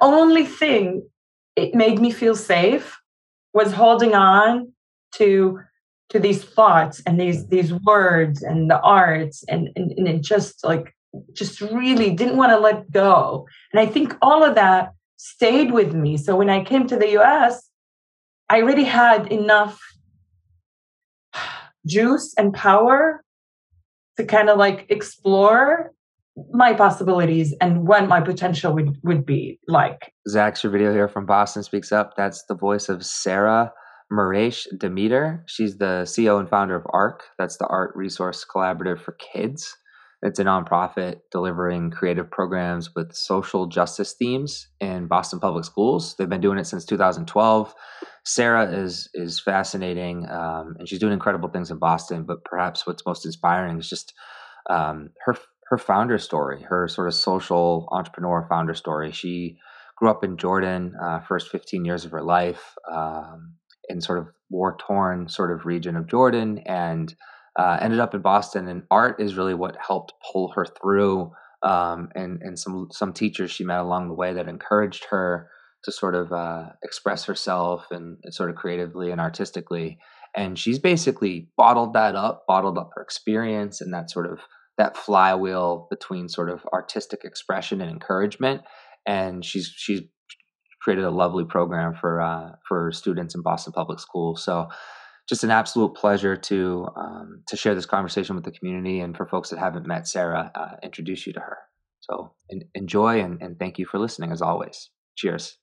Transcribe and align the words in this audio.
only 0.00 0.44
thing 0.44 1.08
it 1.56 1.74
made 1.74 2.00
me 2.00 2.10
feel 2.10 2.34
safe 2.34 3.00
was 3.52 3.72
holding 3.72 4.14
on 4.14 4.72
to 5.12 5.60
to 6.10 6.18
these 6.18 6.44
thoughts 6.44 7.00
and 7.06 7.20
these 7.20 7.44
mm-hmm. 7.44 7.54
these 7.54 7.72
words 7.72 8.42
and 8.42 8.70
the 8.70 8.80
arts 8.80 9.44
and 9.48 9.70
and, 9.76 9.92
and 9.92 10.08
it 10.08 10.22
just 10.22 10.64
like 10.64 10.94
just 11.32 11.60
really 11.60 12.10
didn't 12.10 12.36
want 12.36 12.52
to 12.52 12.58
let 12.58 12.90
go. 12.90 13.46
And 13.72 13.80
i 13.80 13.86
think 13.86 14.16
all 14.22 14.44
of 14.44 14.54
that 14.54 14.92
stayed 15.16 15.72
with 15.72 15.92
me. 15.92 16.16
So 16.16 16.36
when 16.36 16.50
i 16.50 16.64
came 16.64 16.86
to 16.86 16.96
the 16.96 17.08
us 17.18 17.68
i 18.48 18.60
already 18.62 18.84
had 18.84 19.26
enough 19.32 19.80
juice 21.86 22.34
and 22.36 22.54
power 22.54 23.24
to 24.16 24.24
kind 24.24 24.50
of 24.50 24.58
like 24.58 24.86
explore 24.90 25.92
my 26.52 26.72
possibilities 26.74 27.54
and 27.60 27.86
what 27.86 28.08
my 28.08 28.20
potential 28.20 28.74
would, 28.74 28.96
would 29.02 29.26
be 29.26 29.58
like. 29.68 30.12
Zach 30.28 30.54
Servideo 30.54 30.92
here 30.92 31.08
from 31.08 31.26
Boston 31.26 31.62
Speaks 31.62 31.92
Up. 31.92 32.14
That's 32.16 32.44
the 32.48 32.56
voice 32.56 32.88
of 32.88 33.04
Sarah 33.04 33.72
Maresh 34.12 34.66
Demeter. 34.78 35.44
She's 35.46 35.78
the 35.78 36.02
CEO 36.04 36.38
and 36.38 36.48
founder 36.48 36.76
of 36.76 36.86
ARC. 36.92 37.24
That's 37.38 37.56
the 37.56 37.66
Art 37.66 37.92
Resource 37.94 38.44
Collaborative 38.44 39.00
for 39.00 39.12
Kids. 39.12 39.76
It's 40.22 40.38
a 40.38 40.44
nonprofit 40.44 41.20
delivering 41.32 41.90
creative 41.90 42.30
programs 42.30 42.94
with 42.94 43.14
social 43.14 43.66
justice 43.66 44.14
themes 44.18 44.68
in 44.78 45.06
Boston 45.06 45.40
public 45.40 45.64
schools. 45.64 46.14
They've 46.16 46.28
been 46.28 46.42
doing 46.42 46.58
it 46.58 46.66
since 46.66 46.84
2012. 46.84 47.74
Sarah 48.26 48.70
is 48.70 49.08
is 49.14 49.40
fascinating, 49.40 50.28
um, 50.28 50.76
and 50.78 50.86
she's 50.86 50.98
doing 50.98 51.14
incredible 51.14 51.48
things 51.48 51.70
in 51.70 51.78
Boston. 51.78 52.24
But 52.24 52.44
perhaps 52.44 52.86
what's 52.86 53.06
most 53.06 53.24
inspiring 53.24 53.78
is 53.78 53.88
just 53.88 54.12
um, 54.68 55.08
her 55.24 55.36
her 55.70 55.78
founder 55.78 56.18
story, 56.18 56.62
her 56.62 56.88
sort 56.88 57.06
of 57.06 57.14
social 57.14 57.88
entrepreneur 57.92 58.44
founder 58.48 58.74
story. 58.74 59.12
She 59.12 59.58
grew 59.96 60.10
up 60.10 60.24
in 60.24 60.36
Jordan, 60.36 60.94
uh, 61.00 61.20
first 61.20 61.48
15 61.48 61.84
years 61.84 62.04
of 62.04 62.10
her 62.10 62.22
life, 62.22 62.74
um, 62.92 63.54
in 63.88 64.00
sort 64.00 64.18
of 64.18 64.28
war 64.50 64.76
torn 64.80 65.28
sort 65.28 65.52
of 65.52 65.66
region 65.66 65.96
of 65.96 66.08
Jordan, 66.08 66.58
and 66.66 67.14
uh, 67.56 67.78
ended 67.80 68.00
up 68.00 68.14
in 68.14 68.20
Boston. 68.20 68.66
And 68.66 68.82
art 68.90 69.20
is 69.20 69.36
really 69.36 69.54
what 69.54 69.76
helped 69.76 70.12
pull 70.32 70.52
her 70.56 70.66
through, 70.66 71.30
um, 71.62 72.08
and 72.16 72.42
and 72.42 72.58
some 72.58 72.88
some 72.90 73.12
teachers 73.12 73.52
she 73.52 73.64
met 73.64 73.80
along 73.80 74.08
the 74.08 74.14
way 74.14 74.32
that 74.32 74.48
encouraged 74.48 75.06
her 75.10 75.48
to 75.84 75.92
sort 75.92 76.16
of 76.16 76.32
uh, 76.32 76.64
express 76.82 77.24
herself 77.24 77.86
and, 77.90 78.18
and 78.24 78.34
sort 78.34 78.50
of 78.50 78.56
creatively 78.56 79.12
and 79.12 79.20
artistically. 79.20 79.98
And 80.34 80.58
she's 80.58 80.78
basically 80.78 81.48
bottled 81.56 81.94
that 81.94 82.14
up, 82.16 82.44
bottled 82.46 82.76
up 82.76 82.90
her 82.94 83.02
experience 83.02 83.80
and 83.80 83.94
that 83.94 84.10
sort 84.10 84.30
of 84.30 84.40
that 84.80 84.96
flywheel 84.96 85.86
between 85.90 86.26
sort 86.26 86.48
of 86.48 86.64
artistic 86.72 87.20
expression 87.22 87.82
and 87.82 87.90
encouragement. 87.90 88.62
And 89.06 89.44
she's 89.44 89.70
she's 89.76 90.00
created 90.80 91.04
a 91.04 91.10
lovely 91.10 91.44
program 91.44 91.94
for 91.94 92.22
uh, 92.22 92.52
for 92.66 92.90
students 92.90 93.34
in 93.34 93.42
Boston 93.42 93.74
Public 93.74 94.00
Schools. 94.00 94.42
So 94.42 94.68
just 95.28 95.44
an 95.44 95.50
absolute 95.50 95.94
pleasure 95.94 96.34
to 96.34 96.88
um, 96.96 97.42
to 97.48 97.56
share 97.58 97.74
this 97.74 97.84
conversation 97.84 98.34
with 98.36 98.44
the 98.46 98.52
community 98.52 99.00
and 99.00 99.14
for 99.14 99.26
folks 99.26 99.50
that 99.50 99.58
haven't 99.58 99.86
met 99.86 100.08
Sarah, 100.08 100.50
uh, 100.54 100.76
introduce 100.82 101.26
you 101.26 101.34
to 101.34 101.40
her. 101.40 101.58
So 102.00 102.32
enjoy 102.74 103.20
and, 103.20 103.42
and 103.42 103.58
thank 103.58 103.78
you 103.78 103.84
for 103.84 103.98
listening 103.98 104.32
as 104.32 104.40
always. 104.40 104.88
Cheers. 105.16 105.58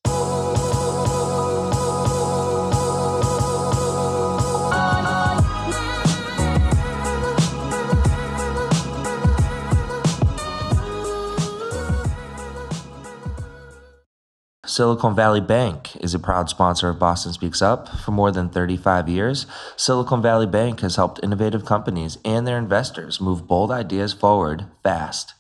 Silicon 14.78 15.16
Valley 15.16 15.42
Bank 15.42 15.96
is 16.02 16.14
a 16.14 16.20
proud 16.20 16.50
sponsor 16.50 16.88
of 16.88 17.00
Boston 17.00 17.34
Speaks 17.34 17.64
Up. 17.64 17.90
For 17.90 18.12
more 18.12 18.32
than 18.32 18.48
35 18.48 19.10
years, 19.10 19.48
Silicon 19.76 20.22
Valley 20.22 20.46
Bank 20.46 20.82
has 20.82 20.98
helped 20.98 21.20
innovative 21.24 21.66
companies 21.66 22.20
and 22.24 22.46
their 22.46 22.60
investors 22.60 23.20
move 23.20 23.48
bold 23.48 23.72
ideas 23.72 24.14
forward 24.14 24.68
fast. 24.84 25.34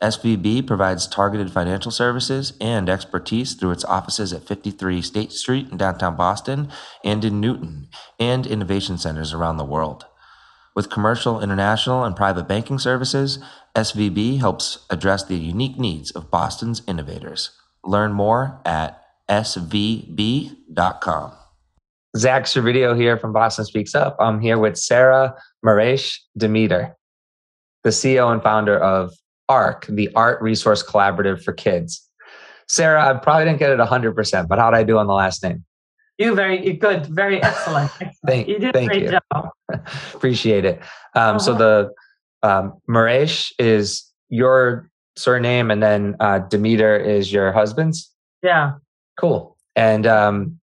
SVB 0.00 0.64
provides 0.64 1.08
targeted 1.08 1.50
financial 1.50 1.90
services 1.90 2.52
and 2.60 2.88
expertise 2.88 3.54
through 3.54 3.72
its 3.72 3.84
offices 3.84 4.32
at 4.32 4.46
53 4.46 5.02
State 5.02 5.32
Street 5.32 5.72
in 5.72 5.76
downtown 5.76 6.14
Boston 6.14 6.68
and 7.02 7.24
in 7.24 7.40
Newton, 7.40 7.88
and 8.20 8.46
innovation 8.46 8.96
centers 8.96 9.34
around 9.34 9.56
the 9.56 9.64
world. 9.64 10.06
With 10.76 10.88
commercial, 10.88 11.42
international, 11.42 12.04
and 12.04 12.14
private 12.14 12.46
banking 12.46 12.78
services, 12.78 13.40
SVB 13.74 14.38
helps 14.38 14.86
address 14.88 15.24
the 15.24 15.34
unique 15.34 15.80
needs 15.80 16.12
of 16.12 16.30
Boston's 16.30 16.80
innovators. 16.86 17.50
Learn 17.84 18.12
more 18.12 18.60
at 18.64 19.00
svb.com. 19.28 20.52
Zach 22.16 22.44
Servideo 22.44 22.96
here 22.96 23.18
from 23.18 23.32
Boston 23.32 23.64
Speaks 23.64 23.94
Up. 23.94 24.16
I'm 24.20 24.40
here 24.40 24.58
with 24.58 24.76
Sarah 24.76 25.34
Maresh 25.64 26.18
Demeter, 26.36 26.96
the 27.82 27.90
CEO 27.90 28.32
and 28.32 28.42
founder 28.42 28.78
of 28.78 29.12
ARC, 29.48 29.86
the 29.88 30.10
Art 30.14 30.40
Resource 30.40 30.82
Collaborative 30.82 31.42
for 31.42 31.52
Kids. 31.52 32.08
Sarah, 32.68 33.08
I 33.08 33.18
probably 33.18 33.44
didn't 33.44 33.58
get 33.58 33.70
it 33.70 33.78
100%, 33.78 34.48
but 34.48 34.58
how 34.58 34.70
did 34.70 34.76
I 34.76 34.84
do 34.84 34.98
on 34.98 35.06
the 35.06 35.12
last 35.12 35.42
name? 35.42 35.64
You 36.18 36.34
very 36.34 36.72
good, 36.74 37.06
very 37.06 37.42
excellent. 37.42 37.90
excellent. 38.00 38.16
thank 38.26 38.48
you. 38.48 38.58
Did 38.58 38.72
thank 38.72 38.90
great 38.90 39.02
you. 39.02 39.18
job. 39.32 39.50
Appreciate 40.14 40.64
it. 40.64 40.78
Um, 41.14 41.36
uh-huh. 41.36 41.38
So 41.40 41.54
the 41.54 41.90
um, 42.44 42.74
Maresh 42.88 43.52
is 43.58 44.04
your 44.28 44.90
surname, 45.16 45.70
and 45.70 45.82
then 45.82 46.16
uh, 46.20 46.40
Demeter 46.40 46.96
is 46.96 47.32
your 47.32 47.52
husband's. 47.52 48.10
Yeah. 48.42 48.74
Cool. 49.18 49.56
And 49.76 50.06
um, 50.06 50.60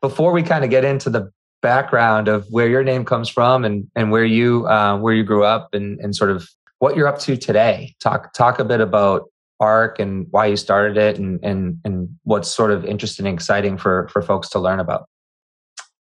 before 0.00 0.32
we 0.32 0.42
kind 0.42 0.64
of 0.64 0.70
get 0.70 0.84
into 0.84 1.10
the 1.10 1.32
background 1.62 2.28
of 2.28 2.46
where 2.50 2.68
your 2.68 2.84
name 2.84 3.06
comes 3.06 3.28
from 3.28 3.64
and 3.64 3.90
and 3.96 4.10
where 4.10 4.24
you 4.24 4.68
uh, 4.68 4.98
where 4.98 5.14
you 5.14 5.24
grew 5.24 5.44
up 5.44 5.72
and 5.72 5.98
and 6.00 6.14
sort 6.14 6.30
of 6.30 6.48
what 6.78 6.96
you're 6.96 7.08
up 7.08 7.18
to 7.20 7.36
today. 7.36 7.94
Talk 8.00 8.32
talk 8.34 8.58
a 8.58 8.64
bit 8.64 8.80
about 8.80 9.30
ARC 9.60 9.98
and 9.98 10.26
why 10.30 10.46
you 10.46 10.56
started 10.56 10.98
it 10.98 11.18
and 11.18 11.42
and 11.42 11.80
and 11.84 12.08
what's 12.24 12.50
sort 12.50 12.70
of 12.70 12.84
interesting 12.84 13.26
and 13.26 13.34
exciting 13.34 13.78
for 13.78 14.08
for 14.08 14.20
folks 14.20 14.50
to 14.50 14.58
learn 14.58 14.78
about. 14.78 15.08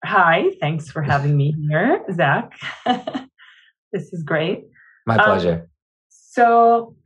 Hi, 0.04 0.50
thanks 0.60 0.90
for 0.90 1.02
having 1.12 1.36
me 1.36 1.54
here, 1.68 2.02
Zach. 2.14 2.52
this 3.92 4.12
is 4.12 4.22
great. 4.22 4.64
My 5.06 5.16
um, 5.16 5.24
pleasure. 5.24 5.54
Um, 5.54 5.68
so 6.08 6.96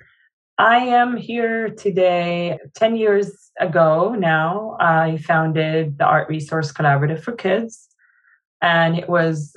I 0.59 0.79
am 0.79 1.17
here 1.17 1.71
today. 1.71 2.59
10 2.77 2.97
years 2.97 3.51
ago 3.59 4.15
now, 4.17 4.77
I 4.79 5.19
founded 5.19 5.99
the 5.99 6.05
Art 6.05 6.29
Resource 6.29 6.73
Collaborative 6.73 7.23
for 7.23 7.33
Kids. 7.33 7.89
And 8.63 8.97
it 8.97 9.09
was 9.09 9.57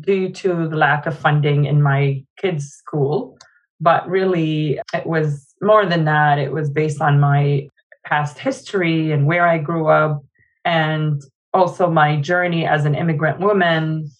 due 0.00 0.30
to 0.30 0.68
the 0.68 0.76
lack 0.76 1.06
of 1.06 1.18
funding 1.18 1.64
in 1.64 1.80
my 1.80 2.22
kids' 2.36 2.68
school. 2.68 3.38
But 3.80 4.06
really, 4.06 4.78
it 4.92 5.06
was 5.06 5.54
more 5.62 5.86
than 5.86 6.04
that. 6.04 6.38
It 6.38 6.52
was 6.52 6.68
based 6.68 7.00
on 7.00 7.18
my 7.18 7.68
past 8.04 8.38
history 8.38 9.10
and 9.10 9.26
where 9.26 9.46
I 9.46 9.56
grew 9.56 9.88
up, 9.88 10.22
and 10.66 11.22
also 11.54 11.90
my 11.90 12.20
journey 12.20 12.66
as 12.66 12.84
an 12.84 12.94
immigrant 12.94 13.40
woman 13.40 14.10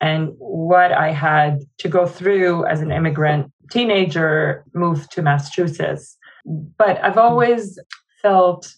and 0.00 0.30
what 0.38 0.92
I 0.92 1.10
had 1.12 1.60
to 1.78 1.88
go 1.88 2.06
through 2.06 2.66
as 2.66 2.80
an 2.80 2.90
immigrant 2.90 3.52
teenager, 3.70 4.64
moved 4.74 5.10
to 5.12 5.22
Massachusetts. 5.22 6.16
But 6.44 7.02
I've 7.02 7.18
always 7.18 7.78
felt 8.20 8.74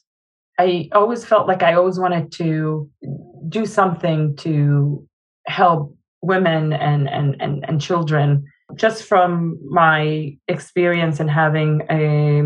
I 0.59 0.89
always 0.93 1.25
felt 1.25 1.47
like 1.47 1.63
I 1.63 1.75
always 1.75 1.99
wanted 1.99 2.33
to 2.33 2.91
do 3.49 3.67
something 3.67 4.37
to 4.37 5.07
help 5.47 5.95
women 6.23 6.73
and, 6.73 7.09
and, 7.09 7.37
and, 7.41 7.65
and 7.69 7.81
children 7.81 8.45
just 8.75 9.05
from 9.05 9.59
my 9.69 10.37
experience 10.49 11.21
in 11.21 11.29
having 11.29 11.83
a, 11.91 12.43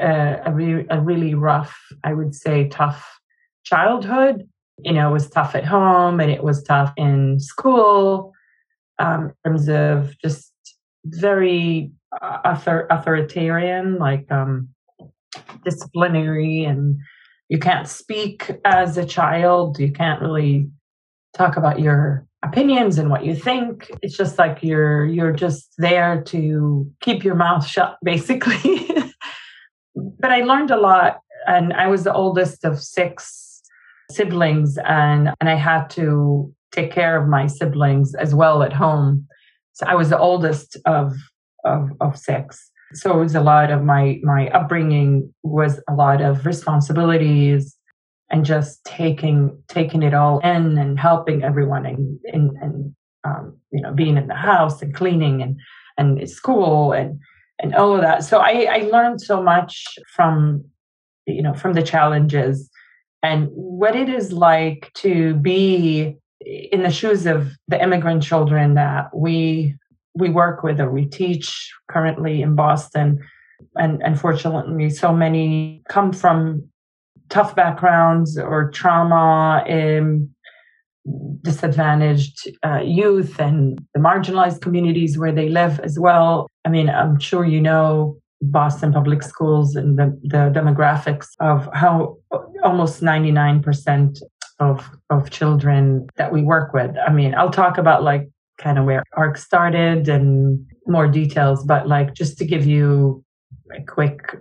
a, 0.00 0.42
a, 0.46 0.52
re- 0.52 0.86
a 0.90 1.00
really 1.00 1.34
rough, 1.34 1.76
I 2.04 2.12
would 2.12 2.34
say, 2.34 2.68
tough 2.68 3.04
childhood. 3.64 4.48
You 4.78 4.92
know, 4.92 5.10
it 5.10 5.12
was 5.12 5.28
tough 5.28 5.54
at 5.54 5.64
home 5.64 6.20
and 6.20 6.30
it 6.30 6.44
was 6.44 6.62
tough 6.62 6.92
in 6.96 7.40
school 7.40 8.32
um, 8.98 9.32
in 9.44 9.50
terms 9.50 9.68
of 9.68 10.16
just 10.18 10.49
very 11.04 11.92
uh, 12.20 12.38
author- 12.44 12.86
authoritarian, 12.90 13.98
like 13.98 14.30
um, 14.30 14.68
disciplinary, 15.64 16.64
and 16.64 16.98
you 17.48 17.58
can't 17.58 17.88
speak 17.88 18.50
as 18.64 18.96
a 18.96 19.04
child. 19.04 19.78
You 19.78 19.92
can't 19.92 20.20
really 20.20 20.68
talk 21.34 21.56
about 21.56 21.80
your 21.80 22.26
opinions 22.42 22.98
and 22.98 23.10
what 23.10 23.24
you 23.24 23.34
think. 23.34 23.90
It's 24.02 24.16
just 24.16 24.38
like 24.38 24.58
you're 24.62 25.06
you're 25.06 25.32
just 25.32 25.72
there 25.78 26.22
to 26.22 26.90
keep 27.00 27.24
your 27.24 27.34
mouth 27.34 27.66
shut 27.74 27.96
basically. 28.02 28.88
But 29.94 30.30
i 30.30 30.42
learned 30.42 30.70
a 30.70 30.76
lot 30.76 31.20
and 31.46 31.72
i 31.72 31.86
was 31.86 32.04
the 32.04 32.12
oldest 32.12 32.64
of 32.64 32.80
six 32.80 33.62
siblings 34.10 34.78
and 34.84 35.30
and 35.40 35.48
i 35.48 35.54
had 35.54 35.88
to 35.90 36.52
take 36.72 36.92
care 36.92 37.20
of 37.20 37.28
my 37.28 37.46
siblings 37.46 38.14
as 38.14 38.34
well 38.34 38.62
at 38.62 38.72
home 38.72 39.26
so 39.72 39.86
i 39.86 39.94
was 39.94 40.10
the 40.10 40.18
oldest 40.18 40.76
of 40.86 41.14
of, 41.64 41.90
of 42.00 42.16
six 42.16 42.70
So 42.92 43.16
it 43.16 43.22
was 43.22 43.34
a 43.34 43.40
lot 43.40 43.70
of 43.70 43.84
my 43.84 44.18
my 44.22 44.48
upbringing 44.48 45.32
was 45.42 45.80
a 45.88 45.94
lot 45.94 46.20
of 46.20 46.44
responsibilities 46.44 47.76
and 48.30 48.44
just 48.44 48.84
taking 48.84 49.62
taking 49.68 50.02
it 50.02 50.14
all 50.14 50.38
in 50.40 50.78
and 50.78 50.98
helping 50.98 51.44
everyone 51.44 51.86
and 51.86 52.18
and, 52.32 52.50
and 52.60 52.94
um, 53.24 53.56
you 53.70 53.80
know 53.80 53.92
being 53.92 54.16
in 54.16 54.26
the 54.26 54.34
house 54.34 54.82
and 54.82 54.94
cleaning 54.94 55.42
and 55.42 55.60
and 55.98 56.28
school 56.28 56.92
and 56.92 57.20
and 57.60 57.74
all 57.74 57.94
of 57.94 58.00
that. 58.00 58.24
So 58.24 58.38
I, 58.38 58.66
I 58.70 58.78
learned 58.90 59.20
so 59.20 59.42
much 59.42 59.84
from 60.14 60.64
you 61.26 61.42
know 61.42 61.54
from 61.54 61.74
the 61.74 61.82
challenges 61.82 62.70
and 63.22 63.48
what 63.52 63.94
it 63.94 64.08
is 64.08 64.32
like 64.32 64.90
to 64.94 65.34
be 65.34 66.16
in 66.40 66.82
the 66.82 66.90
shoes 66.90 67.26
of 67.26 67.48
the 67.68 67.82
immigrant 67.82 68.22
children 68.22 68.74
that 68.74 69.14
we 69.14 69.74
we 70.14 70.28
work 70.28 70.62
with 70.62 70.80
or 70.80 70.90
we 70.90 71.06
teach 71.06 71.72
currently 71.88 72.42
in 72.42 72.54
Boston. 72.56 73.20
And 73.76 74.02
unfortunately, 74.02 74.90
so 74.90 75.12
many 75.12 75.82
come 75.88 76.12
from 76.12 76.68
tough 77.28 77.54
backgrounds 77.54 78.36
or 78.36 78.70
trauma, 78.70 79.64
in 79.68 80.34
disadvantaged 81.42 82.50
uh, 82.64 82.80
youth, 82.80 83.38
and 83.38 83.78
the 83.94 84.00
marginalized 84.00 84.60
communities 84.60 85.16
where 85.16 85.32
they 85.32 85.48
live 85.48 85.78
as 85.80 85.98
well. 85.98 86.48
I 86.64 86.68
mean, 86.68 86.90
I'm 86.90 87.18
sure 87.18 87.44
you 87.44 87.60
know 87.60 88.18
Boston 88.42 88.92
public 88.92 89.22
schools 89.22 89.76
and 89.76 89.98
the, 89.98 90.18
the 90.22 90.50
demographics 90.54 91.28
of 91.40 91.68
how 91.74 92.16
almost 92.62 93.02
99% 93.02 94.18
of, 94.60 94.88
of 95.08 95.30
children 95.30 96.06
that 96.16 96.32
we 96.32 96.42
work 96.42 96.72
with. 96.72 96.94
I 97.06 97.12
mean, 97.12 97.34
I'll 97.34 97.50
talk 97.50 97.78
about 97.78 98.02
like 98.02 98.28
kind 98.58 98.78
of 98.78 98.84
where 98.84 99.02
ARC 99.16 99.38
started 99.38 100.08
and 100.08 100.64
more 100.86 101.08
details, 101.08 101.64
but 101.64 101.88
like 101.88 102.14
just 102.14 102.38
to 102.38 102.44
give 102.44 102.66
you 102.66 103.24
a 103.74 103.82
quick 103.82 104.36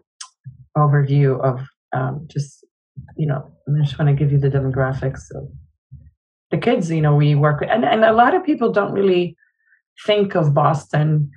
overview 0.77 1.41
of 1.41 1.61
um, 1.93 2.27
just, 2.27 2.65
you 3.17 3.25
know, 3.25 3.49
I 3.67 3.81
just 3.81 3.97
want 3.97 4.09
to 4.09 4.15
give 4.15 4.31
you 4.31 4.37
the 4.37 4.49
demographics 4.49 5.31
of 5.33 5.47
the 6.51 6.57
kids, 6.57 6.91
you 6.91 7.01
know, 7.01 7.15
we 7.15 7.35
work 7.35 7.61
with. 7.61 7.69
And, 7.69 7.85
and 7.85 8.03
a 8.03 8.13
lot 8.13 8.33
of 8.33 8.43
people 8.43 8.71
don't 8.71 8.91
really 8.91 9.37
think 10.05 10.35
of 10.35 10.53
Boston 10.53 11.31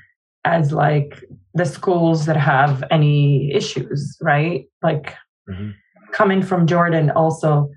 as 0.44 0.72
like 0.72 1.22
the 1.54 1.66
schools 1.66 2.26
that 2.26 2.36
have 2.36 2.82
any 2.90 3.52
issues, 3.52 4.16
right? 4.20 4.64
Like 4.82 5.14
mm-hmm. 5.48 5.70
coming 6.12 6.42
from 6.42 6.66
Jordan, 6.66 7.10
also 7.10 7.70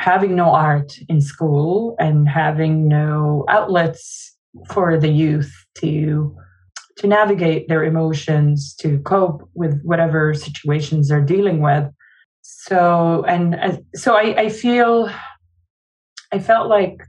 having 0.00 0.34
no 0.34 0.50
art 0.50 0.98
in 1.10 1.20
school 1.20 1.94
and 1.98 2.26
having 2.26 2.88
no 2.88 3.44
outlets 3.48 4.34
for 4.72 4.98
the 4.98 5.08
youth 5.08 5.52
to 5.74 6.34
to 6.96 7.06
navigate 7.06 7.68
their 7.68 7.84
emotions 7.84 8.74
to 8.74 8.98
cope 9.00 9.48
with 9.54 9.80
whatever 9.82 10.34
situations 10.34 11.08
they're 11.08 11.20
dealing 11.20 11.60
with. 11.60 11.84
So 12.40 13.24
and 13.28 13.54
uh, 13.54 13.76
so 13.94 14.14
I, 14.16 14.44
I 14.44 14.48
feel 14.48 15.10
i 16.32 16.38
felt 16.38 16.68
like 16.68 17.02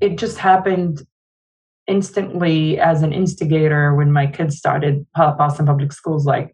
it 0.00 0.18
just 0.18 0.38
happened 0.38 1.02
instantly 1.86 2.78
as 2.78 3.02
an 3.02 3.12
instigator 3.12 3.94
when 3.94 4.12
my 4.12 4.26
kids 4.26 4.56
started 4.56 5.06
boston 5.14 5.66
public 5.66 5.92
schools 5.92 6.26
like 6.26 6.52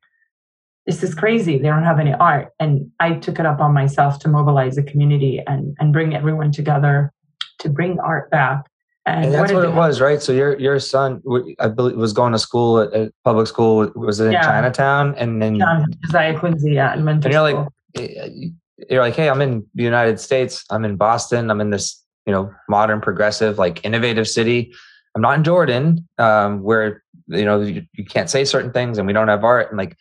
this 0.87 1.03
is 1.03 1.15
crazy 1.15 1.59
they 1.59 1.69
don't 1.69 1.85
have 1.85 1.99
any 1.99 2.13
art 2.15 2.53
and 2.61 2.91
i 3.01 3.13
took 3.13 3.39
it 3.39 3.47
up 3.47 3.61
on 3.61 3.73
myself 3.73 4.19
to 4.19 4.29
mobilize 4.29 4.77
the 4.77 4.83
community 4.83 5.43
and 5.47 5.77
and 5.79 5.93
bring 5.93 6.15
everyone 6.15 6.53
together 6.53 7.13
to 7.59 7.69
bring 7.69 7.99
art 8.01 8.31
back 8.31 8.65
and, 9.07 9.27
and 9.27 9.35
that's 9.35 9.53
what, 9.53 9.65
what 9.65 9.71
it 9.71 9.75
was, 9.75 10.01
right? 10.01 10.23
So 10.23 10.33
your 10.33 10.59
your 10.59 10.81
son, 10.81 11.23
I 11.59 11.69
believe, 11.69 11.97
was 11.97 12.15
going 12.15 12.33
to 12.33 12.39
school 12.39 12.81
at, 12.81 12.93
at 12.95 13.13
public 13.23 13.47
school. 13.47 13.93
Was 13.95 14.19
it 14.19 14.27
in 14.27 14.33
yeah. 14.33 14.43
Chinatown? 14.43 15.15
And 15.17 15.43
then 15.43 15.61
Josiah 16.07 16.39
Quincy, 16.39 16.73
yeah, 16.73 16.93
elementary. 16.95 17.29
And 17.29 17.35
you're 17.35 17.43
like, 17.43 17.69
eh, 17.97 18.49
you're 18.89 19.03
like, 19.03 19.15
hey, 19.15 19.29
I'm 19.29 19.43
in 19.43 19.67
the 19.75 19.83
United 19.83 20.21
States. 20.21 20.65
I'm 20.71 20.87
in 20.87 20.97
Boston. 20.97 21.51
I'm 21.51 21.61
in 21.61 21.69
this, 21.69 22.03
you 22.25 22.33
know, 22.33 22.51
modern, 22.69 23.03
progressive, 23.03 23.59
like 23.59 23.85
innovative 23.85 24.27
city. 24.27 24.73
I'm 25.15 25.21
not 25.21 25.37
in 25.37 25.45
Jordan, 25.45 26.09
um, 26.17 26.63
where 26.63 27.03
you 27.27 27.45
know 27.45 27.61
you, 27.61 27.83
you 27.93 28.07
can't 28.07 28.31
say 28.31 28.47
certain 28.47 28.73
things, 28.73 28.97
and 28.97 29.07
we 29.07 29.13
don't 29.13 29.29
have 29.29 29.45
art. 29.45 29.69
And 29.69 29.77
like, 29.77 29.99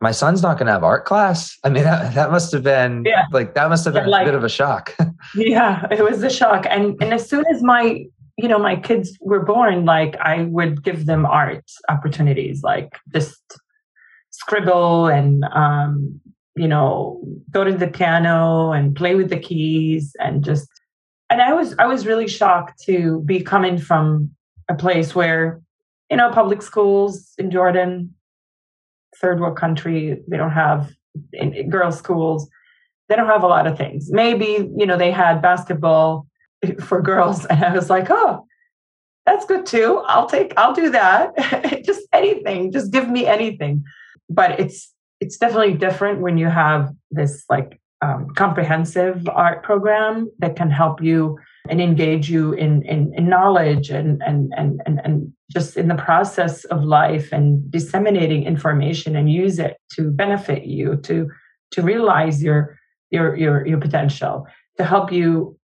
my 0.00 0.10
son's 0.10 0.42
not 0.42 0.58
going 0.58 0.66
to 0.66 0.72
have 0.72 0.84
art 0.84 1.04
class. 1.04 1.56
I 1.64 1.68
mean, 1.68 1.84
that, 1.84 2.14
that 2.14 2.30
must 2.30 2.52
have 2.52 2.62
been 2.62 3.04
yeah. 3.06 3.24
like 3.32 3.54
that 3.54 3.68
must 3.68 3.84
have 3.84 3.94
been 3.94 4.08
like, 4.08 4.22
a 4.22 4.24
bit 4.26 4.34
of 4.34 4.44
a 4.44 4.48
shock. 4.48 4.96
yeah, 5.34 5.86
it 5.90 6.02
was 6.02 6.22
a 6.22 6.30
shock. 6.30 6.66
And 6.68 7.00
and 7.00 7.14
as 7.14 7.28
soon 7.28 7.44
as 7.50 7.62
my 7.62 8.06
you 8.38 8.46
know 8.48 8.58
my 8.58 8.76
kids 8.76 9.18
were 9.20 9.44
born 9.44 9.84
like 9.84 10.16
i 10.20 10.44
would 10.44 10.82
give 10.82 11.06
them 11.06 11.26
art 11.26 11.64
opportunities 11.88 12.62
like 12.62 12.96
just 13.12 13.58
scribble 14.30 15.06
and 15.06 15.44
um, 15.52 16.20
you 16.56 16.68
know 16.68 17.20
go 17.50 17.64
to 17.64 17.72
the 17.72 17.88
piano 17.88 18.70
and 18.70 18.94
play 18.94 19.14
with 19.16 19.28
the 19.28 19.38
keys 19.38 20.14
and 20.20 20.44
just 20.44 20.68
and 21.28 21.42
i 21.42 21.52
was 21.52 21.74
i 21.78 21.86
was 21.86 22.06
really 22.06 22.28
shocked 22.28 22.80
to 22.80 23.20
be 23.26 23.40
coming 23.40 23.76
from 23.76 24.30
a 24.68 24.74
place 24.74 25.14
where 25.14 25.60
you 26.10 26.16
know 26.16 26.30
public 26.30 26.62
schools 26.62 27.32
in 27.38 27.50
jordan 27.50 28.14
third 29.20 29.40
world 29.40 29.56
country 29.56 30.20
they 30.28 30.36
don't 30.36 30.52
have 30.52 30.90
in, 31.32 31.54
in 31.54 31.70
girls 31.70 31.98
schools 31.98 32.48
they 33.08 33.16
don't 33.16 33.26
have 33.26 33.42
a 33.42 33.46
lot 33.46 33.66
of 33.66 33.78
things. 33.78 34.10
Maybe 34.10 34.68
you 34.76 34.86
know 34.86 34.96
they 34.96 35.10
had 35.10 35.40
basketball 35.40 36.26
for 36.80 37.00
girls 37.00 37.44
and 37.46 37.64
i 37.64 37.72
was 37.72 37.88
like 37.88 38.08
oh 38.10 38.44
that's 39.26 39.44
good 39.44 39.66
too. 39.66 40.02
I'll 40.06 40.28
take 40.28 40.52
i'll 40.56 40.74
do 40.74 40.90
that. 40.90 41.82
Just 41.84 42.06
anything 42.12 42.72
just 42.72 42.92
give 42.92 43.08
me 43.08 43.26
anything. 43.26 43.84
But 44.30 44.60
it's 44.60 44.92
it's 45.20 45.36
definitely 45.36 45.74
different 45.74 46.20
when 46.20 46.38
you 46.38 46.48
have 46.48 46.92
this 47.10 47.44
like 47.48 47.80
um, 48.00 48.28
comprehensive 48.36 49.28
art 49.28 49.62
program 49.62 50.30
that 50.38 50.56
can 50.56 50.70
help 50.70 51.02
you 51.02 51.38
and 51.68 51.80
engage 51.80 52.30
you 52.30 52.52
in, 52.52 52.82
in, 52.82 53.12
in 53.14 53.28
knowledge 53.28 53.90
and, 53.90 54.22
and, 54.22 54.52
and, 54.56 54.80
and, 54.86 55.00
and 55.04 55.32
just 55.50 55.76
in 55.76 55.88
the 55.88 55.94
process 55.94 56.64
of 56.66 56.84
life 56.84 57.32
and 57.32 57.70
disseminating 57.70 58.44
information 58.44 59.16
and 59.16 59.32
use 59.32 59.58
it 59.58 59.78
to 59.92 60.10
benefit 60.10 60.64
you 60.64 60.96
to 60.96 61.28
to 61.70 61.82
realize 61.82 62.42
your 62.42 62.78
your 63.10 63.36
your, 63.36 63.66
your 63.66 63.78
potential 63.78 64.46
to 64.76 64.84
help 64.84 65.10
you 65.12 65.58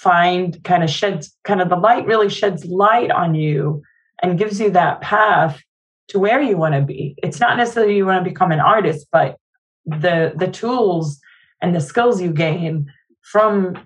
find 0.00 0.62
kind 0.64 0.82
of 0.82 0.90
sheds 0.90 1.34
kind 1.44 1.60
of 1.60 1.68
the 1.68 1.76
light 1.76 2.06
really 2.06 2.28
sheds 2.28 2.64
light 2.66 3.10
on 3.10 3.34
you 3.34 3.82
and 4.22 4.38
gives 4.38 4.60
you 4.60 4.70
that 4.70 5.00
path 5.00 5.62
to 6.08 6.18
where 6.18 6.42
you 6.42 6.56
want 6.56 6.74
to 6.74 6.82
be. 6.82 7.14
It's 7.22 7.40
not 7.40 7.56
necessarily 7.56 7.96
you 7.96 8.04
want 8.04 8.22
to 8.22 8.30
become 8.30 8.52
an 8.52 8.60
artist 8.60 9.06
but 9.10 9.36
the 9.84 10.32
the 10.36 10.48
tools 10.48 11.20
and 11.62 11.74
the 11.74 11.80
skills 11.80 12.20
you 12.20 12.32
gain 12.32 12.86
from 13.22 13.76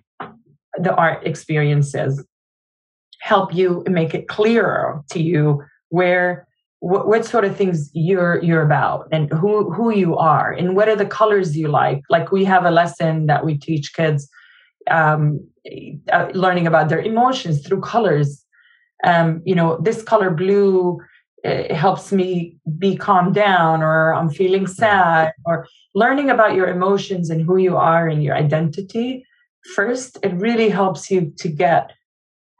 the 0.78 0.95
art 0.95 1.26
experiences 1.26 2.25
help 3.21 3.54
you 3.54 3.85
make 3.88 4.14
it 4.14 4.28
clearer 4.28 5.02
to 5.11 5.23
you 5.23 5.62
where 5.90 6.47
what, 6.80 7.09
what, 7.09 7.25
sort 7.25 7.45
of 7.45 7.56
things 7.56 7.90
you're 7.95 8.42
you're 8.42 8.62
about 8.62 9.09
and 9.11 9.30
who 9.33 9.71
who 9.73 9.90
you 9.90 10.16
are 10.16 10.52
and 10.52 10.76
what 10.76 10.88
are 10.88 10.97
the 10.97 11.06
colors 11.06 11.56
you 11.56 11.68
like 11.68 12.02
like 12.11 12.30
we 12.30 12.45
have 12.45 12.64
a 12.64 12.71
lesson 12.71 13.26
that 13.26 13.45
we 13.45 13.56
teach 13.56 13.95
kids 13.95 14.28
um, 14.90 15.40
uh, 16.12 16.28
learning 16.35 16.66
about 16.66 16.88
their 16.88 17.00
emotions 17.00 17.66
through 17.66 17.80
colors. 17.80 18.45
Um, 19.04 19.42
you 19.45 19.54
know, 19.54 19.78
this 19.78 20.02
color 20.02 20.30
blue 20.30 20.99
uh, 21.46 21.74
helps 21.74 22.12
me 22.12 22.56
be 22.78 22.96
calmed 22.96 23.34
down, 23.34 23.82
or 23.82 24.14
I'm 24.14 24.30
feeling 24.30 24.66
sad, 24.66 25.32
or 25.44 25.66
learning 25.94 26.30
about 26.30 26.54
your 26.54 26.68
emotions 26.68 27.30
and 27.30 27.42
who 27.42 27.56
you 27.56 27.76
are 27.76 28.08
and 28.08 28.22
your 28.22 28.34
identity. 28.34 29.24
First, 29.74 30.18
it 30.22 30.34
really 30.34 30.68
helps 30.68 31.10
you 31.10 31.32
to 31.38 31.48
get 31.48 31.92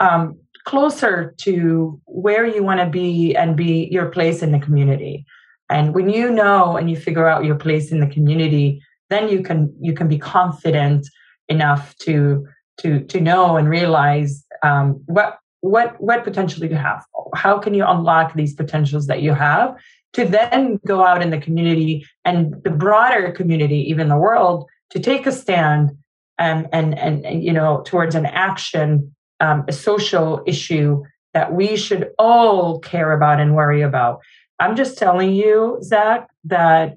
um, 0.01 0.39
closer 0.65 1.35
to 1.39 2.01
where 2.07 2.47
you 2.47 2.63
want 2.63 2.81
to 2.81 2.87
be 2.87 3.35
and 3.37 3.57
be 3.57 3.89
your 3.91 4.07
place 4.07 4.43
in 4.43 4.53
the 4.53 4.59
community. 4.59 5.25
And 5.71 5.95
when 5.95 6.09
you 6.09 6.31
know 6.31 6.77
and 6.77 6.91
you 6.91 6.97
figure 6.97 7.27
out 7.27 7.45
your 7.45 7.57
place 7.57 7.91
in 7.91 8.01
the 8.01 8.07
community, 8.07 8.83
then 9.11 9.29
you 9.29 9.43
can 9.43 9.75
you 9.81 9.95
can 9.95 10.09
be 10.09 10.19
confident 10.19 11.07
enough 11.49 11.97
to 11.99 12.47
to 12.81 13.01
to 13.05 13.21
know 13.21 13.57
and 13.57 13.69
realize 13.69 14.45
um, 14.63 15.03
what 15.07 15.39
what 15.61 16.01
what 16.01 16.25
potential 16.25 16.61
do 16.61 16.69
you 16.69 16.77
have? 16.77 17.05
How 17.35 17.59
can 17.59 17.75
you 17.75 17.85
unlock 17.87 18.35
these 18.35 18.55
potentials 18.55 19.07
that 19.07 19.23
you 19.23 19.33
have 19.33 19.77
to 20.13 20.25
then 20.25 20.81
go 20.87 21.05
out 21.05 21.23
in 21.23 21.31
the 21.31 21.39
community 21.39 22.07
and 22.25 22.55
the 22.63 22.71
broader 22.71 23.33
community 23.33 23.79
even 23.91 24.09
the 24.09 24.17
world 24.17 24.67
to 24.91 24.99
take 25.01 25.27
a 25.27 25.33
stand 25.33 25.91
and 26.39 26.69
and 26.73 26.99
and, 26.99 27.25
and 27.25 27.45
you 27.45 27.53
know 27.53 27.83
towards 27.85 28.15
an 28.15 28.27
action 28.27 29.15
um, 29.41 29.65
a 29.69 29.73
social 29.73 30.43
issue 30.47 31.03
that 31.35 31.53
we 31.53 31.77
should 31.77 32.11
all 32.19 32.79
care 32.81 33.13
about 33.13 33.41
and 33.41 33.55
worry 33.55 33.83
about? 33.83 34.21
I'm 34.59 34.75
just 34.75 34.97
telling 34.97 35.35
you 35.35 35.79
zach 35.83 36.29
that 36.45 36.97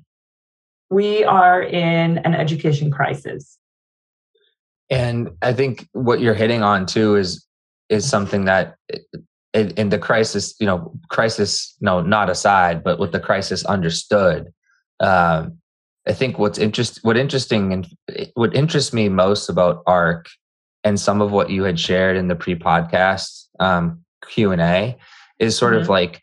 we 0.89 1.23
are 1.23 1.61
in 1.61 2.19
an 2.19 2.33
education 2.33 2.89
crisis. 2.89 3.57
And 4.89 5.31
I 5.41 5.53
think 5.53 5.87
what 5.91 6.19
you're 6.19 6.33
hitting 6.33 6.63
on 6.63 6.85
too 6.85 7.15
is 7.15 7.45
is 7.89 8.07
something 8.07 8.45
that 8.45 8.75
in, 9.53 9.71
in, 9.71 9.89
the 9.89 9.97
crisis, 9.97 10.55
you 10.59 10.67
know, 10.67 10.93
crisis, 11.09 11.75
no, 11.81 12.01
not 12.01 12.29
aside, 12.29 12.83
but 12.83 12.99
with 12.99 13.11
the 13.11 13.19
crisis 13.19 13.65
understood, 13.65 14.53
um, 14.99 15.57
I 16.07 16.13
think 16.13 16.37
what's 16.37 16.59
interest, 16.59 16.99
what 17.03 17.17
interesting 17.17 17.73
and 17.73 17.87
what 18.35 18.55
interests 18.55 18.93
me 18.93 19.09
most 19.09 19.49
about 19.49 19.83
ARC 19.85 20.27
and 20.83 20.99
some 20.99 21.21
of 21.21 21.31
what 21.31 21.49
you 21.49 21.63
had 21.63 21.79
shared 21.79 22.15
in 22.15 22.27
the 22.27 22.35
pre-podcast 22.35 23.45
um, 23.59 24.03
Q 24.27 24.51
and 24.51 24.61
A 24.61 24.97
is 25.39 25.57
sort 25.57 25.73
mm-hmm. 25.73 25.81
of 25.83 25.89
like 25.89 26.21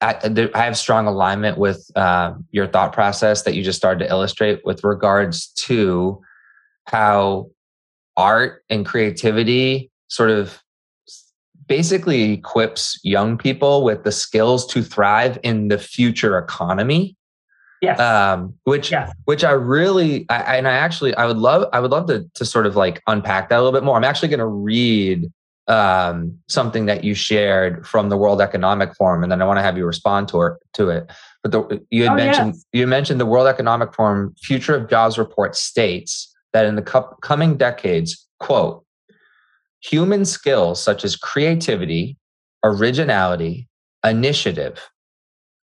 I, 0.00 0.48
I, 0.54 0.64
have 0.64 0.76
strong 0.76 1.06
alignment 1.06 1.56
with 1.56 1.88
uh, 1.96 2.34
your 2.50 2.66
thought 2.66 2.92
process 2.92 3.42
that 3.42 3.54
you 3.54 3.62
just 3.62 3.78
started 3.78 4.04
to 4.04 4.10
illustrate 4.10 4.60
with 4.64 4.84
regards 4.84 5.48
to 5.64 6.20
how 6.86 7.50
art 8.16 8.62
and 8.68 8.84
creativity 8.84 9.90
sort 10.08 10.30
of 10.30 10.60
basically 11.66 12.32
equips 12.34 12.98
young 13.02 13.38
people 13.38 13.84
with 13.84 14.04
the 14.04 14.12
skills 14.12 14.66
to 14.66 14.82
thrive 14.82 15.38
in 15.42 15.68
the 15.68 15.78
future 15.78 16.38
economy. 16.38 17.16
Yes. 17.80 18.00
Um, 18.00 18.54
which 18.64 18.90
yes. 18.90 19.12
which 19.24 19.44
I 19.44 19.50
really 19.50 20.24
I, 20.30 20.56
and 20.56 20.66
I 20.66 20.72
actually 20.72 21.14
I 21.16 21.26
would 21.26 21.36
love 21.36 21.68
I 21.72 21.80
would 21.80 21.90
love 21.90 22.06
to 22.06 22.24
to 22.34 22.44
sort 22.44 22.66
of 22.66 22.76
like 22.76 23.02
unpack 23.06 23.50
that 23.50 23.56
a 23.56 23.62
little 23.62 23.78
bit 23.78 23.84
more. 23.84 23.96
I'm 23.96 24.04
actually 24.04 24.28
going 24.28 24.38
to 24.38 24.46
read 24.46 25.30
um, 25.66 26.38
something 26.48 26.86
that 26.86 27.04
you 27.04 27.14
shared 27.14 27.86
from 27.86 28.08
the 28.08 28.16
World 28.16 28.40
Economic 28.40 28.94
Forum, 28.94 29.22
and 29.22 29.30
then 29.30 29.42
I 29.42 29.44
want 29.44 29.58
to 29.58 29.62
have 29.62 29.76
you 29.76 29.86
respond 29.86 30.28
to 30.28 30.42
it. 30.42 30.52
To 30.74 30.88
it. 30.90 31.10
But 31.42 31.52
the, 31.52 31.84
you 31.90 32.04
had 32.04 32.12
oh, 32.12 32.16
mentioned 32.16 32.54
yes. 32.54 32.64
you 32.72 32.86
mentioned 32.86 33.20
the 33.20 33.26
World 33.26 33.46
Economic 33.46 33.94
Forum 33.94 34.34
Future 34.38 34.76
of 34.76 34.88
Jobs 34.88 35.18
report 35.18 35.54
states 35.54 36.34
that 36.52 36.64
in 36.64 36.76
the 36.76 36.82
co- 36.82 37.16
coming 37.20 37.56
decades, 37.56 38.26
quote, 38.40 38.83
human 39.84 40.24
skills 40.24 40.82
such 40.82 41.04
as 41.04 41.16
creativity, 41.16 42.16
originality, 42.64 43.68
initiative, 44.04 44.90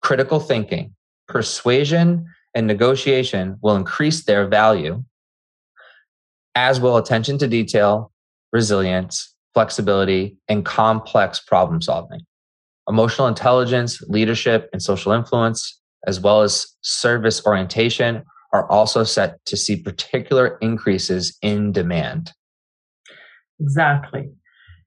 critical 0.02 0.40
thinking, 0.40 0.94
persuasion, 1.28 2.26
and 2.54 2.66
negotiation 2.66 3.56
will 3.62 3.76
increase 3.76 4.25
their 4.25 4.48
value, 4.48 5.04
as 6.54 6.80
will 6.80 6.96
attention 6.96 7.38
to 7.38 7.46
detail, 7.46 8.10
resilience, 8.52 9.34
flexibility, 9.54 10.37
and 10.48 10.64
complex 10.64 11.40
problem 11.40 11.80
solving. 11.80 12.20
Emotional 12.88 13.28
intelligence, 13.28 14.00
leadership, 14.08 14.68
and 14.72 14.82
social 14.82 15.12
influence, 15.12 15.80
as 16.06 16.20
well 16.20 16.42
as 16.42 16.66
service 16.82 17.44
orientation, 17.46 18.25
are 18.52 18.68
also 18.70 19.04
set 19.04 19.44
to 19.44 19.56
see 19.56 19.76
particular 19.76 20.56
increases 20.60 21.37
in 21.42 21.70
demand. 21.70 22.32
Exactly. 23.60 24.30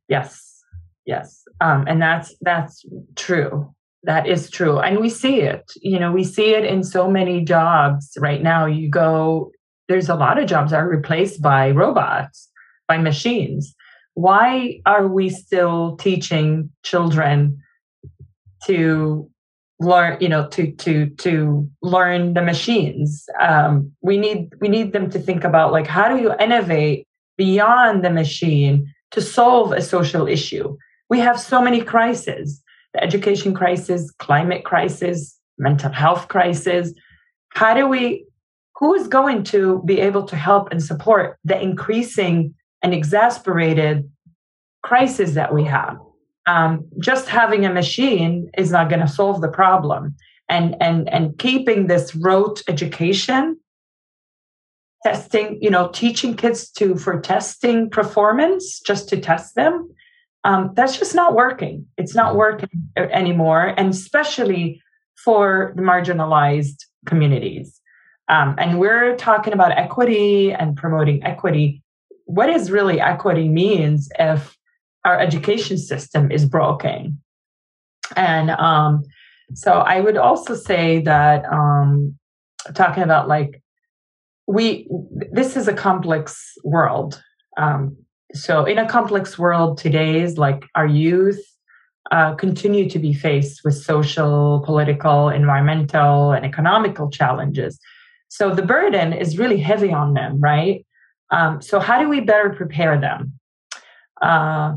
Yes. 0.07 0.63
Yes. 1.05 1.43
Um, 1.59 1.85
and 1.87 2.01
that's 2.01 2.35
that's 2.41 2.85
true. 3.15 3.73
That 4.03 4.27
is 4.27 4.49
true. 4.49 4.79
And 4.79 4.99
we 4.99 5.09
see 5.09 5.41
it. 5.41 5.71
You 5.81 5.99
know, 5.99 6.11
we 6.11 6.23
see 6.23 6.53
it 6.55 6.65
in 6.65 6.83
so 6.83 7.09
many 7.09 7.43
jobs 7.43 8.17
right 8.19 8.41
now. 8.41 8.65
You 8.65 8.89
go, 8.89 9.51
there's 9.87 10.09
a 10.09 10.15
lot 10.15 10.39
of 10.39 10.47
jobs 10.47 10.73
are 10.73 10.87
replaced 10.87 11.41
by 11.41 11.71
robots, 11.71 12.49
by 12.87 12.97
machines 12.97 13.75
why 14.13 14.79
are 14.85 15.07
we 15.07 15.29
still 15.29 15.95
teaching 15.97 16.69
children 16.83 17.57
to 18.65 19.29
learn 19.79 20.17
you 20.21 20.29
know 20.29 20.47
to 20.49 20.71
to 20.73 21.07
to 21.17 21.67
learn 21.81 22.33
the 22.33 22.41
machines 22.41 23.25
um, 23.39 23.91
we 24.01 24.17
need 24.17 24.49
we 24.59 24.67
need 24.67 24.93
them 24.93 25.09
to 25.09 25.17
think 25.17 25.43
about 25.43 25.71
like 25.71 25.87
how 25.87 26.07
do 26.07 26.21
you 26.21 26.33
innovate 26.39 27.07
beyond 27.38 28.03
the 28.03 28.09
machine 28.09 28.91
to 29.11 29.21
solve 29.21 29.71
a 29.71 29.81
social 29.81 30.27
issue 30.27 30.77
we 31.09 31.19
have 31.19 31.39
so 31.39 31.61
many 31.61 31.81
crises 31.81 32.61
the 32.93 33.03
education 33.03 33.53
crisis 33.53 34.11
climate 34.19 34.63
crisis 34.63 35.38
mental 35.57 35.91
health 35.91 36.27
crisis 36.27 36.93
how 37.50 37.73
do 37.73 37.88
we 37.88 38.25
who 38.81 38.95
is 38.95 39.07
going 39.07 39.43
to 39.43 39.81
be 39.85 40.00
able 40.00 40.23
to 40.23 40.35
help 40.35 40.71
and 40.71 40.83
support 40.83 41.38
the 41.45 41.61
increasing 41.61 42.53
and 42.81 42.95
exasperated 42.95 44.09
crisis 44.81 45.33
that 45.35 45.53
we 45.53 45.63
have. 45.63 45.97
Um, 46.47 46.88
just 47.00 47.27
having 47.29 47.63
a 47.63 47.71
machine 47.71 48.50
is 48.57 48.71
not 48.71 48.89
going 48.89 49.01
to 49.01 49.07
solve 49.07 49.41
the 49.41 49.47
problem. 49.47 50.15
And, 50.50 50.75
and, 50.81 51.07
and 51.09 51.38
keeping 51.38 51.88
this 51.88 52.15
rote 52.15 52.63
education, 52.67 53.57
testing, 55.03 55.58
you 55.62 55.70
know, 55.70 55.89
teaching 55.89 56.36
kids 56.36 56.70
to 56.72 56.96
for 56.96 57.20
testing 57.20 57.89
performance 57.89 58.79
just 58.79 59.10
to 59.10 59.20
test 59.20 59.55
them, 59.55 59.89
um, 60.43 60.72
that's 60.75 60.98
just 60.98 61.15
not 61.15 61.36
working. 61.36 61.86
It's 61.98 62.15
not 62.15 62.36
working 62.36 62.70
anymore, 62.98 63.74
and 63.77 63.89
especially 63.91 64.81
for 65.24 65.74
the 65.75 65.81
marginalized 65.81 66.86
communities. 67.05 67.79
Um, 68.27 68.55
and 68.58 68.79
we're 68.79 69.15
talking 69.17 69.53
about 69.53 69.77
equity 69.77 70.53
and 70.53 70.75
promoting 70.75 71.24
equity 71.24 71.84
what 72.31 72.50
is 72.50 72.72
really 72.72 73.01
equity 73.01 73.50
means 73.50 74.10
if 74.17 74.58
our 75.03 75.20
education 75.20 75.77
system 75.77 76.31
is 76.31 76.46
broken. 76.46 77.22
And 78.15 78.51
um, 78.51 79.03
so 79.53 79.74
I 79.74 80.00
would 80.00 80.17
also 80.17 80.55
say 80.55 81.01
that 81.01 81.43
um, 81.51 82.17
talking 82.74 83.03
about 83.03 83.27
like 83.27 83.61
we 84.51 84.88
this 85.31 85.55
is 85.55 85.67
a 85.67 85.74
complex 85.74 86.53
world. 86.63 87.22
Um, 87.58 87.98
so 88.34 88.65
in 88.65 88.77
a 88.77 88.88
complex 88.88 89.38
world 89.38 89.77
today 89.77 90.22
is 90.22 90.38
like 90.38 90.63
our 90.75 90.88
youth 90.88 91.41
uh, 92.12 92.34
continue 92.36 92.89
to 92.89 93.00
be 93.00 93.13
faced 93.13 93.62
with 93.63 93.75
social, 93.75 94.62
political, 94.65 95.29
environmental, 95.29 96.31
and 96.31 96.46
economical 96.46 97.10
challenges. 97.10 97.79
So 98.27 98.53
the 98.53 98.62
burden 98.62 99.13
is 99.13 99.38
really 99.38 99.60
heavy 99.60 99.93
on 99.93 100.13
them, 100.13 100.39
right? 100.39 100.86
Um, 101.29 101.62
so 101.62 101.79
how 101.79 102.01
do 102.01 102.10
we 102.10 102.20
better 102.20 102.50
prepare 102.50 103.00
them? 103.00 103.39
Uh, 104.22 104.74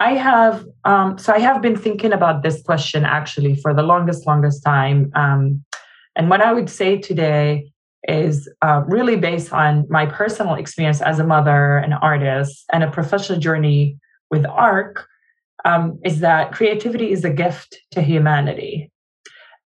I 0.00 0.14
have 0.14 0.66
um, 0.84 1.18
so 1.18 1.32
I 1.32 1.38
have 1.38 1.62
been 1.62 1.76
thinking 1.76 2.12
about 2.12 2.42
this 2.42 2.62
question 2.62 3.04
actually 3.04 3.54
for 3.56 3.72
the 3.74 3.82
longest, 3.82 4.26
longest 4.26 4.62
time. 4.62 5.10
Um, 5.14 5.64
and 6.14 6.28
what 6.28 6.40
I 6.40 6.52
would 6.52 6.68
say 6.68 6.98
today 6.98 7.72
is 8.06 8.48
uh, 8.62 8.82
really 8.86 9.16
based 9.16 9.52
on 9.52 9.86
my 9.88 10.06
personal 10.06 10.54
experience 10.54 11.00
as 11.00 11.18
a 11.18 11.26
mother, 11.26 11.78
an 11.78 11.92
artist, 11.92 12.64
and 12.72 12.84
a 12.84 12.90
professional 12.90 13.38
journey 13.38 13.98
with 14.30 14.46
ARC. 14.46 15.06
Um, 15.64 15.98
is 16.04 16.20
that 16.20 16.52
creativity 16.52 17.10
is 17.10 17.24
a 17.24 17.30
gift 17.30 17.76
to 17.90 18.00
humanity. 18.00 18.92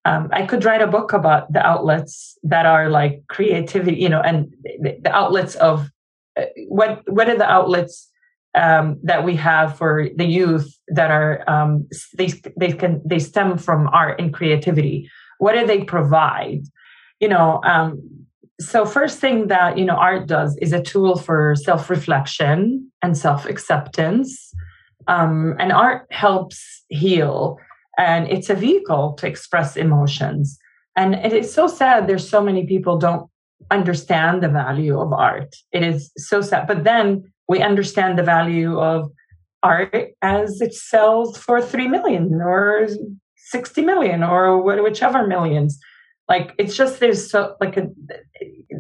Um, 0.05 0.31
I 0.33 0.47
could 0.47 0.65
write 0.65 0.83
a 0.83 0.87
book 0.87 1.13
about 1.13 1.53
the 1.53 1.65
outlets 1.65 2.39
that 2.43 2.67
are 2.67 2.89
like 2.89 3.23
creativity, 3.29 4.01
you 4.01 4.09
know, 4.09 4.21
and 4.21 4.53
the, 4.81 5.13
outlets 5.13 5.55
of 5.57 5.91
uh, 6.37 6.47
what 6.69 7.03
what 7.07 7.29
are 7.29 7.37
the 7.37 7.49
outlets 7.49 8.11
um, 8.55 8.99
that 9.05 9.25
we 9.25 9.37
have 9.37 9.77
for 9.77 10.09
the 10.17 10.25
youth 10.25 10.77
that 10.89 11.11
are 11.11 11.49
um, 11.49 11.89
they 12.17 12.33
they 12.59 12.73
can 12.73 13.01
they 13.05 13.19
stem 13.19 13.59
from 13.59 13.89
art 13.93 14.21
and 14.21 14.35
creativity. 14.35 15.09
What 15.39 15.53
do 15.53 15.67
they 15.67 15.85
provide? 15.85 16.65
You 17.23 17.29
know, 17.29 17.61
um, 17.63 18.03
so 18.61 18.85
first 18.85 19.21
thing 19.21 19.47
that 19.47 19.79
you 19.79 19.85
know 19.85 19.95
art 19.95 20.27
does 20.27 20.57
is 20.57 20.73
a 20.73 20.83
tool 20.83 21.17
for 21.17 21.55
self 21.55 21.89
reflection 21.89 22.91
and 23.01 23.17
self 23.17 23.47
acceptance, 23.47 24.53
um, 25.07 25.55
and 25.61 25.71
art 25.71 26.09
helps 26.11 26.83
heal, 26.89 27.59
and 27.97 28.29
it's 28.29 28.51
a 28.51 28.57
vehicle 28.57 29.13
to 29.19 29.29
express 29.29 29.77
emotions. 29.77 30.59
And 30.97 31.15
it 31.15 31.33
is 31.33 31.55
so 31.55 31.69
sad. 31.69 32.09
There's 32.09 32.29
so 32.29 32.43
many 32.43 32.67
people 32.67 32.99
don't 32.99 33.31
understand 33.71 34.43
the 34.43 34.49
value 34.49 34.99
of 34.99 35.13
art. 35.13 35.55
It 35.71 35.85
is 35.85 36.11
so 36.17 36.43
sad. 36.43 36.67
But 36.67 36.83
then 36.83 37.33
we 37.47 37.63
understand 37.63 38.19
the 38.19 38.25
value 38.25 38.81
of 38.81 39.09
art 39.63 40.09
as 40.23 40.61
it 40.61 40.75
sells 40.75 41.39
for 41.39 41.63
3 41.63 41.87
million 41.87 42.41
or 42.43 42.89
60 43.37 43.83
million 43.83 44.25
or 44.25 44.61
whichever 44.61 45.25
millions 45.27 45.79
like 46.29 46.55
it's 46.59 46.77
just 46.77 47.01
there's 47.01 47.31
so 47.31 47.57
like 47.61 47.77
a, 47.77 47.89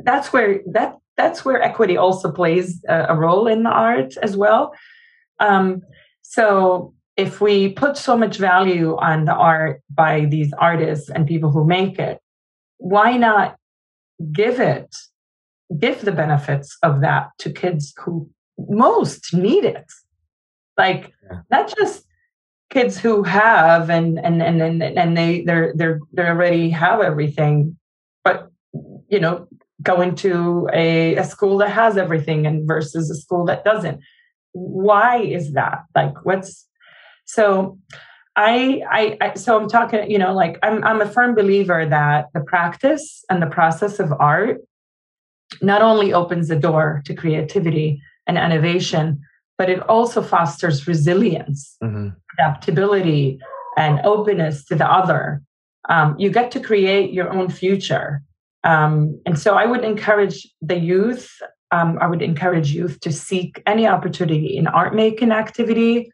that's 0.04 0.32
where 0.32 0.60
that 0.72 0.96
that's 1.16 1.44
where 1.44 1.62
equity 1.62 1.96
also 1.96 2.30
plays 2.32 2.82
a, 2.88 3.06
a 3.10 3.16
role 3.16 3.46
in 3.46 3.62
the 3.62 3.70
art 3.70 4.16
as 4.22 4.36
well 4.36 4.72
um, 5.40 5.82
so 6.22 6.94
if 7.16 7.40
we 7.40 7.68
put 7.68 7.96
so 7.96 8.16
much 8.16 8.38
value 8.38 8.96
on 8.96 9.26
the 9.26 9.34
art 9.34 9.82
by 9.90 10.24
these 10.26 10.52
artists 10.58 11.10
and 11.10 11.26
people 11.26 11.50
who 11.50 11.64
make 11.64 11.98
it 11.98 12.18
why 12.78 13.16
not 13.16 13.56
give 14.32 14.60
it 14.60 14.94
give 15.78 16.02
the 16.02 16.12
benefits 16.12 16.76
of 16.82 17.00
that 17.00 17.30
to 17.38 17.50
kids 17.50 17.92
who 17.98 18.28
most 18.68 19.34
need 19.34 19.64
it. 19.64 19.90
Like 20.76 21.12
yeah. 21.30 21.40
not 21.50 21.74
just 21.76 22.04
kids 22.72 22.98
who 22.98 23.22
have 23.22 23.90
and 23.90 24.18
and 24.18 24.42
and 24.42 24.62
and, 24.62 24.82
and 24.82 25.16
they 25.16 25.42
they're 25.42 25.72
they're 25.74 26.00
they 26.12 26.26
already 26.26 26.70
have 26.70 27.00
everything, 27.00 27.76
but 28.24 28.50
you 29.08 29.20
know, 29.20 29.46
going 29.82 30.14
to 30.14 30.68
a, 30.72 31.16
a 31.16 31.24
school 31.24 31.58
that 31.58 31.70
has 31.70 31.96
everything 31.96 32.46
and 32.46 32.66
versus 32.66 33.10
a 33.10 33.14
school 33.14 33.44
that 33.44 33.64
doesn't. 33.64 34.00
Why 34.52 35.18
is 35.18 35.52
that? 35.52 35.84
Like 35.94 36.24
what's 36.24 36.66
So 37.26 37.78
I, 38.36 38.82
I, 38.90 39.18
I, 39.20 39.34
so 39.34 39.58
I'm 39.58 39.68
talking, 39.68 40.10
you 40.10 40.18
know, 40.18 40.32
like 40.32 40.58
I'm, 40.62 40.82
I'm 40.84 41.02
a 41.02 41.08
firm 41.08 41.34
believer 41.34 41.84
that 41.84 42.28
the 42.32 42.40
practice 42.40 43.24
and 43.28 43.42
the 43.42 43.46
process 43.46 44.00
of 44.00 44.12
art 44.18 44.62
not 45.60 45.82
only 45.82 46.14
opens 46.14 46.48
the 46.48 46.56
door 46.56 47.02
to 47.04 47.14
creativity 47.14 48.00
and 48.26 48.38
innovation, 48.38 49.20
but 49.58 49.68
it 49.70 49.80
also 49.88 50.22
fosters 50.22 50.86
resilience, 50.86 51.76
mm-hmm. 51.82 52.08
adaptability, 52.38 53.38
and 53.76 54.00
openness 54.04 54.64
to 54.66 54.74
the 54.74 54.86
other. 54.86 55.42
Um, 55.88 56.14
you 56.18 56.30
get 56.30 56.50
to 56.52 56.60
create 56.60 57.12
your 57.12 57.30
own 57.32 57.48
future. 57.48 58.22
Um, 58.64 59.20
and 59.26 59.38
so 59.38 59.54
I 59.54 59.66
would 59.66 59.84
encourage 59.84 60.48
the 60.60 60.78
youth, 60.78 61.30
um, 61.72 61.98
I 62.00 62.06
would 62.06 62.22
encourage 62.22 62.72
youth 62.72 63.00
to 63.00 63.12
seek 63.12 63.62
any 63.66 63.86
opportunity 63.86 64.56
in 64.56 64.66
art 64.66 64.94
making 64.94 65.32
activity, 65.32 66.12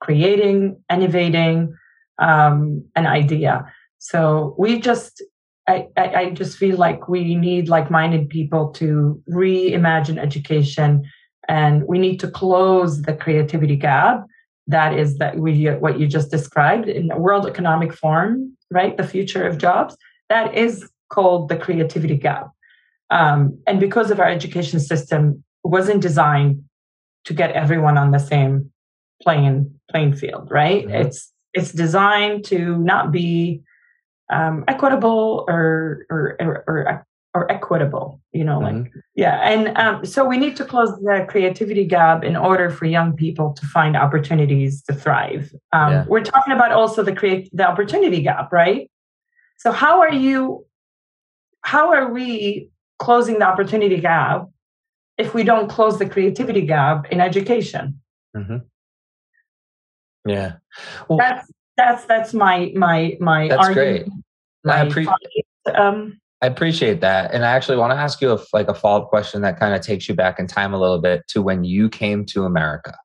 creating, 0.00 0.80
innovating 0.90 1.74
um, 2.18 2.84
an 2.94 3.06
idea. 3.06 3.64
So 3.98 4.54
we 4.58 4.80
just, 4.80 5.22
I, 5.68 5.88
I 5.96 6.30
just 6.30 6.58
feel 6.58 6.76
like 6.76 7.08
we 7.08 7.34
need 7.34 7.68
like-minded 7.68 8.28
people 8.28 8.70
to 8.72 9.22
reimagine 9.30 10.18
education, 10.18 11.04
and 11.48 11.84
we 11.86 11.98
need 11.98 12.20
to 12.20 12.30
close 12.30 13.02
the 13.02 13.14
creativity 13.14 13.76
gap. 13.76 14.26
That 14.66 14.96
is 14.96 15.18
that 15.18 15.38
we 15.38 15.66
what 15.66 15.98
you 15.98 16.06
just 16.06 16.30
described 16.30 16.88
in 16.88 17.08
the 17.08 17.16
World 17.16 17.46
Economic 17.46 17.92
Forum, 17.92 18.56
right? 18.70 18.96
The 18.96 19.06
future 19.06 19.46
of 19.46 19.58
jobs. 19.58 19.96
That 20.28 20.54
is 20.54 20.88
called 21.10 21.48
the 21.48 21.56
creativity 21.56 22.16
gap. 22.16 22.50
Um, 23.10 23.58
and 23.66 23.78
because 23.78 24.10
of 24.10 24.20
our 24.20 24.28
education 24.28 24.80
system 24.80 25.44
wasn't 25.64 26.00
designed 26.00 26.64
to 27.24 27.34
get 27.34 27.52
everyone 27.52 27.98
on 27.98 28.10
the 28.10 28.18
same 28.18 28.72
playing 29.22 29.78
playing 29.90 30.14
field, 30.14 30.48
right? 30.50 30.86
Mm-hmm. 30.86 31.06
It's 31.06 31.32
it's 31.52 31.72
designed 31.72 32.44
to 32.46 32.76
not 32.78 33.12
be 33.12 33.62
um, 34.32 34.64
equitable 34.68 35.44
or 35.48 36.06
or, 36.10 36.36
or 36.40 36.64
or, 36.66 37.06
or 37.34 37.50
equitable, 37.50 38.20
you 38.32 38.44
know, 38.44 38.58
mm-hmm. 38.58 38.82
like 38.82 38.92
yeah. 39.14 39.40
And 39.40 39.76
um, 39.78 40.04
so 40.04 40.24
we 40.24 40.36
need 40.36 40.56
to 40.56 40.64
close 40.64 40.90
the 40.90 41.26
creativity 41.28 41.84
gap 41.84 42.24
in 42.24 42.36
order 42.36 42.68
for 42.70 42.84
young 42.84 43.14
people 43.14 43.54
to 43.54 43.66
find 43.66 43.96
opportunities 43.96 44.82
to 44.82 44.94
thrive. 44.94 45.52
Um, 45.72 45.92
yeah. 45.92 46.04
We're 46.06 46.24
talking 46.24 46.52
about 46.52 46.72
also 46.72 47.02
the 47.02 47.14
create 47.14 47.48
the 47.52 47.66
opportunity 47.66 48.20
gap, 48.22 48.52
right? 48.52 48.90
So 49.56 49.72
how 49.72 50.00
are 50.00 50.12
you? 50.12 50.66
How 51.62 51.92
are 51.94 52.12
we 52.12 52.70
closing 52.98 53.38
the 53.38 53.46
opportunity 53.46 53.98
gap 53.98 54.48
if 55.16 55.32
we 55.32 55.42
don't 55.44 55.68
close 55.68 55.98
the 55.98 56.08
creativity 56.08 56.62
gap 56.62 57.10
in 57.12 57.20
education? 57.20 58.00
Mm-hmm. 58.36 58.58
Yeah. 60.26 60.54
Well, 61.08 61.18
that's 61.18 61.50
that's 61.76 62.04
that's 62.04 62.34
my 62.34 62.72
my 62.74 63.16
my 63.20 63.48
that's 63.48 63.68
argument. 63.68 64.04
great. 64.04 64.18
My 64.64 64.76
I, 64.78 64.80
appreciate 64.82 65.46
um, 65.74 66.20
I 66.42 66.46
appreciate 66.46 67.00
that, 67.00 67.32
and 67.32 67.44
I 67.44 67.52
actually 67.52 67.76
want 67.76 67.92
to 67.92 67.96
ask 67.96 68.20
you 68.20 68.32
a, 68.32 68.38
like 68.52 68.68
a 68.68 68.74
follow 68.74 69.02
up 69.02 69.08
question 69.08 69.42
that 69.42 69.60
kind 69.60 69.74
of 69.74 69.80
takes 69.80 70.08
you 70.08 70.14
back 70.14 70.40
in 70.40 70.48
time 70.48 70.74
a 70.74 70.78
little 70.78 71.00
bit 71.00 71.22
to 71.28 71.40
when 71.40 71.62
you 71.62 71.88
came 71.88 72.24
to 72.26 72.44
America. 72.44 72.96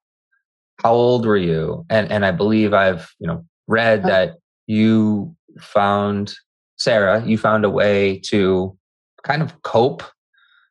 How 0.82 0.94
old 0.94 1.25
were 1.25 1.38
you? 1.38 1.86
And 1.89 2.12
and 2.12 2.25
I 2.25 2.32
believe 2.32 2.74
I've 2.74 3.13
you 3.20 3.27
know 3.27 3.46
read 3.67 4.03
uh 4.03 4.08
that 4.08 4.38
you 4.65 5.36
found 5.60 6.34
Sarah. 6.77 7.24
You 7.25 7.38
found 7.38 7.63
a 7.63 7.70
way 7.70 8.20
to 8.25 8.75
kind 9.24 9.44
of 9.44 9.62
cope 9.62 10.03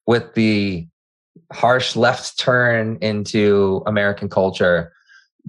with 0.07 0.35
the 0.35 0.87
harsh 1.53 1.95
left 1.95 2.39
turn 2.39 2.99
into 3.01 3.83
American 3.87 4.29
culture 4.29 4.93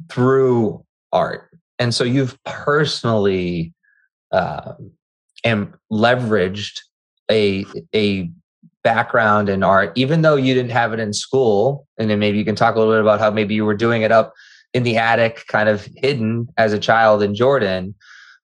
through 0.09 0.83
art. 1.11 1.49
And 1.79 1.93
so 1.93 2.03
you've 2.03 2.37
personally 2.43 3.73
uh, 4.31 4.73
and 5.43 5.73
leveraged 5.91 6.81
a 7.31 7.65
a 7.93 8.29
background 8.83 9.49
in 9.49 9.63
art, 9.63 9.91
even 9.95 10.21
though 10.21 10.35
you 10.35 10.53
didn't 10.53 10.71
have 10.71 10.93
it 10.93 10.99
in 10.99 11.11
school. 11.13 11.85
And 11.97 12.09
then 12.09 12.19
maybe 12.19 12.37
you 12.37 12.45
can 12.45 12.55
talk 12.55 12.75
a 12.75 12.79
little 12.79 12.93
bit 12.93 13.01
about 13.01 13.19
how 13.19 13.29
maybe 13.29 13.53
you 13.53 13.65
were 13.65 13.75
doing 13.75 14.01
it 14.01 14.11
up 14.11 14.33
in 14.73 14.83
the 14.83 14.97
attic, 14.97 15.45
kind 15.47 15.67
of 15.67 15.87
hidden 15.97 16.47
as 16.57 16.71
a 16.71 16.79
child 16.79 17.21
in 17.21 17.35
Jordan. 17.35 17.95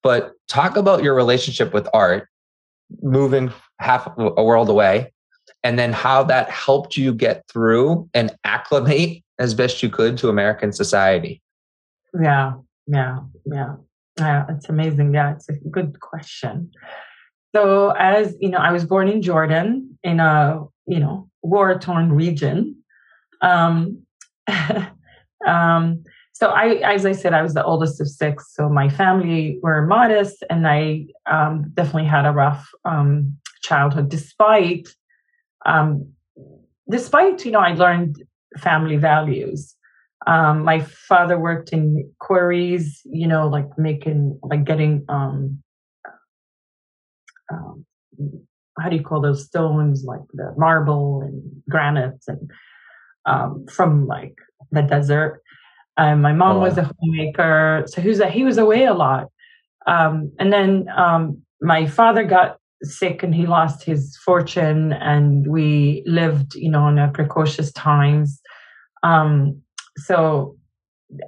But 0.02 0.34
talk 0.48 0.76
about 0.76 1.02
your 1.02 1.15
relationship 1.15 1.74
with 1.74 1.88
art, 1.93 2.28
moving 3.02 3.54
half 3.80 4.06
a 4.17 4.43
world 4.43 4.67
away, 4.67 5.13
and 5.63 5.80
then 5.80 5.93
how 5.93 6.24
that 6.24 6.50
helped 6.50 6.98
you 6.98 7.13
get 7.13 7.48
through 7.48 8.10
and 8.13 8.36
acclimate 8.43 9.24
as 9.39 9.54
best 9.54 9.82
you 9.82 9.89
could 9.89 10.17
to 10.17 10.30
American 10.30 10.74
society. 10.74 11.41
Yeah, 12.22 12.56
yeah, 12.86 13.19
yeah. 13.46 13.76
Yeah, 14.19 14.46
it's 14.50 14.69
amazing. 14.69 15.13
Yeah, 15.13 15.34
it's 15.34 15.50
a 15.50 15.54
good 15.54 16.00
question. 16.00 16.72
So, 17.54 17.92
as 17.92 18.36
you 18.39 18.50
know, 18.50 18.58
I 18.58 18.72
was 18.72 18.86
born 18.86 19.08
in 19.08 19.22
Jordan 19.22 19.98
in 20.04 20.20
a 20.20 20.63
you 20.88 21.00
know 21.00 21.30
war 21.42 21.78
torn 21.78 22.12
region. 22.12 22.78
Um, 23.42 24.04
um, 25.48 26.04
so, 26.32 26.50
I, 26.50 26.76
as 26.78 27.06
I 27.06 27.12
said, 27.12 27.34
I 27.34 27.44
was 27.44 27.54
the 27.54 27.63
oldest 27.63 28.02
of 28.02 28.08
six. 28.08 28.54
So, 28.56 28.70
my 28.70 28.89
family 28.89 29.60
were 29.62 29.86
modest, 29.86 30.44
and 30.50 30.68
I 30.68 31.06
um, 31.30 31.72
definitely 31.76 32.10
had 32.10 32.26
a 32.26 32.32
rough 32.32 32.68
um, 32.86 33.38
childhood. 33.62 34.10
Despite, 34.10 34.89
um, 35.66 36.12
despite 36.89 37.46
you 37.46 37.52
know, 37.52 37.60
I 37.60 37.74
learned 37.74 38.24
family 38.58 38.98
values. 38.98 39.76
Um, 40.26 40.63
my 40.63 40.80
father 40.80 41.38
worked 41.38 41.74
in 41.74 42.10
quarries, 42.20 43.02
you 43.04 43.28
know, 43.28 43.48
like 43.48 43.78
making, 43.78 44.39
like 44.42 44.63
getting, 44.63 45.06
um, 47.54 47.86
how 48.80 48.89
do 48.89 48.96
you 48.96 49.04
call 49.04 49.22
those 49.22 49.46
stones, 49.46 50.04
like 50.04 50.22
the 50.34 50.54
marble 50.58 51.22
and 51.22 51.63
granite, 51.70 52.24
and 52.28 52.52
um, 53.26 53.66
from 53.68 54.08
like 54.08 54.36
the 54.72 54.82
desert. 54.82 55.42
Um, 55.98 56.22
my 56.22 56.34
mom 56.34 56.58
oh, 56.58 56.62
was 56.62 56.78
a 56.78 56.89
homemaker, 57.00 57.84
so 57.88 58.02
he 58.02 58.10
was 58.10 58.20
a, 58.20 58.30
he 58.30 58.44
was 58.44 58.58
away 58.58 58.86
a 58.86 58.94
lot. 58.94 59.28
Um, 59.86 60.32
and 60.39 60.52
then 60.52 60.88
um, 60.96 61.42
my 61.62 61.86
father 61.86 62.24
got 62.24 62.58
sick 62.82 63.24
and 63.24 63.34
he 63.34 63.46
lost 63.46 63.84
his 63.84 64.18
fortune, 64.18 64.94
and 64.94 65.48
we 65.48 66.04
lived, 66.06 66.56
you 66.56 66.70
know, 66.70 66.88
in 66.88 66.98
a 66.98 67.12
precocious 67.12 67.72
times. 67.74 68.42
Um, 69.04 69.62
so 69.98 70.58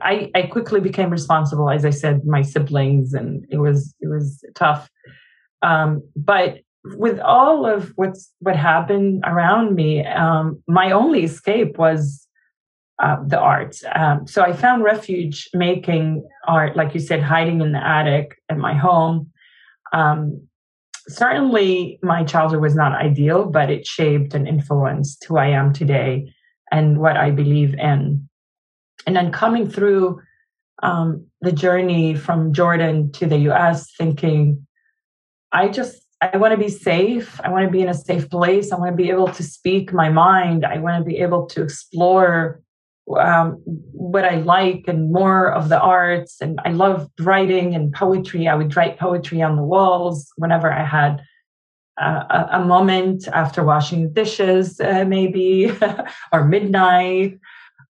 I, 0.01 0.31
I 0.33 0.43
quickly 0.43 0.79
became 0.79 1.09
responsible, 1.09 1.69
as 1.69 1.85
I 1.85 1.91
said, 1.91 2.25
my 2.25 2.41
siblings, 2.41 3.13
and 3.13 3.45
it 3.49 3.57
was 3.57 3.93
it 4.01 4.07
was 4.07 4.43
tough. 4.55 4.89
Um, 5.65 6.03
but 6.15 6.59
with 6.83 7.19
all 7.19 7.65
of 7.65 7.91
what's 7.95 8.31
what 8.39 8.55
happened 8.55 9.23
around 9.25 9.75
me, 9.75 10.05
um, 10.05 10.61
my 10.67 10.91
only 10.91 11.23
escape 11.23 11.77
was 11.77 12.27
uh, 13.01 13.17
the 13.25 13.39
arts. 13.39 13.83
Um, 13.93 14.27
so 14.27 14.43
I 14.43 14.53
found 14.53 14.83
refuge 14.83 15.49
making 15.53 16.27
art, 16.47 16.75
like 16.77 16.93
you 16.93 16.99
said, 16.99 17.21
hiding 17.21 17.61
in 17.61 17.71
the 17.71 17.85
attic 17.85 18.35
at 18.49 18.57
my 18.57 18.73
home. 18.73 19.31
Um, 19.91 20.47
certainly, 21.07 21.99
my 22.01 22.23
childhood 22.23 22.61
was 22.61 22.75
not 22.75 22.93
ideal, 22.93 23.45
but 23.45 23.69
it 23.69 23.85
shaped 23.85 24.33
and 24.33 24.47
influenced 24.47 25.25
who 25.25 25.37
I 25.37 25.47
am 25.47 25.73
today 25.73 26.31
and 26.71 26.99
what 26.99 27.17
I 27.17 27.31
believe 27.31 27.73
in 27.73 28.29
and 29.05 29.15
then 29.15 29.31
coming 29.31 29.69
through 29.69 30.21
um, 30.83 31.25
the 31.41 31.51
journey 31.51 32.15
from 32.15 32.53
Jordan 32.53 33.11
to 33.13 33.25
the 33.25 33.37
US, 33.49 33.93
thinking, 33.97 34.65
I 35.55 35.69
just, 35.69 36.05
I 36.21 36.35
want 36.37 36.51
to 36.51 36.57
be 36.57 36.69
safe. 36.69 37.39
I 37.41 37.49
want 37.49 37.65
to 37.65 37.71
be 37.71 37.81
in 37.81 37.87
a 37.89 37.93
safe 37.93 38.29
place. 38.29 38.71
I 38.71 38.77
want 38.77 38.91
to 38.91 39.03
be 39.03 39.09
able 39.09 39.29
to 39.29 39.43
speak 39.43 39.93
my 39.93 40.09
mind. 40.09 40.65
I 40.65 40.79
want 40.79 41.01
to 41.01 41.05
be 41.09 41.17
able 41.19 41.45
to 41.47 41.63
explore 41.63 42.61
um, 43.17 43.61
what 43.63 44.25
I 44.25 44.35
like 44.37 44.85
and 44.87 45.13
more 45.13 45.51
of 45.51 45.69
the 45.69 45.79
arts. 45.79 46.41
And 46.41 46.59
I 46.65 46.71
love 46.71 47.09
writing 47.19 47.73
and 47.73 47.93
poetry. 47.93 48.47
I 48.47 48.55
would 48.55 48.75
write 48.75 48.99
poetry 48.99 49.41
on 49.41 49.55
the 49.55 49.63
walls 49.63 50.29
whenever 50.35 50.71
I 50.71 50.83
had 50.83 51.21
uh, 52.01 52.23
a, 52.29 52.59
a, 52.59 52.65
moment 52.65 53.25
after 53.29 53.63
washing 53.63 54.11
dishes, 54.11 54.81
uh, 54.81 55.05
maybe, 55.07 55.71
or 56.33 56.43
midnight. 56.43 57.39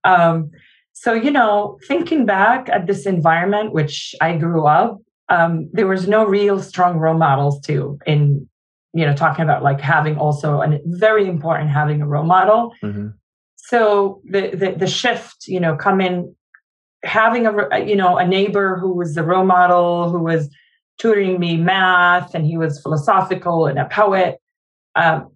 Um, 0.04 0.52
so, 0.94 1.14
you 1.14 1.32
know, 1.32 1.80
thinking 1.88 2.26
back 2.28 2.70
at 2.70 2.86
this 2.86 3.08
environment, 3.08 3.74
which 3.74 4.14
I 4.22 4.38
grew 4.38 4.68
up, 4.68 5.02
um, 5.30 5.70
there 5.74 5.88
was 5.88 6.08
no 6.08 6.26
real 6.26 6.62
strong 6.62 6.98
role 6.98 7.18
models 7.18 7.60
too 7.62 7.98
in, 8.06 8.48
you 8.94 9.06
know, 9.06 9.16
talking 9.16 9.44
about 9.44 9.64
like 9.64 9.82
having 9.82 10.18
also 10.18 10.62
and 10.62 10.80
very 10.86 11.28
important 11.28 11.70
having 11.70 12.02
a 12.02 12.08
role 12.08 12.26
model. 12.26 12.74
Mm-hmm. 12.84 13.08
So 13.56 14.22
the, 14.26 14.52
the, 14.56 14.72
the 14.78 14.88
shift, 14.88 15.48
you 15.48 15.60
know, 15.60 15.76
coming, 15.76 16.36
having 17.04 17.48
a, 17.48 17.80
you 17.80 17.96
know, 17.96 18.18
a 18.18 18.28
neighbor 18.28 18.78
who 18.78 18.94
was 18.94 19.16
the 19.16 19.24
role 19.24 19.46
model, 19.46 20.10
who 20.10 20.20
was 20.20 20.50
tutoring 21.00 21.40
me 21.40 21.58
math 21.58 22.36
and 22.36 22.46
he 22.46 22.58
was 22.58 22.80
philosophical 22.82 23.66
and 23.66 23.80
a 23.80 23.86
poet. 23.86 24.40
Um, 24.96 25.32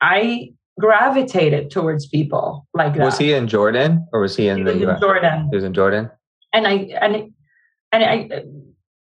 I 0.00 0.52
gravitated 0.78 1.70
towards 1.70 2.06
people 2.06 2.66
like 2.74 2.94
that. 2.94 3.04
Was 3.04 3.18
he 3.18 3.32
in 3.32 3.48
Jordan 3.48 4.06
or 4.12 4.20
was 4.20 4.36
he 4.36 4.48
in 4.48 4.58
he 4.58 4.62
the? 4.62 4.90
In 4.90 5.00
Jordan. 5.00 5.48
He 5.50 5.56
was 5.56 5.64
in 5.64 5.74
Jordan. 5.74 6.10
And 6.52 6.66
I 6.66 6.72
and 7.00 7.32
and 7.92 8.04
I 8.04 8.42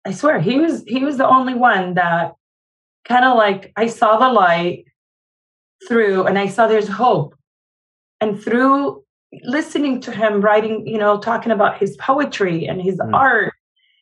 I 0.06 0.12
swear 0.12 0.40
he 0.40 0.60
was 0.60 0.84
he 0.86 1.04
was 1.04 1.18
the 1.18 1.28
only 1.28 1.56
one 1.56 1.96
that 1.96 2.34
kind 3.08 3.26
of 3.26 3.38
like 3.38 3.72
I 3.76 3.88
saw 3.88 4.18
the 4.18 4.32
light 4.32 4.86
through 5.88 6.26
and 6.26 6.38
I 6.38 6.48
saw 6.48 6.68
there's 6.68 6.88
hope. 6.88 7.36
And 8.22 8.42
through 8.42 9.04
listening 9.44 10.00
to 10.02 10.12
him 10.12 10.42
writing, 10.42 10.88
you 10.88 10.98
know, 10.98 11.20
talking 11.20 11.52
about 11.52 11.78
his 11.78 11.98
poetry 11.98 12.66
and 12.66 12.82
his 12.82 12.98
mm. 12.98 13.14
art, 13.14 13.54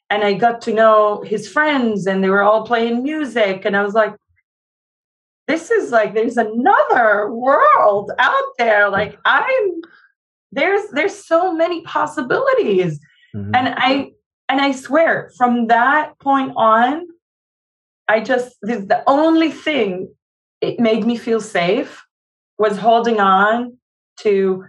and 0.10 0.24
I 0.24 0.34
got 0.34 0.62
to 0.64 0.74
know 0.74 1.24
his 1.26 1.50
friends 1.50 2.06
and 2.06 2.24
they 2.24 2.30
were 2.30 2.44
all 2.44 2.66
playing 2.66 3.02
music. 3.02 3.66
And 3.66 3.76
I 3.76 3.82
was 3.82 3.96
like, 3.96 4.14
this 5.48 5.72
is 5.72 5.92
like 5.92 6.14
there's 6.14 6.38
another 6.38 7.32
world 7.32 8.12
out 8.20 8.44
there. 8.58 8.90
Like 8.90 9.18
I'm 9.26 9.82
there's 10.52 10.90
there's 10.92 11.16
so 11.16 11.54
many 11.54 11.82
possibilities. 11.82 13.00
Mm-hmm. 13.36 13.56
And 13.56 13.74
I 13.78 14.12
and 14.50 14.62
I 14.62 14.72
swear 14.72 15.32
from 15.38 15.68
that 15.68 16.20
point 16.20 16.54
on, 16.56 17.08
I 18.08 18.20
just 18.20 18.56
this 18.62 18.86
the 18.86 19.04
only 19.08 19.52
thing 19.52 20.14
it 20.62 20.80
made 20.80 21.06
me 21.06 21.18
feel 21.18 21.42
safe 21.42 22.06
was 22.58 22.78
holding 22.78 23.20
on 23.20 23.78
to 24.20 24.66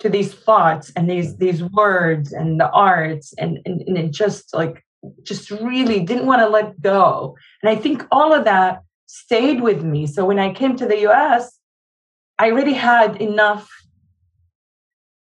to 0.00 0.08
these 0.08 0.32
thoughts 0.32 0.92
and 0.96 1.10
these 1.10 1.36
these 1.36 1.62
words 1.62 2.32
and 2.32 2.58
the 2.58 2.70
arts 2.70 3.34
and 3.38 3.58
and, 3.64 3.82
and 3.82 3.98
it 3.98 4.12
just 4.12 4.54
like 4.54 4.84
just 5.22 5.50
really 5.50 6.00
didn't 6.00 6.26
want 6.26 6.40
to 6.40 6.48
let 6.48 6.80
go. 6.80 7.36
And 7.62 7.70
i 7.70 7.76
think 7.76 8.06
all 8.10 8.32
of 8.32 8.44
that 8.44 8.82
stayed 9.06 9.60
with 9.60 9.82
me. 9.82 10.06
So 10.06 10.24
when 10.24 10.38
i 10.38 10.52
came 10.52 10.76
to 10.76 10.86
the 10.86 11.06
us 11.06 11.58
i 12.38 12.50
already 12.50 12.74
had 12.74 13.20
enough 13.20 13.68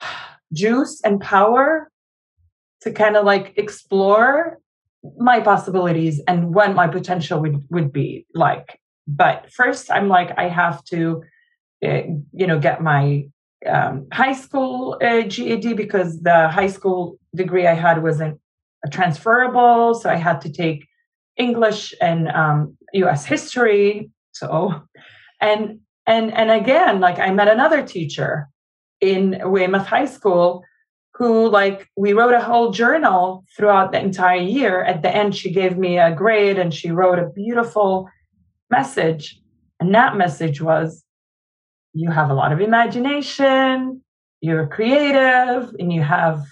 juice 0.52 1.00
and 1.04 1.20
power 1.20 1.90
to 2.82 2.92
kind 2.92 3.16
of 3.16 3.24
like 3.24 3.54
explore 3.56 4.58
my 5.18 5.40
possibilities 5.40 6.20
and 6.26 6.54
what 6.54 6.74
my 6.74 6.88
potential 6.88 7.40
would, 7.40 7.64
would 7.70 7.92
be 7.92 8.26
like. 8.34 8.80
But 9.06 9.52
first, 9.52 9.90
I'm 9.90 10.08
like, 10.08 10.36
I 10.36 10.48
have 10.48 10.84
to, 10.86 11.22
uh, 11.84 12.02
you 12.32 12.46
know, 12.46 12.58
get 12.58 12.82
my 12.82 13.28
um, 13.66 14.06
high 14.12 14.32
school 14.32 14.98
uh, 15.02 15.22
GED 15.22 15.74
because 15.74 16.20
the 16.22 16.48
high 16.48 16.66
school 16.66 17.18
degree 17.34 17.66
I 17.66 17.74
had 17.74 18.02
wasn't 18.02 18.40
transferable. 18.90 19.94
So 19.94 20.10
I 20.10 20.16
had 20.16 20.40
to 20.42 20.52
take 20.52 20.86
English 21.36 21.94
and 22.00 22.28
um, 22.28 22.76
U.S. 22.92 23.24
history. 23.24 24.10
So, 24.32 24.82
and 25.40 25.80
and 26.06 26.32
and 26.32 26.50
again, 26.50 27.00
like 27.00 27.18
I 27.18 27.30
met 27.32 27.48
another 27.48 27.86
teacher 27.86 28.48
in 29.00 29.40
Weymouth 29.44 29.86
High 29.86 30.06
School 30.06 30.64
who 31.16 31.48
like 31.48 31.88
we 31.96 32.12
wrote 32.12 32.34
a 32.34 32.40
whole 32.40 32.70
journal 32.70 33.44
throughout 33.56 33.90
the 33.90 34.00
entire 34.00 34.36
year. 34.36 34.82
At 34.82 35.02
the 35.02 35.14
end 35.14 35.34
she 35.34 35.50
gave 35.50 35.78
me 35.78 35.98
a 35.98 36.14
grade 36.14 36.58
and 36.58 36.74
she 36.74 36.90
wrote 36.90 37.18
a 37.18 37.30
beautiful 37.30 38.08
message. 38.70 39.40
And 39.80 39.94
that 39.94 40.16
message 40.16 40.60
was 40.60 41.04
you 41.94 42.10
have 42.10 42.30
a 42.30 42.34
lot 42.34 42.52
of 42.52 42.60
imagination. 42.60 44.02
You're 44.42 44.66
creative 44.66 45.74
and 45.78 45.90
you 45.92 46.02
have 46.02 46.44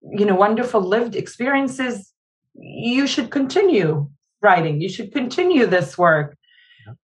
you 0.00 0.24
know 0.24 0.34
wonderful 0.34 0.80
lived 0.80 1.14
experiences. 1.14 2.10
You 2.54 3.06
should 3.06 3.30
continue 3.30 4.08
writing. 4.40 4.80
You 4.80 4.88
should 4.88 5.12
continue 5.12 5.66
this 5.66 5.98
work. 5.98 6.38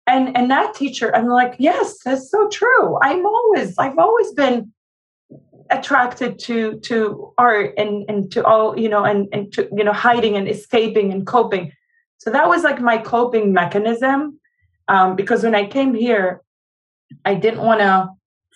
And 0.07 0.35
and 0.35 0.49
that 0.49 0.73
teacher 0.73 1.13
i'm 1.15 1.27
like 1.27 1.55
yes 1.59 1.97
that's 2.05 2.31
so 2.31 2.47
true. 2.47 2.97
I'm 3.01 3.25
always 3.25 3.77
i've 3.77 3.99
always 3.99 4.31
been 4.31 4.71
attracted 5.69 6.39
to 6.39 6.79
to 6.81 7.33
art 7.37 7.73
and 7.77 8.05
and 8.09 8.31
to 8.31 8.45
all 8.45 8.77
you 8.77 8.89
know 8.89 9.03
and 9.03 9.27
and 9.31 9.51
to 9.53 9.67
you 9.75 9.83
know 9.83 9.93
hiding 9.93 10.35
and 10.35 10.47
escaping 10.47 11.11
and 11.11 11.25
coping. 11.25 11.71
So 12.19 12.31
that 12.31 12.47
was 12.47 12.63
like 12.63 12.81
my 12.81 12.97
coping 12.97 13.53
mechanism 13.53 14.39
um, 14.87 15.15
because 15.15 15.43
when 15.43 15.55
i 15.55 15.65
came 15.65 15.93
here 15.93 16.41
i 17.25 17.33
didn't 17.33 17.61
want 17.61 17.79
to 17.79 18.09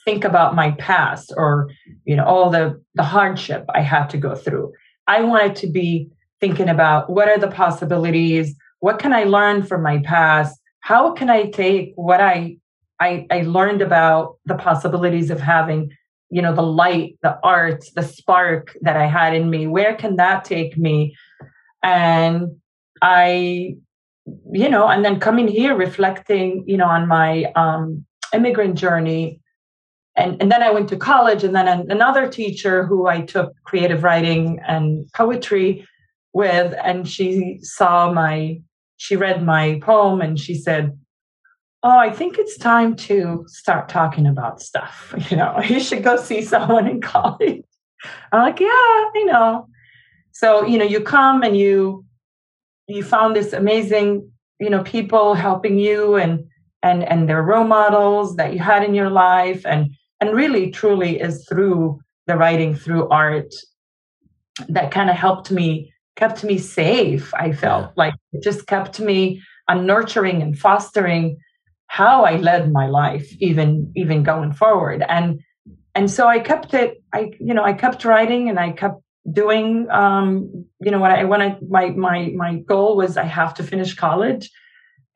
think 0.06 0.24
about 0.24 0.56
my 0.56 0.72
past 0.72 1.34
or 1.38 1.70
you 2.06 2.16
know 2.16 2.26
all 2.26 2.50
the 2.50 2.82
the 2.96 3.04
hardship 3.04 3.66
i 3.74 3.82
had 3.82 4.08
to 4.08 4.18
go 4.18 4.36
through. 4.36 4.72
I 5.08 5.22
wanted 5.22 5.56
to 5.58 5.68
be 5.68 6.10
thinking 6.40 6.70
about 6.70 7.10
what 7.10 7.28
are 7.28 7.38
the 7.38 7.48
possibilities 7.48 8.56
what 8.80 9.00
can 9.00 9.14
i 9.14 9.24
learn 9.24 9.64
from 9.64 9.84
my 9.84 10.00
past 10.00 10.60
how 10.80 11.12
can 11.14 11.30
i 11.30 11.50
take 11.50 11.94
what 11.96 12.22
i 12.22 12.58
I, 13.00 13.26
I 13.32 13.42
learned 13.42 13.82
about 13.82 14.38
the 14.46 14.54
possibilities 14.54 15.32
of 15.32 15.40
having 15.40 15.92
you 16.32 16.42
know 16.42 16.56
the 16.56 16.64
light 16.64 17.18
the 17.22 17.38
art 17.44 17.84
the 17.96 18.02
spark 18.02 18.76
that 18.82 18.96
i 18.96 19.06
had 19.06 19.36
in 19.36 19.50
me 19.50 19.68
where 19.68 19.96
can 19.96 20.16
that 20.16 20.46
take 20.46 20.78
me? 20.78 21.16
And 21.84 22.58
i 23.02 23.76
you 24.52 24.70
know 24.70 24.88
and 24.88 25.04
then 25.04 25.20
coming 25.20 25.48
here 25.48 25.76
reflecting 25.76 26.64
you 26.68 26.78
know 26.78 26.86
on 26.86 27.08
my 27.08 27.52
um 27.56 28.06
immigrant 28.34 28.78
journey. 28.78 29.40
And 30.16 30.42
and 30.42 30.52
then 30.52 30.64
i 30.64 30.72
went 30.72 30.90
to 30.90 30.98
college 30.98 31.44
and 31.44 31.56
then 31.56 31.68
another 31.68 32.28
teacher 32.28 32.86
who 32.86 33.08
i 33.08 33.22
took 33.22 33.54
creative 33.64 34.04
writing 34.04 34.60
and 34.68 35.06
poetry 35.14 35.88
with 36.34 36.74
and 36.84 37.08
she 37.08 37.60
saw 37.62 38.12
my 38.12 38.62
she 38.98 39.16
read 39.16 39.44
my 39.44 39.80
poem 39.82 40.22
and 40.22 40.40
she 40.40 40.54
said 40.54 40.98
oh, 41.84 41.98
I 41.98 42.12
think 42.12 42.38
it's 42.38 42.58
time 42.58 42.96
to 42.96 43.44
start 43.48 43.90
talking 43.90 44.28
about 44.28 44.62
stuff. 44.62 45.14
You 45.30 45.38
know, 45.38 45.60
you 45.62 45.80
should 45.80 46.04
go 46.04 46.18
see 46.18 46.42
someone 46.42 46.88
in 46.88 47.02
college. 47.14 47.64
I'm 48.32 48.42
like, 48.42 48.60
yeah, 48.60 48.68
I 48.68 49.24
know. 49.26 49.68
So, 50.32 50.66
you 50.66 50.78
know, 50.78 50.86
you 50.86 51.02
come 51.02 51.44
and 51.44 51.56
you 51.58 52.06
you 52.88 53.04
found 53.04 53.36
this 53.36 53.54
amazing, 53.54 54.30
you 54.60 54.70
know, 54.70 54.84
people 54.84 55.34
helping 55.34 55.78
you 55.80 56.16
and 56.16 56.46
and 56.84 57.04
and 57.04 57.30
their 57.30 57.44
role 57.44 57.64
models 57.64 58.36
that 58.36 58.54
you 58.54 58.60
had 58.60 58.84
in 58.84 58.94
your 58.94 59.10
life 59.10 59.66
and 59.66 59.92
and 60.20 60.36
really 60.36 60.72
truly 60.72 61.20
is 61.20 61.46
through 61.48 62.00
the 62.28 62.36
writing 62.36 62.76
through 62.76 63.08
art 63.10 63.54
that 64.68 64.92
kind 64.92 65.10
of 65.10 65.16
helped 65.16 65.52
me 65.52 65.94
kept 66.16 66.44
me 66.44 66.58
safe 66.58 67.34
i 67.36 67.52
felt 67.52 67.86
yeah. 67.86 67.94
like 67.96 68.14
it 68.34 68.44
just 68.44 68.68
kept 68.68 69.00
me 69.00 69.42
on 69.68 69.86
nurturing 69.86 70.42
and 70.42 70.58
fostering 70.58 71.38
how 71.92 72.24
I 72.24 72.38
led 72.38 72.72
my 72.72 72.88
life, 72.88 73.28
even 73.40 73.92
even 73.98 74.24
going 74.24 74.54
forward. 74.54 75.04
And 75.10 75.42
and 75.94 76.10
so 76.10 76.26
I 76.26 76.40
kept 76.40 76.74
it. 76.74 77.04
I 77.14 77.32
you 77.38 77.54
know 77.54 77.66
I 77.66 77.74
kept 77.74 78.06
writing 78.06 78.48
and 78.50 78.58
I 78.58 78.72
kept 78.72 79.02
doing. 79.30 79.90
Um, 79.92 80.66
you 80.80 80.90
know 80.90 81.00
what 81.00 81.12
I 81.12 81.26
wanted. 81.26 81.70
My 81.70 81.90
my 81.90 82.32
my 82.44 82.60
goal 82.60 82.96
was 82.96 83.18
I 83.18 83.26
have 83.26 83.54
to 83.56 83.64
finish 83.64 83.94
college, 83.94 84.50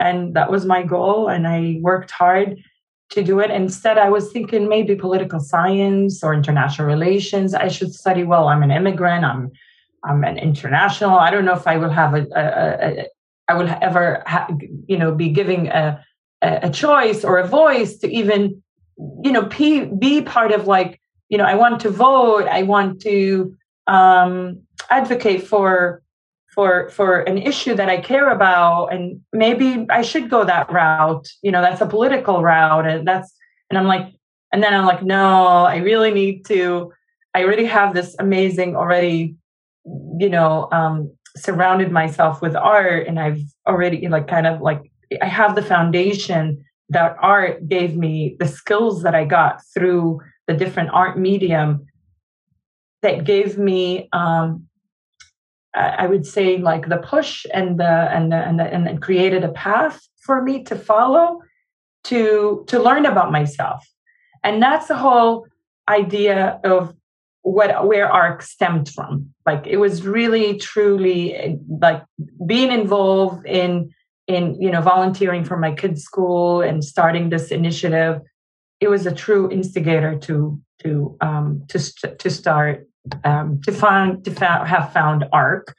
and 0.02 0.36
that 0.36 0.52
was 0.52 0.66
my 0.66 0.84
goal. 0.84 1.30
And 1.30 1.48
I 1.48 1.78
worked 1.82 2.12
hard 2.12 2.58
to 3.12 3.24
do 3.24 3.40
it. 3.40 3.52
Instead, 3.52 3.98
I 3.98 4.10
was 4.10 4.34
thinking 4.34 4.68
maybe 4.68 4.96
political 4.96 5.40
science 5.40 6.24
or 6.26 6.34
international 6.34 6.90
relations. 6.90 7.54
I 7.54 7.70
should 7.70 7.94
study. 7.94 8.24
Well, 8.26 8.50
I'm 8.50 8.64
an 8.64 8.72
immigrant. 8.72 9.24
I'm 9.24 9.50
I'm 10.04 10.26
an 10.26 10.38
international. 10.38 11.18
I 11.18 11.32
don't 11.32 11.46
know 11.46 11.56
if 11.56 11.68
I 11.68 11.78
will 11.78 11.96
have 12.02 12.14
a, 12.16 12.24
a, 12.36 12.44
a, 12.44 13.02
a 13.04 13.08
I 13.48 13.54
will 13.54 13.70
ever, 13.82 14.24
ha, 14.28 14.50
you 14.88 14.98
know, 14.98 15.14
be 15.16 15.30
giving 15.30 15.68
a 15.70 16.04
a, 16.42 16.70
choice 16.70 17.24
or 17.24 17.38
a 17.38 17.48
voice 17.48 17.98
to 17.98 18.08
even 18.08 18.62
you 19.24 19.32
know 19.32 19.44
be, 19.44 19.86
be 19.86 20.22
part 20.22 20.52
of 20.52 20.68
like 20.68 21.02
you 21.30 21.38
know 21.38 21.46
i 21.46 21.56
want 21.56 21.80
to 21.80 21.90
vote 21.90 22.48
i 22.48 22.64
want 22.64 23.02
to 23.02 23.56
um, 23.88 24.62
advocate 24.90 25.46
for 25.46 26.02
for 26.54 26.90
for 26.90 27.22
an 27.22 27.38
issue 27.38 27.76
that 27.76 27.90
i 27.90 28.00
care 28.00 28.30
about 28.30 28.88
and 28.88 29.20
maybe 29.34 29.86
i 29.90 30.02
should 30.02 30.30
go 30.30 30.46
that 30.46 30.72
route 30.72 31.28
you 31.42 31.52
know 31.52 31.62
that's 31.62 31.82
a 31.82 31.86
political 31.86 32.42
route 32.42 32.88
and 32.88 33.08
that's 33.08 33.34
and 33.70 33.78
i'm 33.78 33.86
like 33.86 34.14
and 34.54 34.64
then 34.64 34.74
i'm 34.74 34.86
like 34.86 35.04
no 35.04 35.46
i 35.66 35.78
really 35.78 36.12
need 36.12 36.46
to 36.46 36.92
i 37.34 37.44
already 37.44 37.66
have 37.66 37.94
this 37.94 38.16
amazing 38.20 38.76
already 38.76 39.36
you 40.18 40.30
know 40.30 40.70
um 40.72 41.12
surrounded 41.36 41.92
myself 41.92 42.42
with 42.42 42.56
art 42.56 43.06
and 43.08 43.20
i've 43.20 43.42
already 43.68 44.08
like 44.08 44.28
kind 44.28 44.48
of 44.48 44.62
like 44.62 44.90
I 45.22 45.28
have 45.28 45.56
the 45.56 45.62
foundation 45.62 46.64
that 46.90 47.16
art 47.20 47.68
gave 47.68 47.96
me, 47.96 48.36
the 48.40 48.48
skills 48.48 49.04
that 49.04 49.16
I 49.16 49.26
got 49.26 49.62
through 49.74 50.22
the 50.48 50.54
different 50.54 50.90
art 50.94 51.18
medium 51.18 51.86
that 53.02 53.24
gave 53.24 53.58
me, 53.58 54.10
um, 54.14 54.68
I 55.74 56.08
would 56.08 56.26
say, 56.26 56.58
like 56.58 56.88
the 56.88 56.98
push 56.98 57.46
and 57.54 57.78
the 57.78 57.86
and 57.86 58.32
the, 58.32 58.38
and 58.38 58.60
the, 58.60 58.64
and 58.64 59.02
created 59.02 59.44
a 59.44 59.50
path 59.50 60.02
for 60.22 60.42
me 60.42 60.64
to 60.64 60.76
follow 60.76 61.42
to 62.06 62.64
to 62.68 62.80
learn 62.82 63.06
about 63.06 63.32
myself, 63.32 63.86
and 64.44 64.62
that's 64.62 64.88
the 64.88 64.96
whole 64.96 65.48
idea 65.90 66.62
of 66.64 66.96
what 67.42 67.88
where 67.88 68.10
arc 68.10 68.42
stemmed 68.42 68.90
from. 68.90 69.34
Like 69.46 69.68
it 69.68 69.78
was 69.78 70.04
really 70.04 70.58
truly 70.58 71.60
like 71.68 72.04
being 72.48 72.72
involved 72.72 73.46
in 73.46 73.94
in 74.28 74.60
you 74.62 74.72
know 74.72 74.82
volunteering 74.82 75.44
for 75.44 75.58
my 75.58 75.74
kids 75.74 76.04
school 76.04 76.62
and 76.62 76.84
starting 76.84 77.30
this 77.30 77.52
initiative 77.52 78.22
it 78.80 78.90
was 78.90 79.06
a 79.06 79.14
true 79.14 79.50
instigator 79.52 80.18
to 80.18 80.60
to 80.82 81.16
um 81.22 81.64
to 81.70 81.80
to 82.18 82.30
start 82.30 82.88
um 83.24 83.62
to 83.62 83.72
find 83.72 84.24
to 84.26 84.32
fa- 84.32 84.66
have 84.66 84.92
found 84.94 85.26
arc 85.32 85.76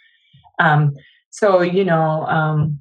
Um, 0.58 0.94
so 1.30 1.60
you 1.60 1.84
know, 1.84 2.24
um, 2.26 2.78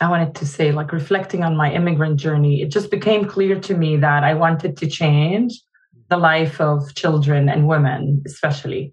I 0.00 0.08
wanted 0.08 0.34
to 0.36 0.46
say, 0.46 0.72
like 0.72 0.92
reflecting 0.92 1.44
on 1.44 1.56
my 1.56 1.72
immigrant 1.72 2.20
journey, 2.20 2.62
it 2.62 2.70
just 2.70 2.90
became 2.90 3.24
clear 3.26 3.60
to 3.60 3.74
me 3.76 3.96
that 3.98 4.24
I 4.24 4.34
wanted 4.34 4.76
to 4.78 4.86
change 4.86 5.60
the 6.08 6.16
life 6.16 6.60
of 6.60 6.94
children 6.94 7.48
and 7.48 7.68
women, 7.68 8.22
especially. 8.26 8.92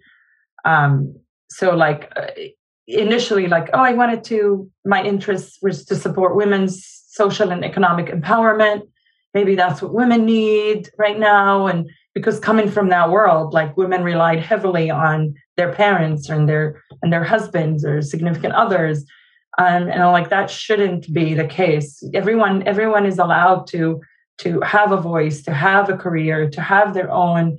Um, 0.65 1.15
so, 1.49 1.75
like 1.75 2.11
uh, 2.17 2.31
initially, 2.87 3.47
like 3.47 3.69
oh, 3.73 3.79
I 3.79 3.93
wanted 3.93 4.23
to. 4.25 4.69
My 4.85 5.03
interest 5.03 5.59
was 5.61 5.85
to 5.85 5.95
support 5.95 6.35
women's 6.35 6.85
social 7.07 7.51
and 7.51 7.63
economic 7.63 8.07
empowerment. 8.07 8.83
Maybe 9.33 9.55
that's 9.55 9.81
what 9.81 9.93
women 9.93 10.25
need 10.25 10.89
right 10.97 11.19
now, 11.19 11.67
and 11.67 11.89
because 12.13 12.39
coming 12.39 12.69
from 12.69 12.89
that 12.89 13.11
world, 13.11 13.53
like 13.53 13.75
women 13.75 14.03
relied 14.03 14.39
heavily 14.39 14.89
on 14.89 15.35
their 15.57 15.73
parents 15.73 16.29
and 16.29 16.47
their 16.47 16.81
and 17.01 17.11
their 17.11 17.23
husbands 17.23 17.85
or 17.85 18.01
significant 18.01 18.53
others 18.53 19.05
um, 19.57 19.83
and 19.83 20.03
I'm 20.03 20.11
like 20.11 20.29
that 20.29 20.49
shouldn't 20.49 21.11
be 21.13 21.33
the 21.33 21.47
case 21.47 22.03
everyone 22.13 22.67
everyone 22.67 23.05
is 23.05 23.19
allowed 23.19 23.67
to 23.67 24.01
to 24.39 24.59
have 24.61 24.91
a 24.91 24.97
voice 24.97 25.41
to 25.43 25.53
have 25.53 25.89
a 25.89 25.97
career 25.97 26.49
to 26.49 26.61
have 26.61 26.93
their 26.93 27.09
own 27.11 27.57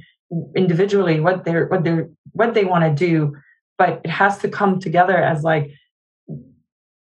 individually 0.55 1.21
what 1.21 1.45
they're 1.45 1.67
what 1.67 1.85
they're 1.85 2.09
what 2.33 2.55
they 2.55 2.65
want 2.65 2.85
to 2.85 3.07
do 3.07 3.35
but 3.79 4.01
it 4.05 4.11
has 4.11 4.39
to 4.39 4.49
come 4.49 4.81
together 4.81 5.17
as 5.17 5.43
like 5.43 5.71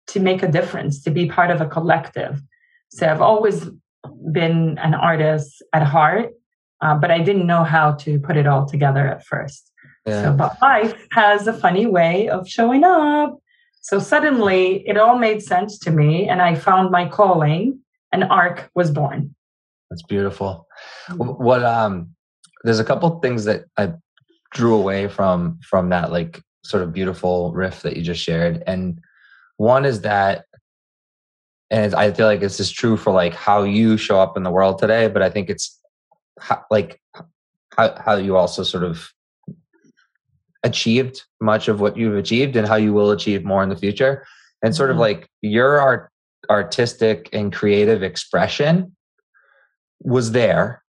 to 0.07 0.19
make 0.19 0.41
a 0.41 0.47
difference 0.47 1.03
to 1.03 1.11
be 1.11 1.27
part 1.27 1.51
of 1.51 1.61
a 1.61 1.67
collective 1.67 2.41
so 2.89 3.07
i've 3.07 3.21
always 3.21 3.69
been 4.31 4.77
an 4.79 4.93
artist 4.93 5.61
at 5.73 5.83
heart 5.83 6.31
uh, 6.81 6.95
but 6.95 7.11
i 7.11 7.19
didn't 7.19 7.47
know 7.47 7.63
how 7.63 7.91
to 7.91 8.19
put 8.19 8.37
it 8.37 8.47
all 8.47 8.65
together 8.65 9.07
at 9.07 9.25
first 9.25 9.71
yeah. 10.05 10.23
so 10.23 10.33
but 10.33 10.57
life 10.61 11.07
has 11.11 11.47
a 11.47 11.53
funny 11.53 11.85
way 11.85 12.29
of 12.29 12.47
showing 12.47 12.83
up 12.83 13.37
so 13.87 13.99
suddenly 13.99 14.85
it 14.85 14.97
all 14.97 15.17
made 15.17 15.41
sense 15.41 15.79
to 15.79 15.91
me, 15.91 16.27
and 16.27 16.41
I 16.41 16.55
found 16.55 16.91
my 16.91 17.07
calling, 17.07 17.79
and 18.11 18.25
ARC 18.25 18.69
was 18.75 18.91
born. 18.91 19.33
That's 19.89 20.03
beautiful. 20.03 20.67
Mm. 21.09 21.39
What 21.39 21.63
um, 21.63 22.09
there's 22.65 22.81
a 22.81 22.83
couple 22.83 23.09
things 23.21 23.45
that 23.45 23.63
I 23.77 23.93
drew 24.53 24.75
away 24.75 25.07
from 25.07 25.59
from 25.61 25.87
that 25.89 26.11
like 26.11 26.41
sort 26.67 26.83
of 26.83 26.93
beautiful 26.93 27.51
riff 27.53 27.81
that 27.81 27.95
you 27.95 28.03
just 28.03 28.21
shared, 28.21 28.63
and 28.67 28.99
one 29.57 29.85
is 29.85 30.01
that, 30.01 30.45
and 31.71 31.93
I 31.95 32.11
feel 32.11 32.27
like 32.27 32.39
this 32.39 32.59
is 32.59 32.71
true 32.71 32.97
for 32.97 33.11
like 33.11 33.33
how 33.33 33.63
you 33.63 33.97
show 33.97 34.19
up 34.19 34.37
in 34.37 34.43
the 34.43 34.51
world 34.51 34.79
today, 34.79 35.07
but 35.07 35.21
I 35.21 35.29
think 35.29 35.49
it's 35.49 35.79
how, 36.39 36.63
like 36.69 37.01
how 37.75 37.95
how 38.03 38.15
you 38.15 38.37
also 38.37 38.63
sort 38.63 38.83
of 38.83 39.11
achieved 40.63 41.23
much 41.41 41.67
of 41.67 41.79
what 41.79 41.97
you've 41.97 42.17
achieved 42.17 42.55
and 42.55 42.67
how 42.67 42.75
you 42.75 42.93
will 42.93 43.11
achieve 43.11 43.43
more 43.43 43.63
in 43.63 43.69
the 43.69 43.75
future. 43.75 44.25
And 44.63 44.75
sort 44.75 44.89
of 44.89 44.95
mm-hmm. 44.95 45.01
like 45.01 45.29
your 45.41 45.79
art 45.79 46.11
artistic 46.49 47.29
and 47.33 47.53
creative 47.53 48.03
expression 48.03 48.95
was 50.01 50.31
there 50.31 50.83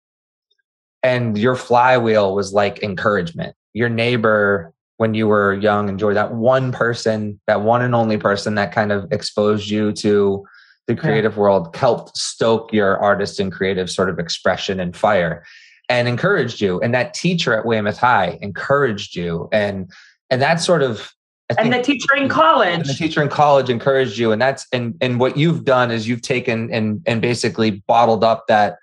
and 1.03 1.37
your 1.37 1.57
flywheel 1.57 2.35
was 2.35 2.53
like 2.53 2.83
encouragement. 2.83 3.55
Your 3.73 3.89
neighbor 3.89 4.73
when 4.99 5.15
you 5.15 5.27
were 5.27 5.55
young 5.55 5.89
enjoyed 5.89 6.17
that 6.17 6.35
one 6.35 6.71
person 6.71 7.41
that 7.47 7.63
one 7.63 7.83
and 7.83 7.95
only 7.95 8.19
person 8.19 8.55
that 8.57 8.73
kind 8.73 8.93
of 8.93 9.11
exposed 9.11 9.71
you 9.71 9.93
to 9.93 10.45
the 10.87 10.95
creative 10.95 11.35
yeah. 11.35 11.41
world 11.41 11.75
helped 11.75 12.17
stoke 12.17 12.73
your 12.73 12.99
artist 12.99 13.41
and 13.41 13.53
creative 13.53 13.89
sort 13.89 14.11
of 14.11 14.19
expression 14.19 14.79
and 14.79 14.97
fire 14.97 15.45
and 15.89 16.07
encouraged 16.09 16.61
you 16.61 16.81
and 16.81 16.93
that 16.95 17.15
teacher 17.15 17.55
at 17.55 17.65
weymouth 17.65 17.99
high 17.99 18.39
encouraged 18.43 19.17
you 19.17 19.49
and 19.53 19.91
and 20.31 20.43
that 20.43 20.61
sort 20.61 20.83
of 20.83 21.13
and 21.57 21.73
the 21.73 21.83
teacher 21.83 22.15
in 22.15 22.29
college 22.29 22.87
the 22.87 22.93
teacher 22.95 23.23
in 23.23 23.29
college 23.29 23.71
encouraged 23.71 24.19
you 24.19 24.33
and 24.33 24.43
that's 24.43 24.67
and 24.73 24.95
and 25.01 25.19
what 25.21 25.37
you've 25.37 25.65
done 25.65 25.91
is 25.91 26.07
you've 26.07 26.23
taken 26.23 26.71
and 26.73 27.01
and 27.07 27.23
basically 27.23 27.83
bottled 27.87 28.23
up 28.23 28.47
that 28.49 28.77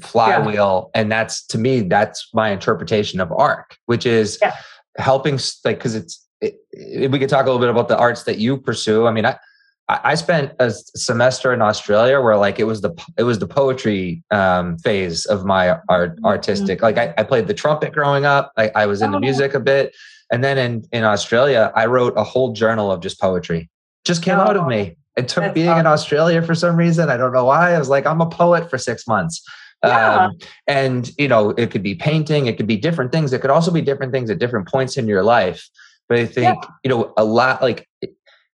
flywheel 0.00 0.90
yeah. 0.94 1.00
and 1.00 1.12
that's 1.12 1.46
to 1.46 1.58
me 1.58 1.80
that's 1.80 2.28
my 2.32 2.50
interpretation 2.50 3.20
of 3.20 3.30
arc 3.32 3.76
which 3.86 4.06
is 4.06 4.38
yeah. 4.40 4.54
Helping 4.98 5.38
like 5.64 5.78
because 5.78 5.94
it's 5.94 6.26
it, 6.40 6.56
it, 6.72 7.10
we 7.10 7.18
could 7.18 7.28
talk 7.28 7.46
a 7.46 7.50
little 7.50 7.60
bit 7.60 7.70
about 7.70 7.88
the 7.88 7.96
arts 7.96 8.24
that 8.24 8.38
you 8.38 8.56
pursue 8.58 9.06
i 9.06 9.12
mean 9.12 9.24
i 9.24 9.36
I 9.88 10.16
spent 10.16 10.52
a 10.58 10.70
semester 10.70 11.54
in 11.54 11.62
Australia 11.62 12.20
where 12.20 12.36
like 12.36 12.58
it 12.58 12.64
was 12.64 12.82
the 12.82 12.92
it 13.16 13.22
was 13.22 13.38
the 13.38 13.46
poetry 13.46 14.22
um, 14.30 14.76
phase 14.78 15.24
of 15.24 15.46
my 15.46 15.78
art 15.88 16.16
mm-hmm. 16.16 16.26
artistic. 16.26 16.82
Like 16.82 16.98
I, 16.98 17.14
I 17.16 17.22
played 17.22 17.46
the 17.46 17.54
trumpet 17.54 17.94
growing 17.94 18.26
up. 18.26 18.52
I, 18.58 18.70
I 18.74 18.86
was 18.86 19.00
into 19.00 19.16
oh. 19.16 19.20
music 19.20 19.54
a 19.54 19.60
bit, 19.60 19.96
and 20.30 20.44
then 20.44 20.58
in 20.58 20.84
in 20.92 21.04
Australia, 21.04 21.72
I 21.74 21.86
wrote 21.86 22.12
a 22.18 22.22
whole 22.22 22.52
journal 22.52 22.92
of 22.92 23.00
just 23.00 23.18
poetry. 23.18 23.70
Just 24.04 24.22
came 24.22 24.36
oh. 24.36 24.42
out 24.42 24.56
of 24.56 24.64
oh, 24.64 24.68
me. 24.68 24.96
It 25.16 25.26
took 25.26 25.44
That's 25.44 25.54
being 25.54 25.68
awesome. 25.68 25.80
in 25.80 25.86
Australia 25.86 26.42
for 26.42 26.54
some 26.54 26.76
reason. 26.76 27.08
I 27.08 27.16
don't 27.16 27.32
know 27.32 27.46
why. 27.46 27.72
I 27.72 27.78
was 27.78 27.88
like, 27.88 28.04
I'm 28.04 28.20
a 28.20 28.28
poet 28.28 28.68
for 28.68 28.76
six 28.76 29.06
months. 29.06 29.42
Yeah. 29.84 30.24
Um, 30.24 30.38
and 30.66 31.10
you 31.18 31.28
know, 31.28 31.50
it 31.50 31.70
could 31.70 31.82
be 31.82 31.94
painting. 31.94 32.46
It 32.46 32.56
could 32.56 32.66
be 32.66 32.76
different 32.76 33.12
things. 33.12 33.32
It 33.32 33.40
could 33.40 33.50
also 33.50 33.70
be 33.70 33.80
different 33.80 34.12
things 34.12 34.28
at 34.30 34.38
different 34.38 34.68
points 34.68 34.96
in 34.96 35.06
your 35.06 35.22
life. 35.22 35.68
But 36.08 36.18
I 36.18 36.26
think 36.26 36.62
yeah. 36.62 36.70
you 36.82 36.90
know 36.90 37.12
a 37.16 37.24
lot 37.24 37.62
like 37.62 37.88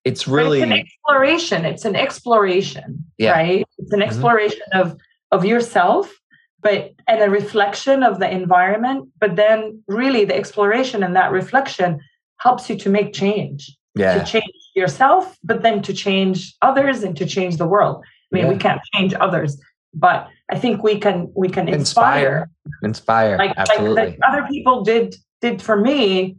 it's 0.04 0.28
really 0.28 0.60
it's 0.60 0.70
an 0.70 0.72
exploration 0.72 1.64
it's 1.64 1.84
an 1.84 1.96
exploration 1.96 3.04
yeah. 3.18 3.32
right 3.32 3.66
it's 3.78 3.92
an 3.92 4.00
mm-hmm. 4.00 4.08
exploration 4.08 4.60
mm-hmm. 4.72 4.88
of 4.88 4.98
of 5.30 5.44
yourself 5.44 6.12
but 6.60 6.92
and 7.08 7.22
a 7.22 7.30
reflection 7.30 8.02
of 8.02 8.20
the 8.20 8.30
environment 8.30 9.08
but 9.18 9.36
then 9.36 9.82
really 9.88 10.24
the 10.24 10.36
exploration 10.36 11.02
and 11.02 11.16
that 11.16 11.32
reflection 11.32 12.00
helps 12.38 12.68
you 12.68 12.76
to 12.76 12.88
make 12.88 13.12
change 13.12 13.76
yeah. 13.94 14.18
to 14.18 14.24
change 14.24 14.54
yourself 14.74 15.36
but 15.42 15.62
then 15.62 15.82
to 15.82 15.92
change 15.92 16.54
others 16.62 17.02
and 17.02 17.16
to 17.16 17.26
change 17.26 17.56
the 17.56 17.66
world 17.66 18.04
i 18.32 18.36
mean 18.36 18.44
yeah. 18.44 18.50
we 18.50 18.58
can't 18.58 18.80
change 18.94 19.14
others 19.14 19.58
but 19.94 20.28
i 20.50 20.58
think 20.58 20.82
we 20.82 20.98
can 20.98 21.30
we 21.34 21.48
can 21.48 21.68
inspire 21.68 22.50
inspire, 22.82 23.34
inspire. 23.34 23.38
like, 23.38 23.54
absolutely 23.56 23.94
like 23.94 24.18
other 24.26 24.46
people 24.48 24.82
did 24.84 25.16
did 25.40 25.60
for 25.60 25.76
me 25.76 26.36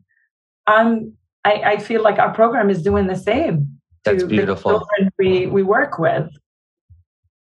i'm 0.68 1.16
I, 1.46 1.62
I 1.64 1.78
feel 1.78 2.02
like 2.02 2.18
our 2.18 2.34
program 2.34 2.70
is 2.70 2.82
doing 2.82 3.06
the 3.08 3.16
same. 3.16 3.80
That's 4.04 4.24
beautiful. 4.24 4.88
we 5.18 5.46
we 5.46 5.64
work 5.64 6.00
with. 6.00 6.30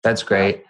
That's 0.03 0.23
great. 0.23 0.63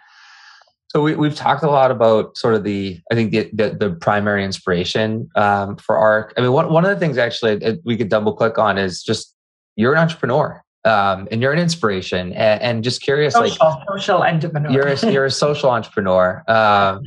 So 0.88 1.00
we, 1.02 1.14
we've 1.14 1.36
talked 1.36 1.62
a 1.62 1.70
lot 1.70 1.92
about 1.92 2.36
sort 2.36 2.54
of 2.54 2.64
the, 2.64 2.98
I 3.12 3.14
think 3.14 3.30
the, 3.30 3.48
the, 3.52 3.76
the 3.78 3.90
primary 3.92 4.44
inspiration 4.44 5.28
um, 5.36 5.76
for 5.76 5.96
ARC. 5.96 6.34
I 6.36 6.40
mean, 6.40 6.50
one, 6.50 6.72
one 6.72 6.84
of 6.84 6.90
the 6.90 6.96
things 6.96 7.16
actually 7.16 7.78
we 7.84 7.96
could 7.96 8.08
double 8.08 8.32
click 8.32 8.58
on 8.58 8.76
is 8.76 9.00
just 9.00 9.36
you're 9.76 9.92
an 9.92 10.00
entrepreneur 10.00 10.60
um, 10.84 11.28
and 11.30 11.42
you're 11.42 11.52
an 11.52 11.58
inspiration 11.58 12.32
and, 12.32 12.62
and 12.62 12.84
just 12.84 13.02
curious, 13.02 13.34
social, 13.34 13.68
like 13.68 13.78
social 13.88 14.22
entrepreneur. 14.22 14.70
You're 14.70 14.88
a, 14.88 15.12
you're 15.12 15.24
a 15.26 15.30
social 15.30 15.70
entrepreneur. 15.70 16.42
Um, 16.48 17.02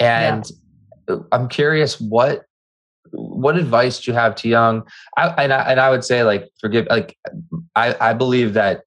and 0.00 0.44
yeah. 1.08 1.16
I'm 1.32 1.48
curious 1.48 2.00
what 2.00 2.44
what 3.16 3.56
advice 3.56 4.00
do 4.00 4.10
you 4.10 4.16
have 4.16 4.34
to 4.34 4.48
young 4.48 4.82
I, 5.16 5.28
and, 5.44 5.52
I, 5.52 5.70
and 5.70 5.78
I 5.78 5.90
would 5.90 6.04
say 6.04 6.24
like 6.24 6.48
forgive 6.60 6.88
like 6.90 7.16
I, 7.76 7.94
I 8.00 8.12
believe 8.12 8.54
that 8.54 8.82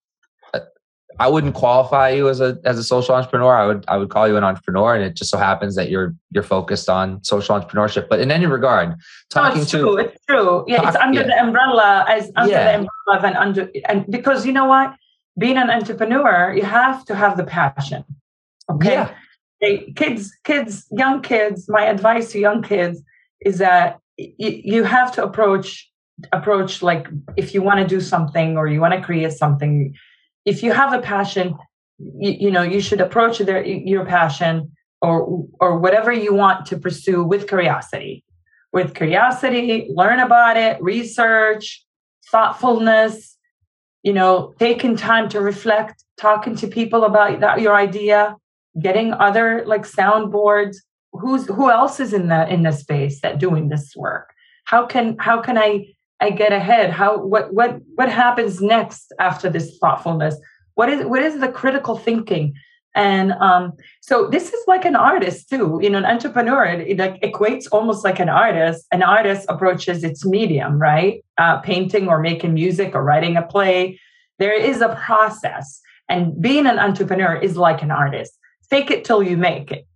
I 1.20 1.28
wouldn't 1.28 1.54
qualify 1.54 2.10
you 2.10 2.28
as 2.28 2.40
a 2.40 2.58
as 2.64 2.78
a 2.78 2.84
social 2.84 3.14
entrepreneur. 3.14 3.56
I 3.56 3.66
would 3.66 3.84
I 3.88 3.96
would 3.96 4.08
call 4.08 4.28
you 4.28 4.36
an 4.36 4.44
entrepreneur, 4.44 4.94
and 4.94 5.04
it 5.04 5.14
just 5.14 5.30
so 5.30 5.38
happens 5.38 5.74
that 5.74 5.90
you're 5.90 6.14
you're 6.30 6.44
focused 6.44 6.88
on 6.88 7.22
social 7.24 7.58
entrepreneurship. 7.58 8.08
But 8.08 8.20
in 8.20 8.30
any 8.30 8.46
regard, 8.46 8.94
talking 9.28 9.56
no, 9.56 9.62
it's 9.62 9.70
to 9.72 9.78
true, 9.78 9.96
it's 9.96 10.24
true. 10.26 10.64
Yeah, 10.68 10.76
talk, 10.76 10.88
it's 10.88 10.96
under 10.96 11.20
yeah. 11.20 11.26
the 11.26 11.42
umbrella 11.42 12.04
as 12.08 12.30
under 12.36 12.52
yeah. 12.52 12.64
the 12.64 12.78
umbrella 12.78 13.18
of 13.18 13.24
an 13.24 13.36
under 13.36 13.70
and 13.88 14.06
because 14.08 14.46
you 14.46 14.52
know 14.52 14.66
what, 14.66 14.94
being 15.36 15.56
an 15.56 15.70
entrepreneur, 15.70 16.54
you 16.54 16.62
have 16.62 17.04
to 17.06 17.16
have 17.16 17.36
the 17.36 17.44
passion. 17.44 18.04
Okay, 18.70 18.92
yeah. 18.92 19.14
Hey, 19.60 19.92
kids, 19.96 20.32
kids, 20.44 20.86
young 20.92 21.20
kids. 21.20 21.68
My 21.68 21.86
advice 21.86 22.30
to 22.32 22.38
young 22.38 22.62
kids 22.62 23.02
is 23.40 23.58
that 23.58 23.98
you 24.16 24.84
have 24.84 25.10
to 25.12 25.24
approach 25.24 25.90
approach 26.32 26.82
like 26.82 27.08
if 27.36 27.54
you 27.54 27.62
want 27.62 27.80
to 27.80 27.86
do 27.86 28.00
something 28.00 28.56
or 28.56 28.66
you 28.66 28.80
want 28.80 28.94
to 28.94 29.00
create 29.00 29.32
something 29.32 29.94
if 30.48 30.62
you 30.62 30.72
have 30.72 30.92
a 30.92 31.00
passion 31.00 31.56
you, 31.98 32.32
you 32.44 32.50
know 32.50 32.62
you 32.62 32.80
should 32.80 33.00
approach 33.00 33.38
their, 33.38 33.64
your 33.64 34.04
passion 34.04 34.72
or 35.02 35.44
or 35.60 35.78
whatever 35.78 36.12
you 36.12 36.32
want 36.34 36.66
to 36.66 36.78
pursue 36.78 37.22
with 37.24 37.48
curiosity. 37.48 38.24
With 38.72 38.94
curiosity 38.94 39.88
learn 40.00 40.20
about 40.20 40.56
it 40.56 40.80
research 40.82 41.84
thoughtfulness 42.30 43.36
you 44.02 44.12
know 44.12 44.54
taking 44.58 44.96
time 44.96 45.28
to 45.30 45.40
reflect 45.40 46.04
talking 46.18 46.54
to 46.56 46.66
people 46.66 47.04
about 47.04 47.40
that 47.40 47.60
your 47.60 47.74
idea 47.74 48.36
getting 48.80 49.12
other 49.12 49.64
like 49.66 49.84
soundboards. 49.86 50.76
Who's 51.12 51.46
who 51.46 51.70
else 51.70 52.00
is 52.00 52.12
in 52.12 52.28
the 52.28 52.40
in 52.54 52.62
the 52.62 52.72
space 52.72 53.20
that 53.22 53.38
doing 53.38 53.68
this 53.68 53.94
work? 53.96 54.26
How 54.64 54.86
can 54.86 55.16
how 55.18 55.40
can 55.40 55.58
i 55.58 55.72
i 56.20 56.30
get 56.30 56.52
ahead 56.52 56.90
how 56.90 57.18
what 57.18 57.52
what 57.54 57.78
what 57.94 58.10
happens 58.10 58.60
next 58.60 59.12
after 59.18 59.48
this 59.50 59.78
thoughtfulness 59.78 60.36
what 60.74 60.88
is 60.88 61.04
what 61.06 61.22
is 61.22 61.40
the 61.40 61.48
critical 61.48 61.96
thinking 61.96 62.54
And 62.94 63.32
um, 63.32 63.74
so 64.00 64.28
this 64.28 64.52
is 64.52 64.60
like 64.66 64.84
an 64.84 64.96
artist 64.96 65.48
too. 65.48 65.78
You 65.80 65.90
know, 65.90 65.98
an 65.98 66.04
entrepreneur 66.04 66.64
it, 66.64 66.80
it 66.88 66.98
like 66.98 67.20
equates 67.22 67.68
almost 67.70 68.04
like 68.04 68.18
an 68.18 68.28
artist. 68.28 68.86
An 68.90 69.02
artist 69.02 69.46
approaches 69.48 70.02
its 70.02 70.26
medium, 70.26 70.80
right? 70.80 71.24
Uh, 71.36 71.58
painting 71.58 72.08
or 72.08 72.18
making 72.20 72.54
music 72.54 72.94
or 72.94 73.04
writing 73.04 73.36
a 73.36 73.42
play. 73.42 74.00
There 74.38 74.52
is 74.52 74.80
a 74.80 74.94
process, 75.06 75.80
and 76.08 76.40
being 76.40 76.66
an 76.66 76.78
entrepreneur 76.78 77.36
is 77.36 77.56
like 77.56 77.82
an 77.82 77.90
artist. 77.90 78.36
Fake 78.68 78.90
it 78.90 79.04
till 79.04 79.22
you 79.22 79.36
make 79.36 79.70
it. 79.70 79.86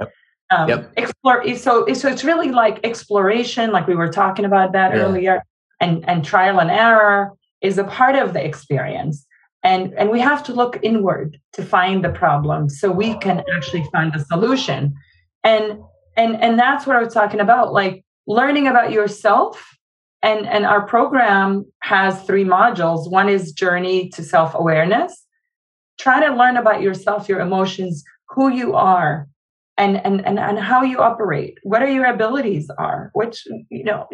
Yep. 0.00 0.12
Um, 0.50 0.68
yep. 0.68 0.92
Explore. 0.96 1.54
So, 1.56 1.92
so 1.92 2.08
it's 2.08 2.24
really 2.24 2.50
like 2.50 2.80
exploration, 2.84 3.70
like 3.70 3.86
we 3.86 3.94
were 3.94 4.12
talking 4.12 4.44
about 4.44 4.72
that 4.72 4.92
yeah. 4.92 5.02
earlier, 5.02 5.42
and 5.80 6.08
and 6.08 6.24
trial 6.24 6.60
and 6.60 6.70
error 6.70 7.32
is 7.60 7.78
a 7.78 7.84
part 7.84 8.16
of 8.16 8.32
the 8.32 8.44
experience. 8.44 9.26
And 9.62 9.92
and 9.94 10.10
we 10.10 10.20
have 10.20 10.42
to 10.44 10.54
look 10.54 10.78
inward 10.82 11.38
to 11.52 11.62
find 11.62 12.04
the 12.04 12.10
problem 12.10 12.68
so 12.68 12.90
we 12.90 13.16
can 13.18 13.42
actually 13.54 13.84
find 13.92 14.12
the 14.12 14.24
solution. 14.24 14.94
And 15.44 15.80
and 16.16 16.36
and 16.36 16.58
that's 16.58 16.86
what 16.86 16.96
i 16.96 17.02
was 17.02 17.14
talking 17.14 17.40
about 17.40 17.72
like 17.72 18.04
learning 18.26 18.66
about 18.66 18.90
yourself 18.92 19.76
and 20.22 20.46
and 20.46 20.66
our 20.66 20.86
program 20.86 21.64
has 21.80 22.22
three 22.22 22.44
modules. 22.44 23.10
One 23.10 23.28
is 23.28 23.52
journey 23.52 24.10
to 24.10 24.22
self-awareness. 24.22 25.26
Try 25.98 26.26
to 26.26 26.34
learn 26.34 26.56
about 26.56 26.82
yourself 26.82 27.28
your 27.28 27.40
emotions 27.40 28.04
who 28.28 28.50
you 28.50 28.74
are 28.74 29.28
and 29.76 29.96
and 30.04 30.24
and, 30.26 30.38
and 30.38 30.58
how 30.58 30.82
you 30.82 30.98
operate 30.98 31.58
what 31.62 31.82
are 31.82 31.90
your 31.90 32.06
abilities 32.06 32.70
are 32.78 33.10
which 33.14 33.44
you 33.70 33.84
know 33.84 34.06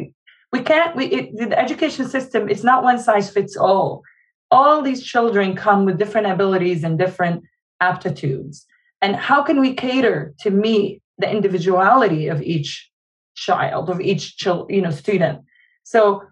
we 0.52 0.60
can't 0.60 0.96
we 0.96 1.06
it, 1.06 1.36
the 1.36 1.58
education 1.58 2.08
system 2.08 2.48
is 2.48 2.64
not 2.64 2.82
one 2.82 2.98
size 2.98 3.30
fits 3.30 3.56
all. 3.56 4.02
All 4.50 4.82
these 4.82 5.02
children 5.02 5.56
come 5.56 5.84
with 5.84 5.98
different 5.98 6.28
abilities 6.28 6.84
and 6.84 6.98
different 6.98 7.42
aptitudes. 7.80 8.64
And 9.02 9.16
how 9.16 9.42
can 9.42 9.60
we 9.60 9.74
cater 9.74 10.34
to 10.40 10.50
meet 10.50 11.02
the 11.18 11.30
individuality 11.30 12.28
of 12.28 12.42
each 12.42 12.90
child 13.34 13.90
of 13.90 14.00
each 14.00 14.36
child 14.36 14.70
you 14.70 14.80
know 14.80 14.90
student? 14.90 15.40
So 15.82 16.22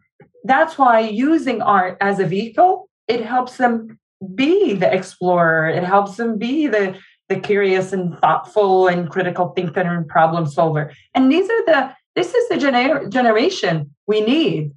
that's 0.44 0.78
why 0.78 1.00
using 1.00 1.62
art 1.62 1.96
as 2.00 2.18
a 2.18 2.26
vehicle 2.26 2.88
it 3.08 3.24
helps 3.24 3.58
them 3.58 3.98
be 4.34 4.74
the 4.74 4.92
explorer. 4.92 5.68
It 5.68 5.84
helps 5.84 6.16
them 6.16 6.38
be 6.38 6.66
the 6.66 6.98
the 7.30 7.40
curious 7.40 7.92
and 7.92 8.18
thoughtful 8.18 8.86
and 8.86 9.08
critical 9.08 9.48
thinker 9.50 9.80
and 9.80 10.06
problem 10.06 10.46
solver. 10.46 10.92
And 11.14 11.32
these 11.32 11.48
are 11.48 11.64
the 11.66 11.92
this 12.14 12.34
is 12.34 12.48
the 12.48 12.56
gener- 12.56 13.10
generation 13.10 13.93
we 14.06 14.20
need 14.20 14.72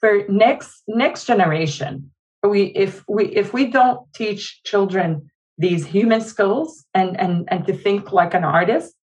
for 0.00 0.24
next 0.28 0.82
next 0.86 1.26
generation. 1.26 2.10
We 2.42 2.64
if 2.64 3.04
we 3.08 3.26
if 3.26 3.52
we 3.52 3.66
don't 3.66 4.00
teach 4.14 4.62
children 4.64 5.30
these 5.56 5.86
human 5.86 6.20
skills 6.20 6.84
and 6.94 7.18
and 7.18 7.48
and 7.48 7.66
to 7.66 7.72
think 7.72 8.12
like 8.12 8.34
an 8.34 8.44
artist 8.44 8.94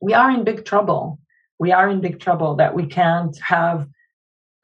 we 0.00 0.14
are 0.14 0.30
in 0.30 0.44
big 0.44 0.64
trouble. 0.64 1.18
We 1.58 1.72
are 1.72 1.88
in 1.88 2.00
big 2.00 2.20
trouble 2.20 2.56
that 2.56 2.74
we 2.74 2.86
can't 2.86 3.36
have 3.38 3.88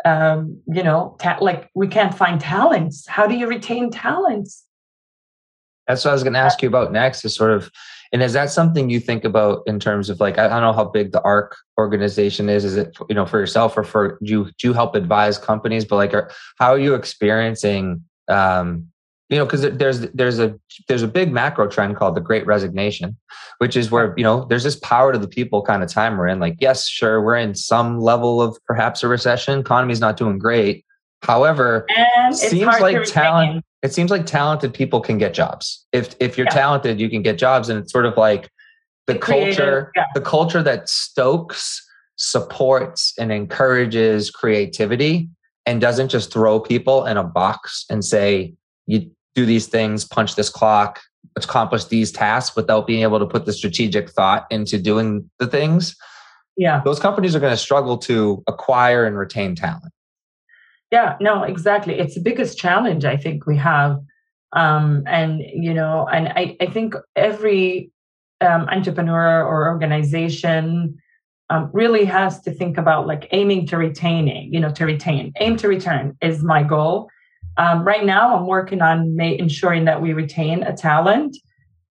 um 0.04 0.60
you 0.66 0.82
know 0.82 1.16
ta- 1.18 1.38
like 1.40 1.70
we 1.74 1.88
can't 1.88 2.14
find 2.14 2.40
talents. 2.40 3.06
How 3.06 3.26
do 3.26 3.34
you 3.34 3.46
retain 3.46 3.90
talents? 3.90 4.64
That's 5.86 6.04
what 6.04 6.12
i 6.12 6.14
was 6.14 6.22
going 6.22 6.32
to 6.32 6.38
ask 6.38 6.62
you 6.62 6.68
about 6.68 6.92
next 6.92 7.24
is 7.24 7.34
sort 7.34 7.50
of 7.50 7.70
and 8.14 8.22
is 8.22 8.32
that 8.34 8.48
something 8.48 8.90
you 8.90 9.00
think 9.00 9.24
about 9.24 9.64
in 9.66 9.80
terms 9.80 10.08
of 10.08 10.20
like 10.20 10.38
I 10.38 10.46
don't 10.46 10.62
know 10.62 10.72
how 10.72 10.84
big 10.84 11.10
the 11.10 11.20
ARCK 11.22 11.56
organization 11.76 12.48
is? 12.48 12.64
Is 12.64 12.76
it 12.76 12.96
you 13.08 13.14
know 13.14 13.26
for 13.26 13.40
yourself 13.40 13.76
or 13.76 13.82
for 13.82 14.20
do 14.22 14.30
you 14.30 14.44
do 14.56 14.68
you 14.68 14.72
help 14.72 14.94
advise 14.94 15.36
companies? 15.36 15.84
But 15.84 15.96
like, 15.96 16.14
are, 16.14 16.30
how 16.56 16.72
are 16.74 16.78
you 16.78 16.94
experiencing? 16.94 18.04
Um, 18.28 18.86
you 19.30 19.36
know, 19.36 19.44
because 19.44 19.62
there's 19.62 20.02
there's 20.12 20.38
a 20.38 20.56
there's 20.86 21.02
a 21.02 21.08
big 21.08 21.32
macro 21.32 21.66
trend 21.66 21.96
called 21.96 22.14
the 22.14 22.20
Great 22.20 22.46
Resignation, 22.46 23.16
which 23.58 23.76
is 23.76 23.90
where 23.90 24.14
you 24.16 24.22
know 24.22 24.44
there's 24.44 24.62
this 24.62 24.76
power 24.76 25.12
to 25.12 25.18
the 25.18 25.26
people 25.26 25.62
kind 25.62 25.82
of 25.82 25.90
time 25.90 26.16
we're 26.16 26.28
in. 26.28 26.38
Like, 26.38 26.58
yes, 26.60 26.86
sure, 26.86 27.20
we're 27.20 27.38
in 27.38 27.56
some 27.56 27.98
level 27.98 28.40
of 28.40 28.56
perhaps 28.64 29.02
a 29.02 29.08
recession. 29.08 29.58
Economy's 29.58 30.00
not 30.00 30.16
doing 30.16 30.38
great. 30.38 30.84
However, 31.22 31.84
and 31.96 32.36
seems 32.36 32.78
like 32.78 33.02
talent 33.06 33.64
it 33.84 33.92
seems 33.92 34.10
like 34.10 34.24
talented 34.24 34.72
people 34.72 35.00
can 35.02 35.18
get 35.18 35.34
jobs. 35.34 35.86
If 35.92 36.16
if 36.18 36.38
you're 36.38 36.46
yeah. 36.46 36.54
talented, 36.54 36.98
you 36.98 37.10
can 37.10 37.22
get 37.22 37.36
jobs, 37.38 37.68
and 37.68 37.78
it's 37.78 37.92
sort 37.92 38.06
of 38.06 38.16
like 38.16 38.48
the, 39.06 39.12
the 39.12 39.18
culture, 39.18 39.92
yeah. 39.94 40.06
the 40.14 40.22
culture 40.22 40.62
that 40.62 40.88
stokes, 40.88 41.86
supports, 42.16 43.12
and 43.18 43.30
encourages 43.30 44.30
creativity, 44.30 45.28
and 45.66 45.82
doesn't 45.82 46.08
just 46.08 46.32
throw 46.32 46.58
people 46.58 47.04
in 47.04 47.18
a 47.18 47.22
box 47.22 47.84
and 47.90 48.02
say 48.02 48.54
you 48.86 49.10
do 49.34 49.44
these 49.44 49.66
things, 49.66 50.06
punch 50.06 50.34
this 50.34 50.48
clock, 50.48 51.02
accomplish 51.36 51.84
these 51.84 52.10
tasks 52.10 52.56
without 52.56 52.86
being 52.86 53.02
able 53.02 53.18
to 53.18 53.26
put 53.26 53.44
the 53.44 53.52
strategic 53.52 54.08
thought 54.10 54.46
into 54.50 54.78
doing 54.78 55.30
the 55.38 55.46
things. 55.46 55.94
Yeah, 56.56 56.80
those 56.86 57.00
companies 57.00 57.36
are 57.36 57.40
going 57.40 57.52
to 57.52 57.58
struggle 57.58 57.98
to 57.98 58.42
acquire 58.46 59.04
and 59.04 59.18
retain 59.18 59.54
talent. 59.54 59.92
Yeah, 60.94 61.16
no, 61.20 61.42
exactly. 61.42 61.98
It's 61.98 62.14
the 62.14 62.20
biggest 62.20 62.56
challenge 62.56 63.04
I 63.04 63.16
think 63.16 63.46
we 63.46 63.56
have. 63.56 63.98
Um, 64.52 65.02
and, 65.08 65.42
you 65.66 65.74
know, 65.74 66.06
and 66.06 66.28
I, 66.28 66.56
I 66.60 66.66
think 66.66 66.94
every 67.16 67.90
um, 68.40 68.68
entrepreneur 68.68 69.42
or 69.42 69.66
organization 69.66 70.96
um, 71.50 71.68
really 71.72 72.04
has 72.04 72.40
to 72.42 72.52
think 72.52 72.78
about 72.78 73.08
like 73.08 73.26
aiming 73.32 73.66
to 73.70 73.76
retaining, 73.76 74.54
you 74.54 74.60
know, 74.60 74.70
to 74.70 74.84
retain, 74.84 75.32
aim 75.40 75.56
to 75.56 75.66
return 75.66 76.16
is 76.22 76.44
my 76.44 76.62
goal. 76.62 77.08
Um, 77.56 77.84
right 77.84 78.04
now, 78.04 78.36
I'm 78.36 78.46
working 78.46 78.80
on 78.80 79.16
ma- 79.16 79.38
ensuring 79.46 79.86
that 79.86 80.00
we 80.00 80.12
retain 80.12 80.62
a 80.62 80.76
talent 80.76 81.36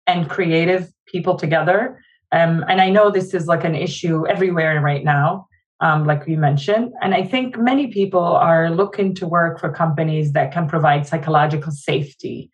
and 0.06 0.30
creative 0.30 0.94
people 1.08 1.38
together. 1.38 2.00
Um, 2.32 2.64
and 2.70 2.80
I 2.80 2.92
know 2.92 3.10
this 3.10 3.34
is 3.34 3.48
like 3.48 3.64
an 3.64 3.74
issue 3.74 4.28
everywhere 4.28 4.80
right 4.80 5.04
now 5.04 5.48
um, 5.82 6.06
like 6.06 6.26
we 6.26 6.36
mentioned. 6.36 6.94
And 7.02 7.14
I 7.14 7.24
think 7.24 7.58
many 7.58 7.88
people 7.88 8.24
are 8.24 8.70
looking 8.70 9.14
to 9.16 9.28
work 9.28 9.60
for 9.60 9.72
companies 9.72 10.34
that 10.34 10.54
can 10.54 10.68
provide 10.68 11.08
psychological 11.08 11.72
safety 11.72 12.50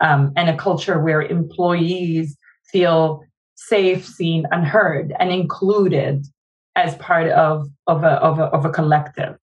um, 0.00 0.32
and 0.36 0.50
a 0.50 0.56
culture 0.56 1.00
where 1.00 1.22
employees 1.22 2.36
feel 2.70 3.22
safe, 3.54 4.04
seen, 4.04 4.44
and 4.50 4.66
heard, 4.66 5.14
and 5.18 5.30
included 5.30 6.26
as 6.76 6.96
part 6.96 7.28
of, 7.30 7.68
of, 7.86 8.02
a, 8.02 8.14
of, 8.14 8.40
a, 8.40 8.44
of 8.46 8.64
a 8.64 8.70
collective. 8.70 9.38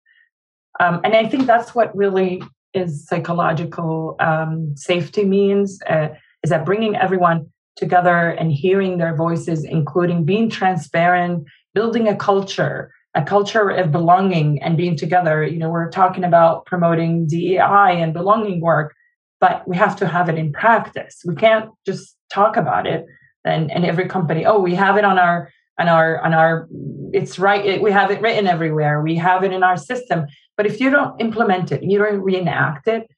Um, 0.81 0.99
and 1.03 1.15
I 1.15 1.25
think 1.27 1.47
that's 1.47 1.73
what 1.73 1.95
really 1.95 2.43
is 2.73 3.05
psychological 3.07 4.17
um, 4.19 4.75
safety 4.75 5.23
means, 5.23 5.79
uh, 5.89 6.09
is 6.43 6.49
that 6.49 6.65
bringing 6.65 6.95
everyone 6.95 7.49
together 7.77 8.29
and 8.31 8.51
hearing 8.51 8.97
their 8.97 9.15
voices, 9.15 9.63
including 9.63 10.25
being 10.25 10.49
transparent, 10.49 11.45
building 11.73 12.09
a 12.09 12.15
culture 12.15 12.91
a 13.15 13.23
culture 13.23 13.69
of 13.69 13.91
belonging 13.91 14.61
and 14.61 14.77
being 14.77 14.95
together. 14.95 15.43
You 15.43 15.57
know, 15.57 15.69
we're 15.69 15.91
talking 15.91 16.23
about 16.23 16.65
promoting 16.65 17.27
DEI 17.27 18.01
and 18.01 18.13
belonging 18.13 18.61
work, 18.61 18.93
but 19.39 19.67
we 19.67 19.75
have 19.77 19.95
to 19.97 20.07
have 20.07 20.29
it 20.29 20.37
in 20.37 20.51
practice. 20.53 21.21
We 21.25 21.35
can't 21.35 21.69
just 21.85 22.15
talk 22.31 22.55
about 22.57 22.87
it 22.87 23.05
and, 23.43 23.71
and 23.71 23.85
every 23.85 24.07
company, 24.07 24.45
oh, 24.45 24.59
we 24.59 24.75
have 24.75 24.97
it 24.97 25.03
on 25.03 25.17
our 25.17 25.51
on 25.79 25.87
our 25.87 26.23
on 26.23 26.33
our 26.33 26.67
it's 27.13 27.39
right 27.39 27.65
it, 27.65 27.81
we 27.81 27.91
have 27.91 28.11
it 28.11 28.21
written 28.21 28.47
everywhere 28.47 29.01
we 29.01 29.15
have 29.15 29.43
it 29.43 29.51
in 29.51 29.63
our 29.63 29.77
system 29.77 30.25
but 30.57 30.65
if 30.65 30.79
you 30.79 30.89
don't 30.89 31.19
implement 31.19 31.71
it 31.71 31.81
you 31.83 31.97
don't 31.97 32.21
reenact 32.21 32.87
it 32.87 33.09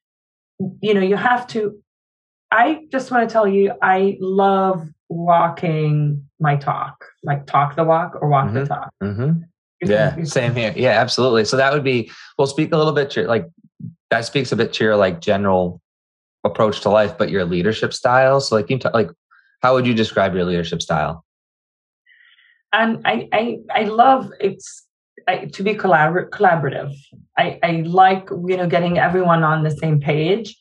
you 0.81 0.93
know 0.93 1.01
you 1.01 1.15
have 1.15 1.45
to 1.47 1.77
i 2.51 2.79
just 2.91 3.11
want 3.11 3.27
to 3.27 3.31
tell 3.31 3.47
you 3.47 3.73
i 3.81 4.17
love 4.19 4.87
walking 5.09 6.23
my 6.39 6.55
talk 6.55 7.05
like 7.23 7.45
talk 7.45 7.75
the 7.75 7.83
walk 7.83 8.15
or 8.21 8.29
walk 8.29 8.45
mm-hmm. 8.45 8.55
the 8.55 8.65
talk 8.65 8.89
mm-hmm. 9.01 9.31
Yeah, 9.89 10.23
same 10.23 10.55
here. 10.55 10.73
Yeah, 10.75 10.99
absolutely. 10.99 11.45
So 11.45 11.57
that 11.57 11.73
would 11.73 11.83
be 11.83 12.11
we'll 12.37 12.47
speak 12.47 12.71
a 12.71 12.77
little 12.77 12.93
bit 12.93 13.09
to 13.11 13.27
like 13.27 13.45
that 14.09 14.25
speaks 14.25 14.51
a 14.51 14.55
bit 14.55 14.73
to 14.73 14.83
your 14.83 14.95
like 14.95 15.21
general 15.21 15.81
approach 16.43 16.81
to 16.81 16.89
life, 16.89 17.17
but 17.17 17.29
your 17.29 17.45
leadership 17.45 17.93
style. 17.93 18.39
So 18.39 18.55
like 18.55 18.69
you 18.69 18.79
talk, 18.79 18.93
like 18.93 19.09
how 19.61 19.73
would 19.73 19.87
you 19.87 19.93
describe 19.93 20.35
your 20.35 20.45
leadership 20.45 20.81
style? 20.81 21.25
And 22.71 23.01
I 23.05 23.29
I 23.31 23.59
I 23.73 23.83
love 23.83 24.31
it's 24.39 24.85
I, 25.27 25.45
to 25.45 25.63
be 25.63 25.73
collabor- 25.73 26.29
collaborative. 26.29 26.93
I 27.37 27.59
I 27.63 27.71
like 27.85 28.29
you 28.29 28.57
know 28.57 28.67
getting 28.67 28.97
everyone 28.97 29.43
on 29.43 29.63
the 29.63 29.71
same 29.71 29.99
page, 29.99 30.55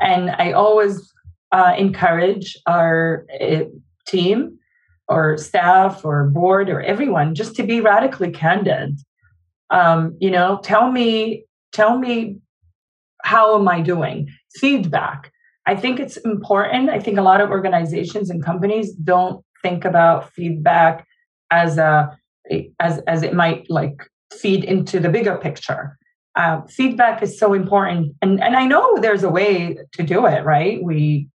and 0.00 0.30
I 0.30 0.52
always 0.52 1.12
uh, 1.52 1.74
encourage 1.78 2.56
our 2.66 3.26
uh, 3.40 3.64
team 4.06 4.57
or 5.08 5.38
staff 5.38 6.04
or 6.04 6.24
board 6.24 6.68
or 6.68 6.82
everyone 6.82 7.34
just 7.34 7.56
to 7.56 7.62
be 7.62 7.80
radically 7.80 8.30
candid. 8.30 8.98
Um, 9.70 10.16
you 10.20 10.30
know 10.30 10.60
tell 10.62 10.90
me 10.90 11.44
tell 11.72 11.98
me 11.98 12.38
how 13.22 13.58
am 13.58 13.68
i 13.68 13.80
doing? 13.80 14.28
Feedback. 14.54 15.32
I 15.66 15.76
think 15.76 16.00
it's 16.00 16.16
important. 16.18 16.88
I 16.88 16.98
think 16.98 17.18
a 17.18 17.22
lot 17.22 17.40
of 17.40 17.50
organizations 17.50 18.30
and 18.30 18.42
companies 18.42 18.92
don't 18.92 19.44
think 19.62 19.84
about 19.84 20.32
feedback 20.32 21.06
as 21.50 21.78
a 21.78 22.16
as 22.80 22.98
as 23.06 23.22
it 23.22 23.34
might 23.34 23.68
like 23.68 24.00
feed 24.32 24.64
into 24.64 25.00
the 25.00 25.08
bigger 25.08 25.36
picture. 25.36 25.98
Uh, 26.36 26.62
feedback 26.68 27.22
is 27.22 27.36
so 27.38 27.52
important 27.52 28.14
and 28.22 28.40
and 28.40 28.54
i 28.54 28.64
know 28.64 28.96
there's 29.00 29.24
a 29.24 29.28
way 29.28 29.76
to 29.92 30.02
do 30.02 30.24
it 30.24 30.44
right? 30.44 30.82
We 30.82 31.28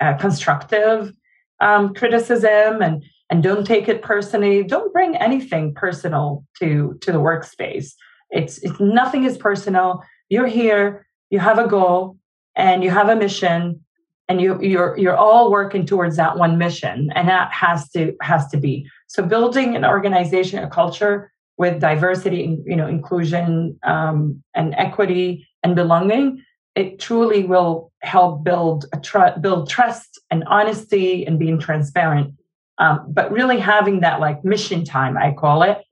uh, 0.00 0.14
constructive 0.14 1.12
um, 1.60 1.94
criticism 1.94 2.82
and 2.82 3.04
and 3.28 3.42
don't 3.42 3.66
take 3.66 3.88
it 3.88 4.02
personally. 4.02 4.62
Don't 4.62 4.92
bring 4.92 5.16
anything 5.16 5.74
personal 5.74 6.44
to 6.58 6.96
to 7.00 7.12
the 7.12 7.18
workspace. 7.18 7.92
It's 8.30 8.58
it's 8.58 8.78
nothing 8.80 9.24
is 9.24 9.36
personal. 9.36 10.02
You're 10.28 10.46
here. 10.46 11.06
You 11.30 11.38
have 11.40 11.58
a 11.58 11.66
goal 11.66 12.16
and 12.54 12.82
you 12.82 12.90
have 12.90 13.08
a 13.08 13.16
mission 13.16 13.80
and 14.28 14.40
you 14.40 14.60
you're 14.60 14.96
you're 14.98 15.16
all 15.16 15.50
working 15.50 15.86
towards 15.86 16.16
that 16.16 16.36
one 16.36 16.58
mission 16.58 17.10
and 17.14 17.28
that 17.28 17.52
has 17.52 17.88
to 17.90 18.14
has 18.22 18.48
to 18.48 18.56
be 18.56 18.88
so 19.06 19.22
building 19.22 19.76
an 19.76 19.84
organization 19.84 20.62
a 20.62 20.68
culture 20.68 21.30
with 21.58 21.80
diversity 21.80 22.58
you 22.66 22.76
know 22.76 22.86
inclusion 22.86 23.78
um, 23.84 24.42
and 24.54 24.74
equity 24.74 25.46
and 25.62 25.76
belonging 25.76 26.42
it 26.76 26.98
truly 26.98 27.44
will 27.44 27.90
help 28.02 28.44
build 28.44 28.84
a 28.92 29.00
tr- 29.00 29.38
build 29.40 29.68
trust 29.68 30.20
and 30.30 30.44
honesty 30.44 31.26
and 31.26 31.38
being 31.38 31.58
transparent 31.58 32.34
um, 32.78 33.06
but 33.08 33.32
really 33.32 33.58
having 33.58 34.00
that 34.00 34.20
like 34.20 34.44
mission 34.44 34.84
time 34.84 35.16
i 35.16 35.32
call 35.32 35.62
it 35.62 35.82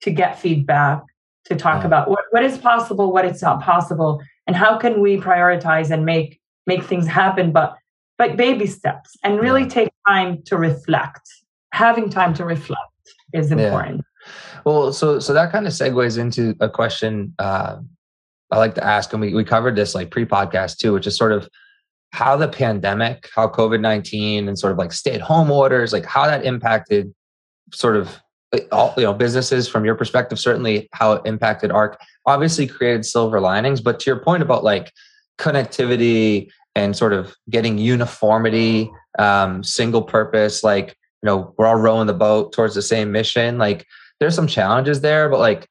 to 0.00 0.10
get 0.10 0.40
feedback 0.40 1.02
to 1.44 1.54
talk 1.54 1.82
yeah. 1.82 1.86
about 1.86 2.08
what, 2.08 2.24
what 2.30 2.42
is 2.42 2.58
possible 2.58 3.12
what 3.12 3.24
is 3.24 3.42
not 3.42 3.62
possible 3.62 4.20
and 4.46 4.56
how 4.56 4.76
can 4.76 5.00
we 5.00 5.16
prioritize 5.18 5.90
and 5.90 6.04
make 6.04 6.40
make 6.66 6.82
things 6.82 7.06
happen 7.06 7.52
but 7.52 7.76
but 8.18 8.36
baby 8.36 8.66
steps 8.66 9.16
and 9.22 9.40
really 9.40 9.66
take 9.66 9.90
time 10.08 10.42
to 10.44 10.56
reflect 10.56 11.28
having 11.72 12.08
time 12.08 12.34
to 12.34 12.44
reflect 12.44 12.80
is 13.32 13.50
important 13.50 14.02
yeah. 14.26 14.60
well 14.64 14.92
so 14.92 15.18
so 15.18 15.32
that 15.32 15.52
kind 15.52 15.66
of 15.66 15.72
segues 15.72 16.18
into 16.18 16.54
a 16.60 16.68
question 16.68 17.34
uh, 17.38 17.76
i 18.52 18.58
like 18.58 18.74
to 18.74 18.84
ask 18.84 19.12
and 19.12 19.20
we, 19.20 19.34
we 19.34 19.44
covered 19.44 19.74
this 19.74 19.94
like 19.94 20.10
pre-podcast 20.10 20.76
too 20.76 20.92
which 20.92 21.06
is 21.06 21.16
sort 21.16 21.32
of 21.32 21.48
how 22.12 22.36
the 22.36 22.48
pandemic 22.48 23.28
how 23.34 23.48
covid-19 23.48 24.46
and 24.46 24.58
sort 24.58 24.72
of 24.72 24.78
like 24.78 24.92
stay-at-home 24.92 25.50
orders 25.50 25.92
like 25.92 26.04
how 26.04 26.26
that 26.26 26.44
impacted 26.44 27.12
sort 27.72 27.96
of 27.96 28.20
all 28.70 28.92
you 28.96 29.04
know 29.04 29.14
businesses 29.14 29.66
from 29.66 29.84
your 29.84 29.94
perspective 29.94 30.38
certainly 30.38 30.88
how 30.92 31.12
it 31.12 31.22
impacted 31.24 31.70
arck 31.70 32.00
obviously 32.26 32.66
created 32.66 33.04
silver 33.04 33.40
linings 33.40 33.80
but 33.80 33.98
to 33.98 34.10
your 34.10 34.20
point 34.20 34.42
about 34.42 34.62
like 34.62 34.92
connectivity 35.38 36.50
and 36.74 36.96
sort 36.96 37.12
of 37.12 37.34
getting 37.50 37.78
uniformity 37.78 38.90
um, 39.18 39.62
single 39.62 40.02
purpose 40.02 40.62
like 40.62 40.88
you 41.22 41.26
know 41.26 41.54
we're 41.56 41.66
all 41.66 41.76
rowing 41.76 42.06
the 42.06 42.12
boat 42.12 42.52
towards 42.52 42.74
the 42.74 42.82
same 42.82 43.10
mission 43.10 43.58
like 43.58 43.86
there's 44.22 44.34
some 44.36 44.46
challenges 44.46 45.00
there 45.00 45.28
but 45.28 45.40
like 45.40 45.68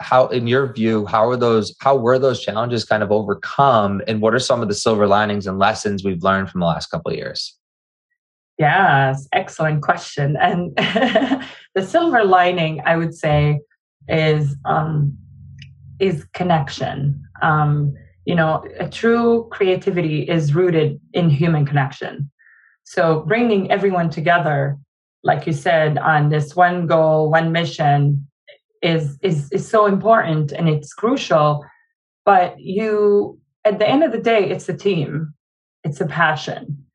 how 0.00 0.26
in 0.28 0.46
your 0.46 0.72
view 0.72 1.06
how 1.06 1.26
are 1.28 1.36
those 1.36 1.74
how 1.80 1.96
were 1.96 2.18
those 2.18 2.40
challenges 2.40 2.84
kind 2.84 3.02
of 3.02 3.10
overcome 3.10 4.02
and 4.06 4.20
what 4.20 4.34
are 4.34 4.38
some 4.38 4.60
of 4.60 4.68
the 4.68 4.74
silver 4.74 5.06
linings 5.06 5.46
and 5.46 5.58
lessons 5.58 6.04
we've 6.04 6.22
learned 6.22 6.50
from 6.50 6.60
the 6.60 6.66
last 6.66 6.86
couple 6.88 7.10
of 7.10 7.16
years 7.16 7.58
Yes, 8.58 9.28
excellent 9.32 9.82
question. 9.82 10.36
And 10.36 10.76
the 10.76 11.82
silver 11.86 12.24
lining, 12.24 12.82
I 12.84 12.96
would 12.96 13.14
say, 13.14 13.60
is 14.08 14.56
um, 14.64 15.16
is 16.00 16.24
connection. 16.34 17.22
Um, 17.40 17.94
you 18.24 18.34
know, 18.34 18.64
a 18.78 18.88
true 18.88 19.48
creativity 19.50 20.28
is 20.28 20.54
rooted 20.54 21.00
in 21.12 21.30
human 21.30 21.66
connection. 21.66 22.30
So 22.84 23.20
bringing 23.26 23.70
everyone 23.70 24.10
together, 24.10 24.76
like 25.30 25.46
you 25.46 25.52
said, 25.52 25.98
on 25.98 26.30
this 26.30 26.56
one 26.56 26.86
goal, 26.86 27.30
one 27.30 27.52
mission, 27.52 28.26
is 28.82 29.18
is 29.22 29.38
is 29.52 29.68
so 29.68 29.86
important 29.86 30.52
and 30.52 30.68
it's 30.68 30.92
crucial. 31.02 31.64
But 32.24 32.58
you, 32.58 33.38
at 33.64 33.78
the 33.78 33.88
end 33.88 34.02
of 34.04 34.12
the 34.12 34.24
day, 34.32 34.42
it's 34.50 34.68
a 34.68 34.76
team. 34.76 35.34
It's 35.84 36.00
a 36.00 36.06
passion 36.06 36.88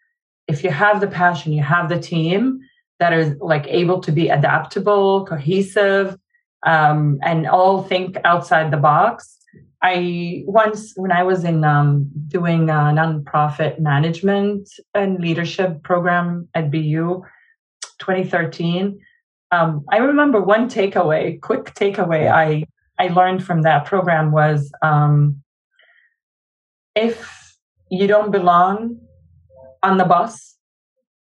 if 0.47 0.63
you 0.63 0.69
have 0.69 0.99
the 0.99 1.07
passion, 1.07 1.53
you 1.53 1.63
have 1.63 1.89
the 1.89 1.99
team 1.99 2.59
that 2.99 3.13
is 3.13 3.36
like 3.39 3.65
able 3.67 3.99
to 4.01 4.11
be 4.11 4.29
adaptable, 4.29 5.25
cohesive, 5.25 6.17
um, 6.65 7.19
and 7.23 7.47
all 7.47 7.84
think 7.84 8.17
outside 8.23 8.71
the 8.71 8.77
box. 8.77 9.38
I 9.81 10.43
once, 10.45 10.93
when 10.95 11.11
I 11.11 11.23
was 11.23 11.43
in 11.43 11.63
um, 11.63 12.09
doing 12.27 12.69
a 12.69 12.93
nonprofit 12.99 13.79
management 13.79 14.69
and 14.93 15.19
leadership 15.19 15.84
program 15.84 16.47
at 16.53 16.71
BU, 16.71 17.21
2013, 18.00 19.00
um, 19.52 19.86
I 19.91 19.98
remember 19.98 20.41
one 20.41 20.70
takeaway, 20.70 21.39
quick 21.41 21.74
takeaway 21.76 22.32
I 22.32 22.66
I 23.00 23.08
learned 23.08 23.44
from 23.44 23.64
that 23.64 23.86
program 23.86 24.32
was 24.32 24.72
um, 24.82 25.41
if 26.96 27.58
you 27.89 28.08
don't 28.08 28.32
belong 28.32 29.00
on 29.82 29.98
the 29.98 30.06
bus, 30.06 30.56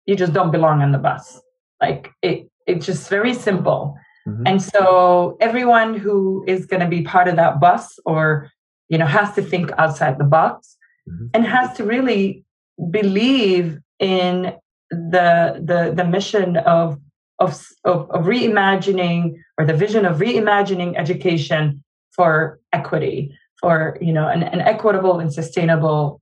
you 0.06 0.16
just 0.16 0.32
don't 0.32 0.50
belong 0.50 0.82
on 0.82 0.92
the 0.92 0.98
bus. 0.98 1.40
Like 1.80 2.10
it, 2.22 2.48
it's 2.66 2.86
just 2.86 3.08
very 3.08 3.34
simple. 3.34 3.96
Mm-hmm. 4.28 4.46
And 4.46 4.62
so 4.62 5.36
everyone 5.40 5.94
who 5.94 6.44
is 6.46 6.66
going 6.66 6.80
to 6.80 6.88
be 6.88 7.02
part 7.02 7.28
of 7.28 7.36
that 7.36 7.60
bus 7.60 7.98
or, 8.06 8.50
you 8.88 8.98
know, 8.98 9.06
has 9.06 9.34
to 9.34 9.42
think 9.42 9.72
outside 9.78 10.18
the 10.18 10.24
box 10.24 10.76
mm-hmm. 11.08 11.26
and 11.34 11.44
has 11.44 11.76
to 11.76 11.84
really 11.84 12.44
believe 12.90 13.78
in 13.98 14.54
the, 14.92 15.60
the, 15.62 15.92
the 15.94 16.04
mission 16.04 16.56
of, 16.58 16.98
of, 17.38 17.50
of, 17.84 18.10
of 18.10 18.24
reimagining 18.24 19.34
or 19.58 19.66
the 19.66 19.74
vision 19.74 20.04
of 20.04 20.18
reimagining 20.18 20.96
education 20.96 21.82
for 22.14 22.60
equity, 22.72 23.36
for, 23.60 23.98
you 24.00 24.12
know, 24.12 24.28
an, 24.28 24.42
an 24.42 24.60
equitable 24.60 25.18
and 25.18 25.32
sustainable 25.32 26.20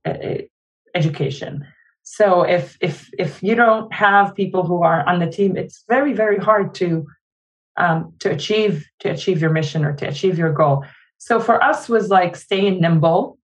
education. 0.95 1.65
So 2.03 2.43
if 2.43 2.77
if 2.81 3.09
if 3.17 3.43
you 3.43 3.55
don't 3.55 3.93
have 3.93 4.35
people 4.35 4.63
who 4.65 4.83
are 4.83 5.07
on 5.07 5.19
the 5.19 5.27
team, 5.27 5.55
it's 5.55 5.83
very 5.87 6.13
very 6.13 6.37
hard 6.37 6.73
to 6.75 7.05
um, 7.77 8.13
to 8.19 8.31
achieve 8.31 8.85
to 8.99 9.09
achieve 9.09 9.39
your 9.39 9.51
mission 9.51 9.85
or 9.85 9.93
to 9.93 10.07
achieve 10.07 10.37
your 10.37 10.51
goal. 10.51 10.83
So 11.19 11.39
for 11.39 11.63
us 11.63 11.87
was 11.87 12.09
like 12.09 12.35
staying 12.35 12.81
nimble 12.81 13.37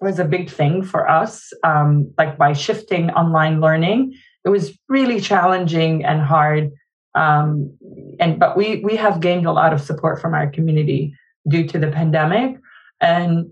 was 0.00 0.18
a 0.18 0.24
big 0.24 0.50
thing 0.50 0.82
for 0.82 1.08
us. 1.08 1.52
Um, 1.62 2.12
like 2.18 2.36
by 2.36 2.52
shifting 2.54 3.10
online 3.10 3.60
learning, 3.60 4.14
it 4.46 4.48
was 4.48 4.72
really 4.88 5.20
challenging 5.20 6.04
and 6.04 6.22
hard. 6.22 6.72
Um, 7.14 7.76
and 8.20 8.38
but 8.38 8.56
we 8.56 8.82
we 8.84 8.96
have 8.96 9.20
gained 9.20 9.46
a 9.46 9.52
lot 9.52 9.72
of 9.72 9.80
support 9.80 10.20
from 10.20 10.32
our 10.34 10.48
community 10.48 11.14
due 11.48 11.66
to 11.66 11.78
the 11.78 11.88
pandemic 11.88 12.58
and 13.00 13.50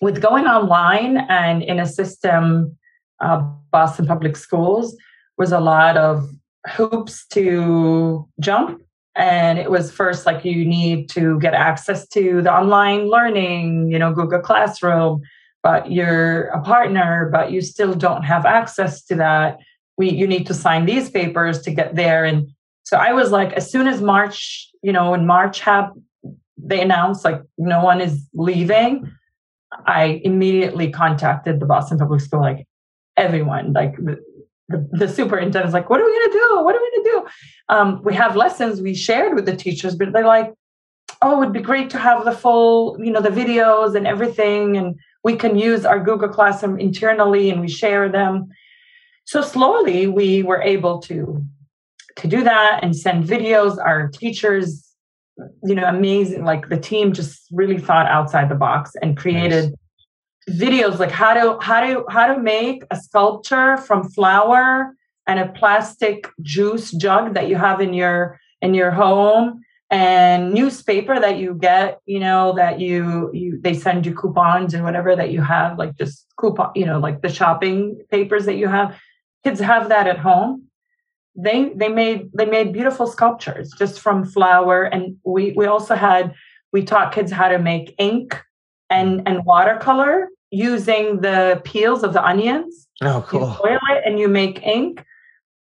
with 0.00 0.22
going 0.22 0.46
online 0.46 1.18
and 1.28 1.62
in 1.62 1.78
a 1.78 1.86
system 1.86 2.76
uh, 3.20 3.38
Boston 3.72 4.06
Public 4.06 4.36
Schools 4.36 4.96
was 5.36 5.52
a 5.52 5.60
lot 5.60 5.96
of 5.96 6.30
hoops 6.68 7.26
to 7.28 8.28
jump. 8.40 8.80
And 9.16 9.58
it 9.58 9.70
was 9.70 9.90
first 9.90 10.26
like 10.26 10.44
you 10.44 10.64
need 10.64 11.08
to 11.10 11.40
get 11.40 11.54
access 11.54 12.06
to 12.08 12.40
the 12.42 12.52
online 12.52 13.08
learning, 13.08 13.90
you 13.90 13.98
know, 13.98 14.12
Google 14.12 14.38
Classroom, 14.38 15.22
but 15.64 15.90
you're 15.90 16.44
a 16.48 16.62
partner, 16.62 17.28
but 17.32 17.50
you 17.50 17.60
still 17.60 17.94
don't 17.94 18.22
have 18.22 18.46
access 18.46 19.02
to 19.06 19.16
that. 19.16 19.58
We 19.98 20.10
you 20.10 20.26
need 20.26 20.46
to 20.46 20.54
sign 20.54 20.86
these 20.86 21.10
papers 21.10 21.60
to 21.62 21.70
get 21.70 21.94
there. 21.94 22.24
And 22.24 22.48
so 22.84 22.96
I 22.96 23.12
was 23.12 23.30
like, 23.30 23.52
as 23.52 23.70
soon 23.70 23.86
as 23.86 24.00
March, 24.00 24.70
you 24.82 24.92
know, 24.92 25.12
in 25.14 25.26
March 25.26 25.60
have 25.60 25.92
they 26.56 26.80
announced 26.80 27.24
like 27.24 27.42
no 27.58 27.84
one 27.84 28.00
is 28.00 28.26
leaving, 28.34 29.12
I 29.86 30.20
immediately 30.24 30.90
contacted 30.90 31.60
the 31.60 31.66
Boston 31.66 31.98
Public 31.98 32.20
School, 32.20 32.40
like, 32.40 32.66
everyone 33.18 33.72
like 33.72 33.96
the, 33.96 34.16
the, 34.68 34.88
the 34.92 35.08
superintendent's 35.08 35.74
like 35.74 35.90
what 35.90 36.00
are 36.00 36.04
we 36.04 36.12
going 36.12 36.30
to 36.30 36.38
do? 36.38 36.64
What 36.64 36.74
are 36.76 36.80
we 36.80 36.90
going 36.90 37.04
to 37.04 37.10
do? 37.10 37.74
Um, 37.74 38.02
we 38.04 38.14
have 38.14 38.36
lessons 38.36 38.80
we 38.80 38.94
shared 38.94 39.34
with 39.34 39.44
the 39.44 39.56
teachers 39.56 39.96
but 39.96 40.12
they're 40.12 40.24
like 40.24 40.54
oh 41.22 41.34
it 41.34 41.38
would 41.38 41.52
be 41.52 41.60
great 41.60 41.90
to 41.90 41.98
have 41.98 42.24
the 42.24 42.32
full 42.32 42.96
you 43.02 43.10
know 43.10 43.20
the 43.20 43.28
videos 43.28 43.96
and 43.96 44.06
everything 44.06 44.76
and 44.76 44.98
we 45.24 45.36
can 45.36 45.58
use 45.58 45.84
our 45.84 46.02
google 46.02 46.28
classroom 46.28 46.78
internally 46.78 47.50
and 47.50 47.60
we 47.60 47.68
share 47.68 48.08
them 48.08 48.48
so 49.28 49.42
slowly 49.42 50.06
we 50.06 50.42
were 50.42 50.62
able 50.62 51.00
to 51.00 51.44
to 52.16 52.26
do 52.26 52.42
that 52.42 52.80
and 52.82 52.96
send 52.96 53.24
videos. 53.24 53.76
Our 53.78 54.08
teachers 54.08 54.84
you 55.62 55.74
know 55.74 55.84
amazing 55.84 56.44
like 56.44 56.68
the 56.70 56.78
team 56.78 57.12
just 57.12 57.46
really 57.52 57.78
thought 57.78 58.06
outside 58.06 58.48
the 58.48 58.54
box 58.54 58.92
and 59.02 59.16
created 59.16 59.64
nice 59.66 59.74
videos 60.62 60.98
like 60.98 61.10
how 61.10 61.34
to 61.34 61.58
how 61.60 61.80
to 61.80 62.04
how 62.08 62.26
to 62.32 62.40
make 62.40 62.82
a 62.90 62.96
sculpture 62.96 63.76
from 63.76 64.08
flour 64.08 64.94
and 65.26 65.38
a 65.38 65.52
plastic 65.52 66.26
juice 66.40 66.90
jug 66.90 67.34
that 67.34 67.48
you 67.48 67.56
have 67.56 67.80
in 67.82 67.92
your 67.92 68.40
in 68.62 68.72
your 68.72 68.90
home 68.90 69.60
and 69.90 70.54
newspaper 70.54 71.20
that 71.20 71.38
you 71.38 71.54
get 71.54 72.00
you 72.06 72.18
know 72.18 72.54
that 72.56 72.80
you 72.80 73.30
you 73.34 73.60
they 73.60 73.74
send 73.74 74.06
you 74.06 74.14
coupons 74.14 74.72
and 74.74 74.82
whatever 74.82 75.14
that 75.14 75.30
you 75.30 75.42
have 75.42 75.78
like 75.78 75.94
just 75.96 76.26
coupon 76.40 76.70
you 76.74 76.86
know 76.86 76.98
like 76.98 77.20
the 77.20 77.28
shopping 77.28 78.00
papers 78.10 78.46
that 78.46 78.56
you 78.56 78.66
have 78.66 78.98
kids 79.44 79.60
have 79.60 79.88
that 79.88 80.06
at 80.06 80.18
home 80.18 80.64
they 81.36 81.70
they 81.74 81.88
made 81.88 82.30
they 82.34 82.46
made 82.46 82.72
beautiful 82.72 83.06
sculptures 83.06 83.72
just 83.78 84.00
from 84.00 84.24
flour 84.24 84.84
and 84.84 85.16
we 85.24 85.52
we 85.52 85.66
also 85.66 85.94
had 85.94 86.34
we 86.72 86.82
taught 86.82 87.12
kids 87.12 87.30
how 87.30 87.48
to 87.48 87.58
make 87.58 87.94
ink 87.98 88.40
and 88.90 89.22
and 89.26 89.44
watercolor 89.44 90.28
using 90.50 91.20
the 91.20 91.60
peels 91.64 92.02
of 92.02 92.12
the 92.12 92.24
onions. 92.24 92.88
Oh, 93.02 93.24
cool. 93.28 93.40
You 93.40 93.46
boil 93.62 93.78
it 93.90 94.02
and 94.06 94.18
you 94.18 94.28
make 94.28 94.62
ink. 94.62 95.04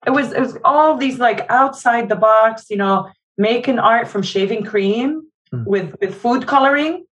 it 0.06 0.10
was 0.10 0.32
it 0.32 0.40
was 0.40 0.58
all 0.64 0.96
these 0.96 1.18
like 1.18 1.46
outside 1.48 2.08
the 2.08 2.16
box, 2.16 2.66
you 2.70 2.76
know, 2.76 3.08
making 3.38 3.78
art 3.78 4.08
from 4.08 4.22
shaving 4.22 4.64
cream 4.64 5.26
mm. 5.52 5.66
with 5.66 5.94
with 6.00 6.14
food 6.14 6.46
coloring. 6.46 7.04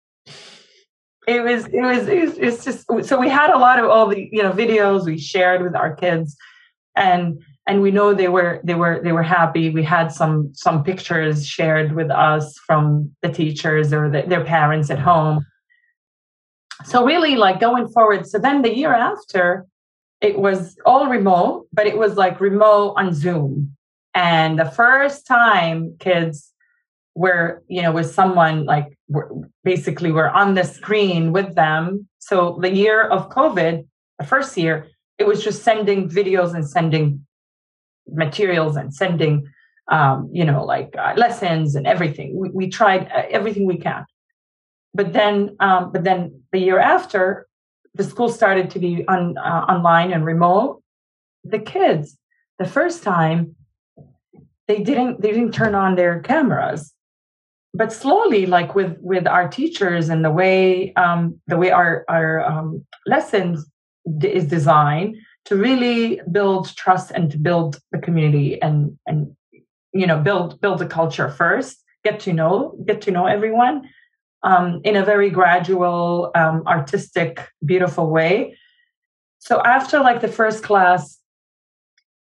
It 1.27 1.43
was 1.43 1.67
it 1.67 1.81
was 1.81 2.09
it 2.09 2.21
was 2.21 2.39
it's 2.39 2.65
just 2.65 2.87
so 3.09 3.19
we 3.19 3.29
had 3.29 3.51
a 3.51 3.59
lot 3.59 3.79
of 3.79 3.89
all 3.89 4.09
the 4.09 4.29
you 4.31 4.43
know 4.43 4.53
videos 4.53 5.07
we 5.07 5.19
shared 5.19 5.63
with 5.63 5.75
our 5.75 5.95
kids, 5.95 6.37
and 6.97 7.43
and 7.67 7.81
we 7.81 7.91
know 7.91 8.13
they 8.13 8.29
were 8.29 8.61
they 8.65 8.75
were 8.75 9.01
they 9.03 9.13
were 9.13 9.23
happy. 9.23 9.71
We 9.71 9.83
had 9.83 10.09
some 10.09 10.53
some 10.55 10.83
pictures 10.83 11.47
shared 11.47 11.93
with 11.93 12.11
us 12.11 12.59
from 12.67 13.15
the 13.23 13.29
teachers 13.29 13.93
or 13.93 14.11
the, 14.11 14.23
their 14.23 14.45
parents 14.45 14.91
at 14.91 14.99
home. 14.99 15.45
So 16.85 17.05
really, 17.05 17.37
like 17.37 17.61
going 17.61 17.89
forward. 17.89 18.27
So 18.27 18.39
then 18.39 18.63
the 18.63 18.77
year 18.77 18.93
after, 18.93 19.67
it 20.21 20.39
was 20.39 20.77
all 20.85 21.09
remote, 21.09 21.69
but 21.73 21.87
it 21.87 21.97
was 21.97 22.17
like 22.17 22.41
remote 22.41 22.95
on 22.97 23.15
Zoom. 23.15 23.77
And 24.15 24.59
the 24.59 24.71
first 24.71 25.27
time 25.27 25.97
kids 26.01 26.53
were, 27.15 27.63
you 27.69 27.83
know, 27.83 27.93
with 27.93 28.13
someone 28.13 28.65
like 28.65 28.99
basically 29.65 30.13
we're 30.13 30.29
on 30.29 30.55
the 30.55 30.65
screen 30.65 31.33
with 31.33 31.55
them. 31.55 32.09
So 32.19 32.59
the 32.61 32.75
year 32.75 33.03
of 33.05 33.31
COVID, 33.31 33.87
the 34.19 34.27
first 34.27 34.57
year, 34.57 34.89
it 35.23 35.27
was 35.33 35.41
just 35.49 35.63
sending 35.63 36.09
videos 36.09 36.53
and 36.57 36.69
sending 36.77 37.25
materials 38.23 38.75
and 38.81 38.93
sending, 38.93 39.35
um, 39.97 40.29
you 40.33 40.45
know, 40.45 40.65
like 40.65 40.91
uh, 40.99 41.15
lessons 41.17 41.77
and 41.77 41.87
everything. 41.87 42.29
We, 42.41 42.49
we 42.61 42.69
tried 42.69 43.03
uh, 43.17 43.23
everything 43.31 43.65
we 43.67 43.79
can. 43.79 44.05
But 44.93 45.13
then, 45.13 45.57
um, 45.61 45.93
but 45.93 46.03
then 46.03 46.43
the 46.53 46.59
year 46.59 46.81
after, 46.81 47.47
the 47.95 48.05
school 48.05 48.29
started 48.29 48.67
to 48.71 48.79
be 48.81 49.07
on 49.07 49.39
uh, 49.39 49.65
online 49.75 50.13
and 50.13 50.25
remote. 50.25 50.83
The 51.45 51.61
kids, 51.75 52.19
the 52.59 52.69
first 52.77 52.99
time, 53.03 53.55
they 54.67 54.81
didn't 54.89 55.21
they 55.23 55.31
didn't 55.37 55.55
turn 55.61 55.75
on 55.75 55.95
their 55.95 56.21
cameras, 56.21 56.93
but 57.75 57.93
slowly, 57.93 58.47
like 58.47 58.75
with 58.75 58.97
with 59.01 59.27
our 59.27 59.47
teachers 59.49 60.09
and 60.09 60.25
the 60.25 60.31
way 60.31 60.93
um, 60.95 61.41
the 61.47 61.59
way 61.63 61.71
our 61.71 62.05
our 62.09 62.33
um, 62.51 62.85
lessons 63.07 63.67
is 64.23 64.47
designed 64.47 65.17
to 65.45 65.57
really 65.57 66.21
build 66.31 66.75
trust 66.77 67.11
and 67.11 67.31
to 67.31 67.39
build 67.39 67.81
the 67.93 67.99
community 67.99 68.61
and 68.61 68.99
and 69.07 69.37
you 69.93 70.07
know 70.07 70.19
build 70.19 70.61
build 70.61 70.81
a 70.83 70.87
culture 70.87 71.29
first 71.31 71.83
get 72.05 72.21
to 72.21 72.33
know 72.33 72.77
get 72.87 73.01
to 73.03 73.11
know 73.11 73.27
everyone 73.27 73.89
um, 74.43 74.81
in 74.85 74.97
a 74.97 75.05
very 75.05 75.31
gradual, 75.31 76.31
um, 76.35 76.63
artistic, 76.67 77.49
beautiful 77.65 78.11
way. 78.11 78.59
So 79.39 79.61
after 79.63 80.01
like 80.01 80.21
the 80.21 80.29
first 80.29 80.63
class, 80.63 81.19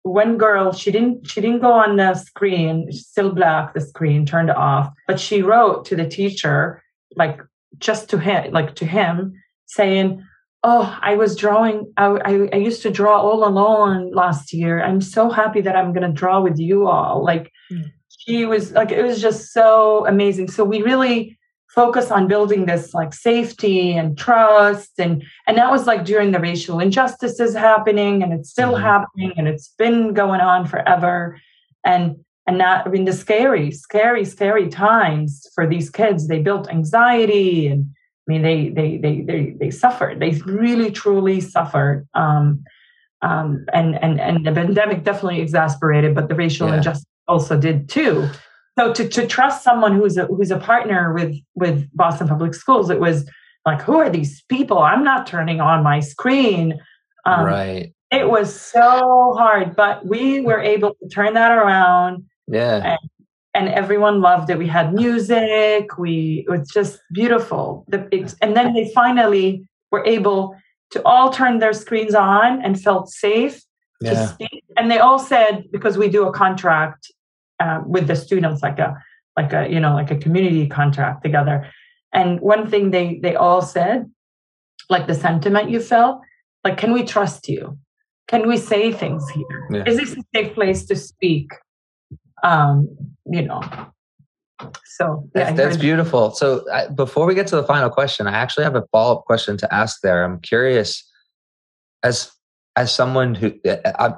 one 0.04 0.38
girl 0.38 0.74
she 0.74 0.92
didn't 0.92 1.28
she 1.28 1.40
didn't 1.40 1.62
go 1.62 1.72
on 1.72 1.96
the 1.96 2.14
screen, 2.16 2.92
still 2.92 3.32
black, 3.32 3.74
the 3.74 3.82
screen 3.82 4.26
turned 4.26 4.52
off, 4.52 4.92
but 5.08 5.20
she 5.20 5.42
wrote 5.42 5.86
to 5.86 5.96
the 5.96 6.08
teacher 6.08 6.84
like 7.16 7.40
just 7.78 8.10
to 8.10 8.20
him, 8.20 8.52
like 8.52 8.76
to 8.76 8.86
him, 8.86 9.34
saying, 9.66 10.26
"Oh, 10.64 10.98
I 11.02 11.16
was 11.16 11.36
drawing. 11.36 11.92
I, 11.98 12.06
I, 12.06 12.50
I 12.54 12.58
used 12.58 12.82
to 12.84 12.92
draw 12.92 13.20
all 13.20 13.46
alone 13.46 14.12
last 14.12 14.54
year. 14.54 14.84
I'm 14.84 15.02
so 15.02 15.30
happy 15.30 15.62
that 15.62 15.76
I'm 15.76 15.94
going 15.94 16.08
to 16.08 16.14
draw 16.14 16.42
with 16.42 16.60
you 16.60 16.88
all." 16.88 17.24
Like 17.24 17.52
mm. 17.72 17.92
she 18.10 18.46
was 18.46 18.72
like, 18.72 18.92
it 18.92 19.04
was 19.04 19.22
just 19.22 19.52
so 19.52 20.06
amazing. 20.08 20.50
So 20.50 20.64
we 20.64 20.82
really 20.82 21.38
focus 21.74 22.12
on 22.12 22.28
building 22.28 22.66
this 22.66 22.94
like 22.94 23.14
safety 23.14 23.94
and 23.94 24.18
trust 24.18 24.92
and 25.00 25.24
and 25.48 25.58
that 25.58 25.72
was 25.72 25.88
like 25.88 26.06
during 26.06 26.32
the 26.32 26.40
racial 26.40 26.80
injustices 26.80 27.56
happening 27.56 28.22
and 28.22 28.32
it's 28.32 28.50
still 28.50 28.74
mm-hmm. 28.74 28.84
happening 28.84 29.34
and 29.38 29.48
it's 29.48 29.70
been 29.80 30.14
going 30.14 30.40
on 30.40 30.68
forever 30.68 31.40
and 31.84 32.16
and 32.46 32.60
that 32.60 32.86
i 32.86 32.90
mean 32.90 33.06
the 33.06 33.14
scary 33.14 33.72
scary 33.72 34.24
scary 34.24 34.70
times 34.70 35.48
for 35.56 35.66
these 35.66 35.90
kids 35.90 36.28
they 36.28 36.40
built 36.40 36.70
anxiety 36.70 37.68
and 37.68 37.88
i 38.28 38.32
mean 38.32 38.42
they 38.42 38.70
they 38.70 38.98
they 38.98 39.22
they, 39.22 39.56
they 39.60 39.72
suffered 39.72 40.20
they 40.20 40.32
really 40.46 40.92
truly 40.92 41.40
suffered 41.42 42.08
um, 42.14 42.64
um, 43.22 43.66
and 43.74 43.96
and 44.04 44.20
and 44.20 44.46
the 44.46 44.52
pandemic 44.52 45.04
definitely 45.04 45.42
exasperated 45.42 46.14
but 46.16 46.28
the 46.30 46.36
racial 46.36 46.68
yeah. 46.68 46.78
injustice 46.78 47.06
also 47.28 47.58
did 47.58 47.88
too 47.88 48.30
so 48.78 48.92
to, 48.94 49.08
to 49.08 49.28
trust 49.28 49.64
someone 49.64 49.96
who's 49.96 50.18
a 50.18 50.26
who's 50.26 50.52
a 50.52 50.58
partner 50.58 51.14
with 51.14 51.36
with 51.56 51.88
Boston 51.94 52.28
Public 52.28 52.54
Schools, 52.56 52.90
it 52.90 53.00
was 53.00 53.30
like, 53.66 53.82
who 53.82 53.98
are 53.98 54.10
these 54.10 54.44
people? 54.50 54.80
I'm 54.80 55.04
not 55.04 55.28
turning 55.28 55.62
on 55.62 55.84
my 55.84 56.00
screen. 56.00 56.80
Um, 57.26 57.46
right. 57.46 57.94
It 58.12 58.30
was 58.30 58.60
so 58.60 59.36
hard, 59.38 59.76
but 59.76 60.06
we 60.06 60.42
were 60.42 60.60
able 60.60 60.96
to 61.02 61.10
turn 61.10 61.34
that 61.36 61.52
around. 61.52 62.26
Yeah. 62.48 62.98
And, 62.98 63.00
and 63.54 63.70
everyone 63.70 64.22
loved 64.22 64.50
it. 64.50 64.58
We 64.58 64.68
had 64.68 64.94
music. 64.94 65.98
We 65.98 66.46
it 66.48 66.52
was 66.52 66.68
just 66.70 67.00
beautiful. 67.12 67.86
The, 67.88 68.36
and 68.42 68.56
then 68.56 68.74
they 68.74 68.92
finally 68.94 69.68
were 69.92 70.04
able 70.06 70.56
to 70.92 71.02
all 71.06 71.32
turn 71.32 71.60
their 71.60 71.74
screens 71.74 72.16
on 72.16 72.64
and 72.64 72.82
felt 72.82 73.10
safe 73.10 73.62
yeah. 74.02 74.14
to 74.14 74.28
speak. 74.28 74.64
And 74.78 74.90
they 74.90 75.00
all 75.00 75.20
said 75.20 75.66
because 75.72 75.98
we 75.98 76.10
do 76.10 76.28
a 76.28 76.32
contract 76.32 77.12
uh, 77.60 77.82
with 77.86 78.08
the 78.08 78.16
students 78.16 78.62
like 78.62 78.80
a 78.80 78.98
like 79.38 79.54
a 79.54 79.70
you 79.70 79.80
know 79.80 79.94
like 79.94 80.12
a 80.12 80.18
community 80.18 80.68
contract 80.68 81.24
together 81.24 81.68
and 82.14 82.40
one 82.40 82.70
thing 82.70 82.92
they 82.92 83.20
they 83.24 83.36
all 83.36 83.62
said 83.62 84.12
like 84.90 85.08
the 85.08 85.16
sentiment 85.16 85.70
you 85.70 85.80
felt 85.80 86.22
like 86.64 86.78
can 86.78 86.94
we 86.94 87.04
trust 87.04 87.48
you 87.48 87.78
can 88.28 88.48
we 88.48 88.58
say 88.58 88.92
things 88.92 89.30
here? 89.30 89.68
Yeah. 89.70 89.84
Is 89.86 89.98
this 89.98 90.18
a 90.18 90.24
safe 90.34 90.54
place 90.54 90.86
to 90.86 90.96
speak 90.96 91.52
um 92.44 92.90
you 93.26 93.42
know. 93.42 93.62
So 94.86 95.30
yeah, 95.36 95.46
that's, 95.46 95.58
that's 95.58 95.78
beautiful. 95.78 96.32
So 96.32 96.70
I, 96.72 96.88
before 96.88 97.26
we 97.26 97.36
get 97.36 97.48
to 97.48 97.56
the 97.56 97.64
final 97.64 97.90
question 97.90 98.28
i 98.28 98.32
actually 98.32 98.64
have 98.64 98.76
a 98.76 98.84
follow-up 98.92 99.26
question 99.26 99.58
to 99.58 99.74
ask 99.74 100.02
there. 100.02 100.24
I'm 100.24 100.40
curious 100.40 101.10
as 102.04 102.32
as 102.76 102.92
someone 102.92 103.36
who 103.36 103.54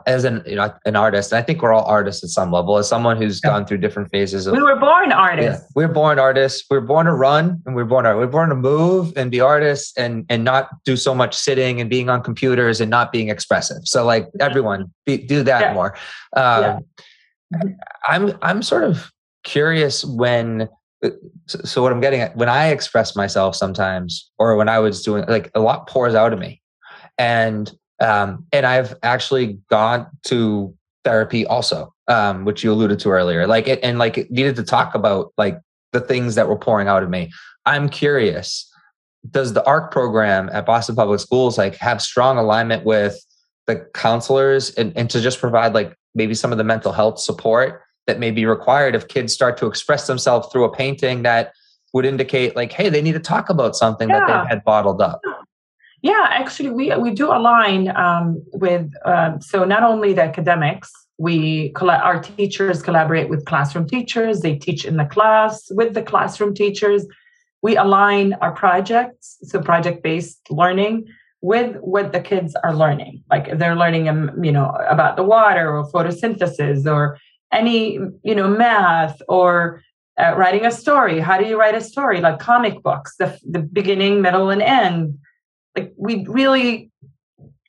as 0.07 0.23
an 0.23 0.41
you 0.45 0.55
know 0.55 0.73
an 0.85 0.95
artist 0.95 1.31
and 1.31 1.39
i 1.39 1.41
think 1.41 1.61
we're 1.61 1.73
all 1.73 1.83
artists 1.85 2.23
at 2.23 2.29
some 2.29 2.53
level 2.53 2.77
as 2.77 2.87
someone 2.87 3.17
who's 3.17 3.41
yeah. 3.43 3.49
gone 3.49 3.65
through 3.65 3.77
different 3.77 4.09
phases 4.09 4.47
of 4.47 4.53
we 4.53 4.61
were 4.61 4.77
born 4.77 5.11
artists 5.11 5.61
yeah, 5.61 5.67
we 5.75 5.83
are 5.83 5.89
born 5.89 6.19
artists. 6.19 6.65
We 6.69 6.77
are 6.77 6.81
born 6.81 7.05
to 7.05 7.13
run 7.13 7.61
and 7.65 7.75
we 7.75 7.81
are 7.81 7.85
born 7.85 8.05
we 8.05 8.23
are 8.23 8.27
born 8.27 8.49
to 8.49 8.55
move 8.55 9.11
and 9.17 9.29
be 9.29 9.41
artists 9.41 9.91
and 9.97 10.25
and 10.29 10.43
not 10.43 10.69
do 10.85 10.95
so 10.95 11.13
much 11.13 11.35
sitting 11.35 11.81
and 11.81 11.89
being 11.89 12.09
on 12.09 12.23
computers 12.23 12.79
and 12.79 12.89
not 12.89 13.11
being 13.11 13.29
expressive. 13.29 13.81
So 13.83 14.05
like 14.05 14.29
everyone 14.39 14.93
be, 15.05 15.17
do 15.17 15.43
that 15.43 15.61
yeah. 15.61 15.73
more. 15.73 15.97
Um. 16.35 16.85
I'm 18.07 18.37
i'm 18.41 18.61
sort 18.61 18.83
of 18.83 19.11
curious 19.43 20.03
when 20.05 20.69
uh, 21.03 21.09
so 21.47 21.81
what 21.81 21.91
i'm 21.91 22.01
getting 22.01 22.21
at 22.21 22.35
when 22.35 22.49
i 22.49 22.67
express 22.67 23.15
myself 23.15 23.55
sometimes 23.55 24.31
or 24.39 24.55
when 24.55 24.69
i 24.69 24.79
was 24.79 25.03
doing 25.03 25.23
like 25.27 25.51
a 25.53 25.59
lot 25.59 25.87
pours 25.87 26.15
out 26.15 26.33
of 26.33 26.39
me 26.39 26.61
and 27.17 27.71
um, 27.99 28.45
and 28.51 28.65
I've 28.65 28.95
actually 29.03 29.59
gone 29.69 30.07
to 30.23 30.73
therapy 31.03 31.45
also, 31.45 31.93
um, 32.07 32.45
which 32.45 32.63
you 32.63 32.71
alluded 32.71 32.99
to 32.99 33.09
earlier. 33.09 33.47
Like 33.47 33.67
it, 33.67 33.79
and 33.83 33.99
like 33.99 34.17
it 34.17 34.31
needed 34.31 34.55
to 34.57 34.63
talk 34.63 34.95
about 34.95 35.31
like 35.37 35.59
the 35.93 36.01
things 36.01 36.35
that 36.35 36.47
were 36.47 36.57
pouring 36.57 36.87
out 36.87 37.03
of 37.03 37.09
me. 37.09 37.31
I'm 37.65 37.89
curious, 37.89 38.69
does 39.31 39.53
the 39.53 39.65
ARCK 39.65 39.91
program 39.91 40.49
at 40.51 40.65
Boston 40.65 40.95
Public 40.95 41.19
Schools 41.19 41.57
like 41.57 41.75
have 41.77 42.01
strong 42.01 42.37
alignment 42.37 42.85
with 42.85 43.17
the 43.67 43.87
counselors 43.93 44.71
and, 44.71 44.95
and 44.95 45.09
to 45.09 45.21
just 45.21 45.39
provide 45.39 45.73
like 45.73 45.95
maybe 46.15 46.33
some 46.33 46.51
of 46.51 46.57
the 46.57 46.63
mental 46.63 46.91
health 46.91 47.19
support 47.19 47.81
that 48.07 48.19
may 48.19 48.31
be 48.31 48.45
required 48.45 48.95
if 48.95 49.07
kids 49.07 49.33
start 49.33 49.57
to 49.57 49.67
express 49.67 50.07
themselves 50.07 50.47
through 50.51 50.63
a 50.63 50.71
painting 50.73 51.23
that 51.23 51.53
would 51.93 52.05
indicate 52.05 52.55
like, 52.55 52.71
hey, 52.71 52.89
they 52.89 53.01
need 53.01 53.13
to 53.13 53.19
talk 53.19 53.49
about 53.49 53.75
something 53.75 54.09
yeah. 54.09 54.19
that 54.19 54.43
they 54.43 54.49
had 54.49 54.63
bottled 54.63 55.01
up. 55.01 55.21
Yeah, 56.01 56.27
actually, 56.29 56.69
we 56.69 56.95
we 56.97 57.11
do 57.11 57.31
align 57.31 57.95
um, 57.95 58.43
with 58.53 58.91
uh, 59.05 59.39
so 59.39 59.63
not 59.63 59.81
only 59.81 60.13
the 60.13 60.21
academics. 60.21 60.91
We 61.17 61.73
our 61.81 62.19
teachers 62.21 62.83
collaborate 62.83 63.29
with 63.29 63.45
classroom 63.45 63.87
teachers. 63.87 64.41
They 64.41 64.55
teach 64.55 64.85
in 64.85 64.97
the 64.97 65.05
class 65.05 65.65
with 65.71 65.93
the 65.93 66.03
classroom 66.03 66.53
teachers. 66.53 67.07
We 67.63 67.77
align 67.77 68.33
our 68.33 68.51
projects, 68.51 69.37
so 69.43 69.61
project 69.61 70.03
based 70.03 70.41
learning, 70.51 71.07
with 71.41 71.75
what 71.77 72.11
the 72.11 72.19
kids 72.19 72.55
are 72.63 72.75
learning. 72.75 73.23
Like 73.29 73.47
if 73.47 73.59
they're 73.59 73.75
learning, 73.75 74.09
um, 74.09 74.43
you 74.43 74.51
know, 74.51 74.69
about 74.89 75.15
the 75.15 75.23
water 75.23 75.75
or 75.75 75.89
photosynthesis 75.91 76.85
or 76.91 77.17
any, 77.51 77.99
you 78.23 78.35
know, 78.35 78.47
math 78.47 79.21
or 79.27 79.81
uh, 80.17 80.33
writing 80.35 80.65
a 80.65 80.71
story. 80.71 81.19
How 81.19 81.37
do 81.37 81.45
you 81.45 81.59
write 81.59 81.75
a 81.75 81.81
story? 81.81 82.21
Like 82.21 82.39
comic 82.39 82.81
books, 82.81 83.15
the 83.17 83.37
the 83.49 83.59
beginning, 83.59 84.21
middle, 84.21 84.49
and 84.49 84.61
end 84.61 85.19
like 85.75 85.93
we 85.97 86.25
really 86.27 86.91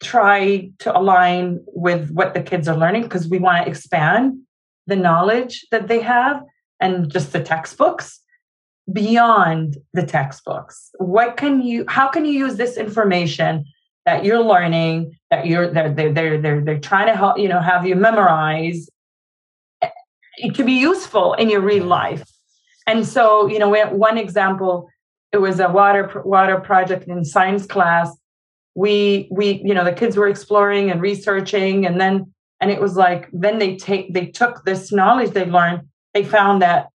try 0.02 0.70
to 0.78 0.96
align 0.96 1.64
with 1.68 2.10
what 2.10 2.34
the 2.34 2.42
kids 2.42 2.68
are 2.68 2.76
learning 2.76 3.02
because 3.02 3.28
we 3.28 3.38
want 3.38 3.64
to 3.64 3.70
expand 3.70 4.38
the 4.86 4.96
knowledge 4.96 5.66
that 5.70 5.88
they 5.88 6.00
have 6.00 6.42
and 6.80 7.10
just 7.10 7.32
the 7.32 7.42
textbooks 7.42 8.20
beyond 8.92 9.76
the 9.94 10.06
textbooks 10.06 10.90
what 10.98 11.36
can 11.36 11.60
you 11.60 11.84
how 11.88 12.08
can 12.08 12.24
you 12.24 12.32
use 12.32 12.56
this 12.56 12.76
information 12.76 13.64
that 14.06 14.24
you're 14.24 14.42
learning, 14.42 15.18
that 15.30 15.46
you're 15.46 15.70
they're 15.70 15.92
they're 15.92 16.12
they're 16.12 16.40
they're, 16.40 16.64
they're 16.64 16.78
trying 16.78 17.08
to 17.08 17.16
help 17.16 17.38
you 17.38 17.48
know 17.48 17.60
have 17.60 17.86
you 17.86 17.96
memorize. 17.96 18.88
Eh, 19.82 19.90
it 20.38 20.54
could 20.54 20.64
be 20.64 20.80
useful 20.80 21.34
in 21.34 21.50
your 21.50 21.60
real 21.60 21.84
life. 21.84 22.24
And 22.86 23.04
so, 23.04 23.48
you 23.48 23.58
know, 23.58 23.68
we 23.68 23.80
one 23.80 24.16
example, 24.16 24.88
it 25.32 25.38
was 25.38 25.60
a 25.60 25.68
water 25.68 26.22
water 26.24 26.58
project 26.60 27.08
in 27.08 27.24
science 27.24 27.66
class. 27.66 28.16
We 28.76 29.28
we 29.30 29.60
you 29.64 29.74
know 29.74 29.84
the 29.84 29.92
kids 29.92 30.16
were 30.16 30.28
exploring 30.28 30.90
and 30.90 31.02
researching, 31.02 31.84
and 31.84 32.00
then 32.00 32.32
and 32.60 32.70
it 32.70 32.80
was 32.80 32.96
like 32.96 33.28
then 33.32 33.58
they 33.58 33.76
take 33.76 34.14
they 34.14 34.26
took 34.26 34.64
this 34.64 34.92
knowledge 34.92 35.32
they 35.32 35.46
learned. 35.46 35.80
They 36.14 36.24
found 36.24 36.62
that 36.62 36.88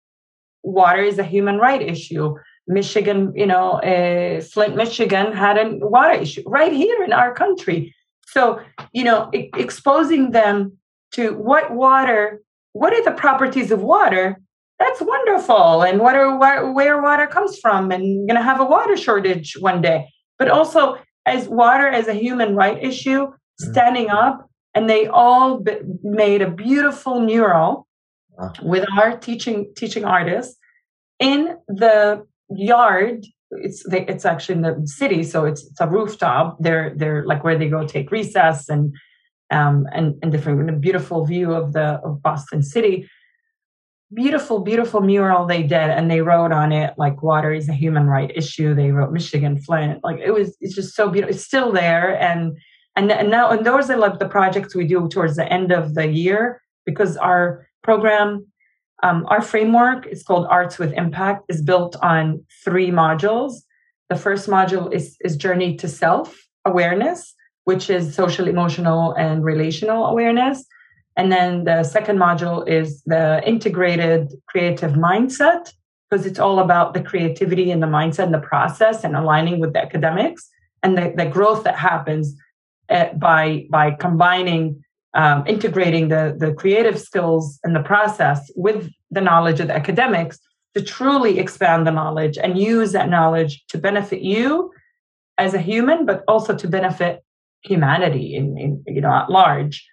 water 0.63 1.01
is 1.01 1.19
a 1.19 1.23
human 1.23 1.57
right 1.57 1.81
issue 1.81 2.35
Michigan, 2.67 3.33
you 3.35 3.45
know, 3.45 3.73
uh, 3.81 4.41
Flint, 4.41 4.75
Michigan 4.75 5.33
had 5.33 5.57
a 5.57 5.77
water 5.85 6.13
issue 6.13 6.43
right 6.45 6.71
here 6.71 7.03
in 7.03 7.13
our 7.13 7.33
country. 7.33 7.93
So, 8.27 8.59
you 8.93 9.03
know, 9.03 9.29
I- 9.33 9.49
exposing 9.57 10.31
them 10.31 10.77
to 11.13 11.33
what 11.33 11.71
water, 11.71 12.41
what 12.73 12.93
are 12.93 13.03
the 13.03 13.11
properties 13.11 13.71
of 13.71 13.81
water? 13.81 14.39
That's 14.79 15.01
wonderful. 15.01 15.83
And 15.83 15.99
what 15.99 16.15
are 16.15 16.37
where, 16.37 16.71
where 16.71 17.01
water 17.01 17.27
comes 17.27 17.59
from, 17.59 17.91
and 17.91 18.05
you're 18.05 18.27
gonna 18.27 18.41
have 18.41 18.61
a 18.61 18.65
water 18.65 18.95
shortage 18.95 19.57
one 19.59 19.81
day. 19.81 20.07
But 20.39 20.49
also, 20.49 20.97
as 21.25 21.47
water 21.47 21.87
as 21.87 22.07
a 22.07 22.13
human 22.13 22.55
right 22.55 22.81
issue, 22.81 23.27
standing 23.59 24.09
up, 24.09 24.49
and 24.73 24.89
they 24.89 25.05
all 25.07 25.59
b- 25.59 25.81
made 26.03 26.41
a 26.41 26.49
beautiful 26.49 27.19
mural 27.19 27.85
Wow. 28.37 28.53
with 28.61 28.85
our 28.97 29.17
teaching 29.17 29.71
teaching 29.75 30.05
artists 30.05 30.57
in 31.19 31.57
the 31.67 32.25
yard. 32.49 33.25
It's 33.51 33.83
they, 33.89 34.05
it's 34.07 34.25
actually 34.25 34.55
in 34.55 34.61
the 34.61 34.81
city 34.85 35.23
so 35.23 35.45
it's, 35.45 35.65
it's 35.65 35.81
a 35.81 35.87
rooftop. 35.87 36.57
They're 36.59 36.93
they're 36.95 37.25
like 37.25 37.43
where 37.43 37.57
they 37.57 37.69
go 37.69 37.85
take 37.85 38.11
recess 38.11 38.69
and 38.69 38.93
um 39.51 39.85
and, 39.93 40.15
and 40.21 40.31
different 40.31 40.59
and 40.61 40.69
a 40.69 40.73
beautiful 40.73 41.25
view 41.25 41.53
of 41.53 41.73
the 41.73 41.99
of 42.03 42.21
boston 42.21 42.63
city. 42.63 43.09
Beautiful 44.13 44.59
beautiful 44.59 45.01
mural 45.01 45.45
they 45.45 45.63
did 45.63 45.73
and 45.73 46.09
they 46.09 46.21
wrote 46.21 46.51
on 46.51 46.71
it 46.71 46.93
like 46.97 47.21
water 47.21 47.53
is 47.53 47.69
a 47.69 47.73
human 47.73 48.07
right 48.07 48.31
issue. 48.35 48.73
They 48.73 48.91
wrote 48.91 49.11
michigan 49.11 49.59
flint. 49.61 50.03
Like 50.03 50.19
it 50.19 50.31
was 50.31 50.55
it's 50.61 50.75
just 50.75 50.95
so 50.95 51.09
beautiful. 51.09 51.35
It's 51.35 51.45
still 51.45 51.71
there 51.71 52.19
and 52.19 52.57
and, 52.95 53.11
and 53.11 53.29
now 53.29 53.49
and 53.51 53.65
those 53.65 53.89
are 53.89 53.97
like 53.97 54.19
the 54.19 54.27
projects 54.27 54.75
we 54.75 54.87
do 54.87 55.07
towards 55.09 55.35
the 55.35 55.51
end 55.51 55.71
of 55.71 55.93
the 55.93 56.07
year 56.07 56.61
because 56.85 57.17
our 57.17 57.67
program 57.83 58.51
um, 59.03 59.25
our 59.29 59.41
framework 59.41 60.05
is 60.05 60.23
called 60.23 60.45
Arts 60.49 60.77
with 60.77 60.93
Impact, 60.93 61.45
is 61.49 61.61
built 61.61 61.95
on 62.01 62.43
three 62.63 62.91
modules. 62.91 63.53
The 64.09 64.15
first 64.15 64.47
module 64.47 64.93
is, 64.93 65.17
is 65.21 65.35
Journey 65.37 65.75
to 65.77 65.87
Self 65.87 66.37
Awareness, 66.65 67.33
which 67.63 67.89
is 67.89 68.13
social, 68.13 68.47
emotional, 68.47 69.13
and 69.13 69.43
relational 69.43 70.05
awareness. 70.05 70.65
And 71.17 71.31
then 71.31 71.65
the 71.65 71.83
second 71.83 72.17
module 72.19 72.67
is 72.67 73.01
the 73.03 73.41
integrated 73.45 74.33
creative 74.47 74.91
mindset, 74.91 75.73
because 76.09 76.25
it's 76.25 76.39
all 76.39 76.59
about 76.59 76.93
the 76.93 77.01
creativity 77.01 77.71
and 77.71 77.81
the 77.81 77.87
mindset 77.87 78.25
and 78.25 78.33
the 78.33 78.39
process 78.39 79.03
and 79.03 79.15
aligning 79.15 79.59
with 79.59 79.73
the 79.73 79.81
academics 79.81 80.49
and 80.83 80.97
the, 80.97 81.13
the 81.15 81.25
growth 81.25 81.63
that 81.63 81.75
happens 81.75 82.35
uh, 82.89 83.13
by, 83.13 83.65
by 83.69 83.91
combining 83.91 84.83
um, 85.13 85.43
integrating 85.45 86.07
the, 86.07 86.35
the 86.37 86.53
creative 86.53 86.99
skills 86.99 87.59
and 87.63 87.75
the 87.75 87.83
process 87.83 88.51
with 88.55 88.89
the 89.09 89.21
knowledge 89.21 89.59
of 89.59 89.67
the 89.67 89.75
academics 89.75 90.39
to 90.73 90.81
truly 90.81 91.39
expand 91.39 91.85
the 91.85 91.91
knowledge 91.91 92.37
and 92.37 92.57
use 92.57 92.93
that 92.93 93.09
knowledge 93.09 93.63
to 93.67 93.77
benefit 93.77 94.21
you 94.21 94.71
as 95.37 95.53
a 95.53 95.59
human, 95.59 96.05
but 96.05 96.23
also 96.27 96.55
to 96.55 96.67
benefit 96.67 97.23
humanity 97.63 98.35
in, 98.35 98.57
in 98.57 98.83
you 98.87 99.01
know 99.01 99.11
at 99.11 99.29
large. 99.29 99.85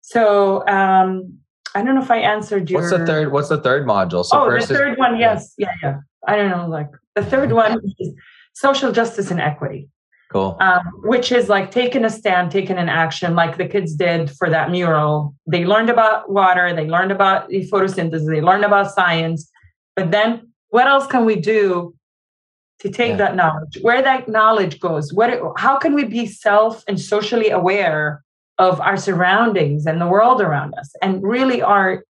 So 0.00 0.66
um, 0.66 1.38
I 1.74 1.82
don't 1.82 1.94
know 1.94 2.02
if 2.02 2.10
I 2.10 2.18
answered 2.18 2.70
your. 2.70 2.80
What's 2.80 2.92
the 2.92 3.06
third? 3.06 3.32
What's 3.32 3.48
the 3.48 3.60
third 3.60 3.86
module? 3.86 4.24
So 4.24 4.46
oh, 4.46 4.50
the 4.50 4.56
is- 4.56 4.66
third 4.66 4.98
one, 4.98 5.18
yes, 5.18 5.54
yeah, 5.58 5.68
yeah. 5.82 5.96
I 6.26 6.36
don't 6.36 6.50
know, 6.50 6.66
like 6.66 6.88
the 7.14 7.24
third 7.24 7.52
one 7.52 7.80
is 7.98 8.14
social 8.54 8.92
justice 8.92 9.30
and 9.30 9.40
equity 9.40 9.88
cool. 10.32 10.56
um, 10.60 10.80
which 11.02 11.32
is 11.32 11.48
like 11.48 11.70
taking 11.70 12.04
a 12.04 12.10
stand, 12.10 12.50
taking 12.50 12.78
an 12.78 12.88
action, 12.88 13.34
like 13.34 13.56
the 13.56 13.66
kids 13.66 13.94
did 13.94 14.30
for 14.30 14.48
that 14.50 14.70
mural. 14.70 15.34
They 15.46 15.64
learned 15.64 15.90
about 15.90 16.30
water, 16.30 16.74
they 16.74 16.86
learned 16.88 17.12
about 17.12 17.50
photosynthesis, 17.50 18.26
they 18.26 18.40
learned 18.40 18.64
about 18.64 18.90
science. 18.92 19.50
But 19.96 20.10
then, 20.10 20.52
what 20.68 20.86
else 20.86 21.06
can 21.06 21.24
we 21.24 21.36
do 21.36 21.94
to 22.80 22.88
take 22.88 23.10
Yeah. 23.10 23.16
that 23.16 23.36
knowledge? 23.36 23.78
Where 23.82 24.02
that 24.02 24.28
knowledge 24.28 24.80
goes? 24.80 25.12
What? 25.12 25.30
It, 25.30 25.42
how 25.56 25.76
can 25.78 25.94
we 25.94 26.04
be 26.04 26.26
self 26.26 26.84
and 26.88 26.98
socially 27.00 27.50
aware 27.50 28.22
of 28.58 28.80
our 28.80 28.96
surroundings 28.96 29.86
and 29.86 30.00
the 30.00 30.06
world 30.06 30.40
around 30.40 30.74
us? 30.74 30.94
And 31.02 31.22
really, 31.22 31.60
art 31.60 32.06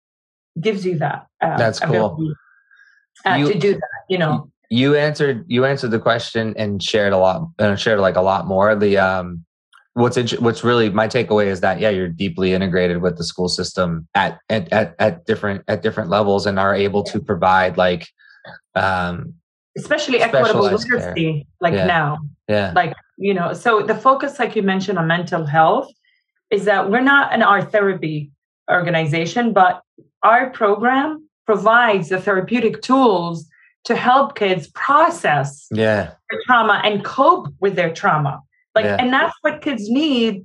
gives 0.61 0.85
you 0.85 0.99
that. 0.99 1.27
Uh, 1.41 1.57
That's 1.57 1.79
cool. 1.79 1.91
ability, 1.95 2.35
uh, 3.25 3.35
You- 3.35 3.53
to 3.53 3.59
do 3.59 3.73
that, 3.75 4.01
you 4.09 4.19
know. 4.19 4.51
You 4.71 4.95
answered 4.95 5.45
you 5.49 5.65
answered 5.65 5.91
the 5.91 5.99
question 5.99 6.55
and 6.57 6.83
shared 6.83 7.13
a 7.13 7.19
lot 7.19 7.49
and 7.59 7.79
shared 7.81 8.01
like 8.01 8.17
a 8.17 8.21
lot 8.23 8.47
more 8.47 8.75
the 8.75 8.99
um 8.99 9.45
what's 9.95 10.17
int- 10.17 10.41
what's 10.41 10.63
really 10.63 10.91
my 10.91 11.09
takeaway 11.09 11.47
is 11.47 11.61
that 11.61 11.81
yeah 11.81 11.89
you're 11.89 12.09
deeply 12.09 12.53
integrated 12.53 13.01
with 13.01 13.17
the 13.17 13.25
school 13.25 13.49
system 13.49 14.07
at 14.15 14.39
at 14.51 14.71
at, 14.73 14.95
at 14.99 15.25
different 15.27 15.63
at 15.69 15.83
different 15.83 16.11
levels 16.11 16.47
and 16.47 16.59
are 16.59 16.75
able 16.75 17.03
to 17.03 17.19
provide 17.21 17.77
like 17.77 18.07
um 18.75 19.33
especially 19.77 20.21
equitable 20.21 20.65
Specialized 20.79 21.17
care. 21.17 21.43
like 21.61 21.75
Yeah. 21.75 21.87
now. 21.87 22.19
yeah 22.49 22.73
like 22.75 22.95
you 23.17 23.33
know 23.33 23.53
so 23.55 23.83
the 23.83 23.95
focus 23.95 24.39
like 24.39 24.55
you 24.55 24.63
mentioned 24.63 24.99
on 24.99 25.07
mental 25.07 25.47
health 25.47 25.91
is 26.51 26.65
that 26.67 26.91
we're 26.91 27.01
not 27.01 27.33
an 27.33 27.43
art 27.43 27.73
therapy 27.73 28.31
organization 28.71 29.53
but 29.55 29.83
our 30.23 30.51
program 30.51 31.27
provides 31.47 32.11
the 32.11 32.21
therapeutic 32.21 32.83
tools 32.83 33.47
to 33.89 33.97
help 33.97 34.35
kids 34.35 34.69
process 34.75 35.67
yeah. 35.71 36.13
their 36.31 36.41
trauma 36.47 36.83
and 36.85 37.03
cope 37.05 37.49
with 37.61 37.75
their 37.75 37.93
trauma. 37.93 38.43
Like 38.75 38.85
Yeah. 38.85 38.99
and 39.01 39.11
that's 39.11 39.35
what 39.41 39.63
kids 39.63 39.89
need 39.89 40.45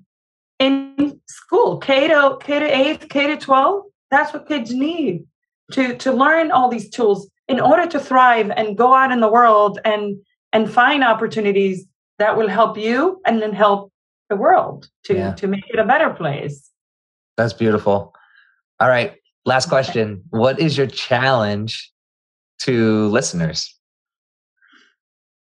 in 0.60 1.20
school. 1.28 1.78
K 1.78 2.08
to 2.08 2.38
k 2.42 2.60
to 2.60 2.66
8 2.66 3.10
k 3.10 3.28
to 3.28 3.38
12 3.38 3.84
that's 4.12 4.32
what 4.34 4.48
kids 4.48 4.72
need 4.74 5.26
to 5.74 5.84
to 5.98 6.10
learn 6.14 6.52
all 6.52 6.70
these 6.70 6.90
tools 6.90 7.30
in 7.54 7.60
order 7.60 7.86
to 7.94 8.00
thrive 8.00 8.50
and 8.60 8.78
go 8.78 8.94
out 8.94 9.12
in 9.12 9.20
the 9.20 9.32
world 9.38 9.78
and 9.84 10.04
and 10.54 10.72
find 10.72 11.04
opportunities 11.04 11.86
that 12.20 12.38
will 12.38 12.48
help 12.60 12.78
you 12.78 13.20
and 13.26 13.42
then 13.42 13.52
help 13.52 13.92
the 14.30 14.38
world 14.38 14.88
to 15.08 15.14
Yeah. 15.14 15.34
to 15.42 15.48
make 15.48 15.68
it 15.74 15.80
a 15.80 15.88
better 15.94 16.12
place. 16.22 16.58
That's 17.36 17.56
beautiful. 17.64 17.98
All 18.80 18.88
right 18.88 19.12
last 19.46 19.68
question. 19.68 20.24
What 20.30 20.62
is 20.66 20.78
your 20.78 20.88
challenge 20.88 21.92
to 22.66 23.08
listeners 23.08 23.78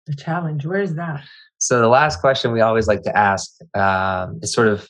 the 0.08 0.16
challenge 0.16 0.66
where 0.66 0.82
is 0.82 0.96
that 0.96 1.24
So 1.58 1.80
the 1.82 1.88
last 1.88 2.20
question 2.22 2.52
we 2.52 2.62
always 2.62 2.88
like 2.88 3.02
to 3.04 3.18
ask 3.18 3.50
um, 3.74 4.40
is 4.44 4.54
sort 4.54 4.68
of 4.68 4.88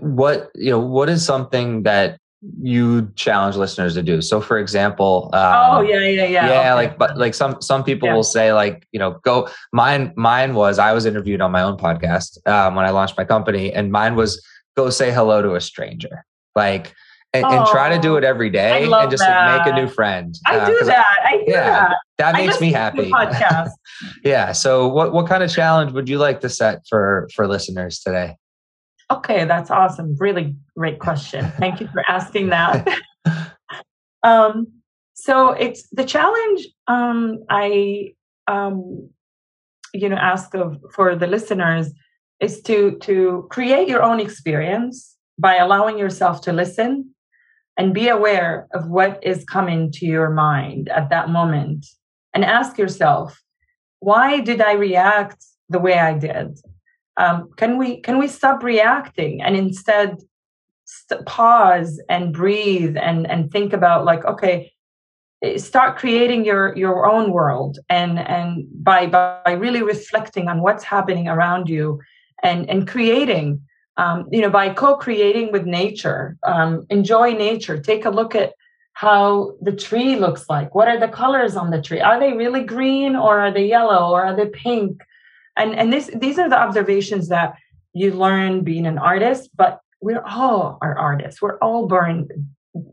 what 0.00 0.50
you 0.54 0.70
know. 0.70 0.80
What 0.80 1.08
is 1.08 1.24
something 1.24 1.82
that 1.84 2.18
you 2.60 3.12
challenge 3.14 3.56
listeners 3.56 3.94
to 3.94 4.02
do? 4.02 4.20
So, 4.22 4.40
for 4.40 4.58
example, 4.58 5.30
um, 5.32 5.54
oh 5.76 5.80
yeah 5.82 5.98
yeah 6.00 6.24
yeah 6.24 6.46
yeah, 6.46 6.60
okay. 6.60 6.72
like 6.74 6.98
but 6.98 7.16
like 7.18 7.34
some 7.34 7.60
some 7.60 7.84
people 7.84 8.08
Yeah. 8.08 8.14
will 8.16 8.24
say 8.24 8.52
like 8.52 8.86
you 8.90 8.98
know 8.98 9.20
go 9.22 9.48
mine 9.72 10.12
mine 10.16 10.54
was 10.54 10.78
I 10.78 10.92
was 10.92 11.04
interviewed 11.06 11.40
on 11.40 11.52
my 11.52 11.62
own 11.62 11.76
podcast 11.76 12.38
um, 12.48 12.74
when 12.74 12.86
I 12.86 12.90
launched 12.90 13.16
my 13.18 13.24
company, 13.24 13.72
and 13.72 13.92
mine 13.92 14.16
was 14.16 14.40
go 14.76 14.90
say 14.90 15.12
hello 15.12 15.42
to 15.42 15.54
a 15.54 15.60
stranger, 15.60 16.24
like. 16.56 16.94
And, 17.32 17.46
and 17.46 17.64
try 17.66 17.88
to 17.88 17.98
do 18.00 18.16
it 18.16 18.24
every 18.24 18.50
day 18.50 18.82
and 18.82 19.08
just 19.08 19.22
like, 19.22 19.64
make 19.64 19.72
a 19.72 19.76
new 19.76 19.86
friend. 19.86 20.34
i 20.46 20.56
Uh, 20.56 20.66
do 20.66 20.84
that 20.86 21.06
i 21.24 21.36
do 21.36 21.44
yeah, 21.46 21.70
that 21.70 21.96
That 22.18 22.34
makes 22.34 22.60
me 22.60 22.72
happy. 22.72 23.12
Yeah. 24.24 24.52
So 24.52 24.88
what 24.88 25.12
what 25.12 25.28
kind 25.28 25.42
of 25.42 25.50
challenge 25.52 25.92
would 25.92 26.08
you 26.08 26.18
like 26.18 26.40
to 26.40 26.48
set 26.48 26.82
for 26.88 27.28
for 27.34 27.46
listeners 27.46 28.00
today? 28.00 28.36
Okay, 29.10 29.44
that's 29.44 29.70
awesome. 29.70 30.16
Really 30.18 30.56
great 30.76 30.98
question. 30.98 31.50
Thank 31.58 31.80
you 31.80 31.88
for 31.88 32.02
asking 32.08 32.48
that. 32.50 32.86
um, 34.22 34.66
so 35.14 35.50
it's 35.50 35.88
the 35.90 36.04
challenge 36.04 36.66
um, 36.88 37.44
I 37.48 38.14
um, 38.48 39.08
you 39.92 40.08
know 40.08 40.16
ask 40.16 40.54
of 40.54 40.78
for 40.94 41.14
the 41.16 41.26
listeners 41.26 41.90
is 42.40 42.62
to 42.62 42.98
to 42.98 43.46
create 43.50 43.88
your 43.88 44.02
own 44.02 44.20
experience 44.20 45.16
by 45.38 45.56
allowing 45.56 45.98
yourself 45.98 46.40
to 46.42 46.52
listen 46.52 47.14
and 47.80 47.94
be 47.94 48.08
aware 48.08 48.68
of 48.74 48.88
what 48.88 49.18
is 49.22 49.42
coming 49.46 49.90
to 49.90 50.04
your 50.04 50.28
mind 50.28 50.90
at 50.90 51.08
that 51.08 51.30
moment. 51.30 51.86
And 52.34 52.44
ask 52.44 52.76
yourself 52.76 53.40
why 54.00 54.40
did 54.40 54.60
i 54.60 54.72
react 54.72 55.44
the 55.70 55.78
way 55.78 55.94
i 55.98 56.12
did? 56.12 56.58
Um, 57.16 57.48
can 57.56 57.78
we 57.78 58.00
can 58.02 58.18
we 58.18 58.28
stop 58.28 58.62
reacting 58.62 59.40
and 59.40 59.56
instead 59.56 60.18
st- 60.84 61.24
pause 61.24 62.02
and 62.10 62.34
breathe 62.34 62.98
and 62.98 63.26
and 63.30 63.50
think 63.50 63.72
about 63.72 64.04
like 64.04 64.26
okay 64.26 64.70
eh, 65.42 65.56
start 65.56 65.96
creating 65.96 66.44
your 66.44 66.76
your 66.76 67.10
own 67.10 67.32
world 67.32 67.78
and 67.88 68.18
and 68.18 68.66
by 68.74 69.06
by 69.06 69.52
really 69.52 69.82
reflecting 69.82 70.48
on 70.48 70.60
what's 70.60 70.84
happening 70.84 71.28
around 71.28 71.70
you 71.70 71.98
and 72.42 72.68
and 72.68 72.86
creating 72.86 73.62
um, 73.96 74.26
you 74.30 74.40
know 74.40 74.50
by 74.50 74.72
co-creating 74.72 75.52
with 75.52 75.64
nature 75.64 76.36
um, 76.42 76.86
enjoy 76.90 77.32
nature 77.32 77.80
take 77.80 78.04
a 78.04 78.10
look 78.10 78.34
at 78.34 78.52
how 78.92 79.52
the 79.62 79.72
tree 79.72 80.16
looks 80.16 80.44
like 80.48 80.74
what 80.74 80.88
are 80.88 81.00
the 81.00 81.08
colors 81.08 81.56
on 81.56 81.70
the 81.70 81.80
tree 81.80 82.00
are 82.00 82.20
they 82.20 82.32
really 82.32 82.62
green 82.62 83.16
or 83.16 83.40
are 83.40 83.50
they 83.50 83.66
yellow 83.66 84.12
or 84.12 84.24
are 84.24 84.36
they 84.36 84.46
pink? 84.46 85.02
And 85.56 85.74
and 85.74 85.92
this 85.92 86.10
these 86.14 86.38
are 86.38 86.48
the 86.48 86.58
observations 86.58 87.28
that 87.28 87.54
you 87.92 88.12
learn 88.12 88.62
being 88.62 88.86
an 88.86 88.98
artist 88.98 89.50
but 89.56 89.80
we're 90.00 90.22
all 90.22 90.78
are 90.80 90.96
artists. 90.96 91.42
We're 91.42 91.58
all 91.58 91.86
born 91.86 92.28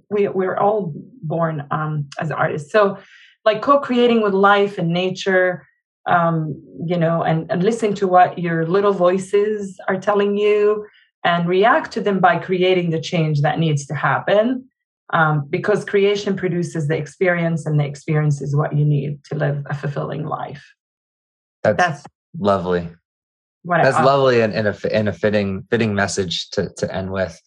we, 0.09 0.27
we're 0.27 0.57
all 0.57 0.93
born 1.21 1.67
um, 1.71 2.09
as 2.19 2.31
artists. 2.31 2.71
So 2.71 2.97
like 3.45 3.61
co-creating 3.61 4.21
with 4.21 4.33
life 4.33 4.77
and 4.77 4.89
nature 4.89 5.66
um, 6.07 6.61
you 6.85 6.97
know 6.97 7.23
and, 7.23 7.49
and 7.51 7.63
listen 7.63 7.93
to 7.95 8.07
what 8.07 8.39
your 8.39 8.65
little 8.65 8.93
voices 8.93 9.79
are 9.87 9.99
telling 9.99 10.37
you 10.37 10.85
and 11.23 11.47
react 11.47 11.91
to 11.91 12.01
them 12.01 12.19
by 12.19 12.37
creating 12.37 12.89
the 12.89 13.01
change 13.01 13.41
that 13.41 13.59
needs 13.59 13.85
to 13.85 13.93
happen 13.93 14.67
um, 15.13 15.45
because 15.49 15.85
creation 15.85 16.35
produces 16.35 16.87
the 16.87 16.97
experience 16.97 17.65
and 17.65 17.79
the 17.79 17.85
experience 17.85 18.41
is 18.41 18.55
what 18.55 18.75
you 18.75 18.85
need 18.85 19.23
to 19.25 19.35
live 19.35 19.65
a 19.69 19.73
fulfilling 19.73 20.25
life. 20.25 20.65
That's, 21.63 21.77
that's 21.77 22.03
lovely. 22.37 22.89
that's 23.65 23.97
lovely 23.97 24.41
and, 24.41 24.53
and, 24.53 24.67
a, 24.67 24.95
and 24.95 25.09
a 25.09 25.13
fitting 25.13 25.65
fitting 25.69 25.95
message 25.95 26.49
to, 26.51 26.69
to 26.77 26.93
end 26.93 27.11
with. 27.11 27.39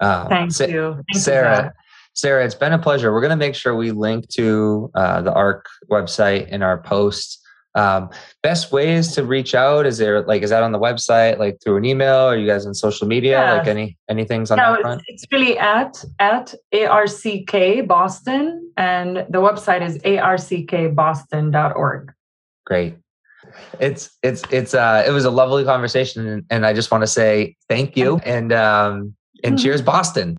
Um, 0.00 0.28
thank 0.28 0.52
Sa- 0.52 0.64
you. 0.64 0.94
Thank 1.12 1.22
sarah 1.22 1.64
you, 1.64 1.70
sarah 2.14 2.44
it's 2.44 2.54
been 2.54 2.72
a 2.72 2.78
pleasure. 2.78 3.12
We're 3.12 3.20
going 3.20 3.30
to 3.30 3.36
make 3.36 3.54
sure 3.54 3.76
we 3.76 3.90
link 3.90 4.28
to 4.30 4.90
uh, 4.94 5.22
the 5.22 5.32
arck 5.32 5.66
website 5.90 6.48
in 6.48 6.62
our 6.62 6.80
post 6.82 7.39
um, 7.74 8.10
best 8.42 8.72
ways 8.72 9.14
to 9.14 9.24
reach 9.24 9.54
out 9.54 9.86
is 9.86 9.98
there 9.98 10.22
like 10.22 10.42
is 10.42 10.50
that 10.50 10.62
on 10.62 10.72
the 10.72 10.78
website 10.78 11.38
like 11.38 11.58
through 11.62 11.76
an 11.76 11.84
email? 11.84 12.28
Or 12.28 12.36
you 12.36 12.46
guys 12.46 12.66
on 12.66 12.74
social 12.74 13.06
media? 13.06 13.38
Yeah. 13.38 13.52
like 13.54 13.68
any 13.68 13.96
any 14.08 14.24
things 14.24 14.50
on 14.50 14.58
no, 14.58 14.72
that 14.72 14.80
front? 14.80 15.02
It's, 15.06 15.22
it's 15.22 15.32
really 15.32 15.56
at 15.58 16.04
at 16.18 16.54
arck 16.72 17.86
boston 17.86 18.72
and 18.76 19.18
the 19.28 19.38
website 19.38 19.82
is 19.82 19.98
arckboston.org 19.98 22.12
great. 22.70 22.94
It's 23.80 24.16
it's 24.22 24.42
it's 24.52 24.74
uh 24.74 25.02
it 25.06 25.10
was 25.10 25.24
a 25.24 25.30
lovely 25.30 25.64
conversation 25.64 26.26
and, 26.26 26.44
and 26.50 26.64
i 26.64 26.72
just 26.72 26.92
want 26.92 27.02
to 27.02 27.06
say 27.06 27.56
thank 27.68 27.96
you 27.96 28.18
and 28.18 28.52
um 28.52 29.14
and 29.42 29.58
cheers 29.58 29.82
boston 29.82 30.36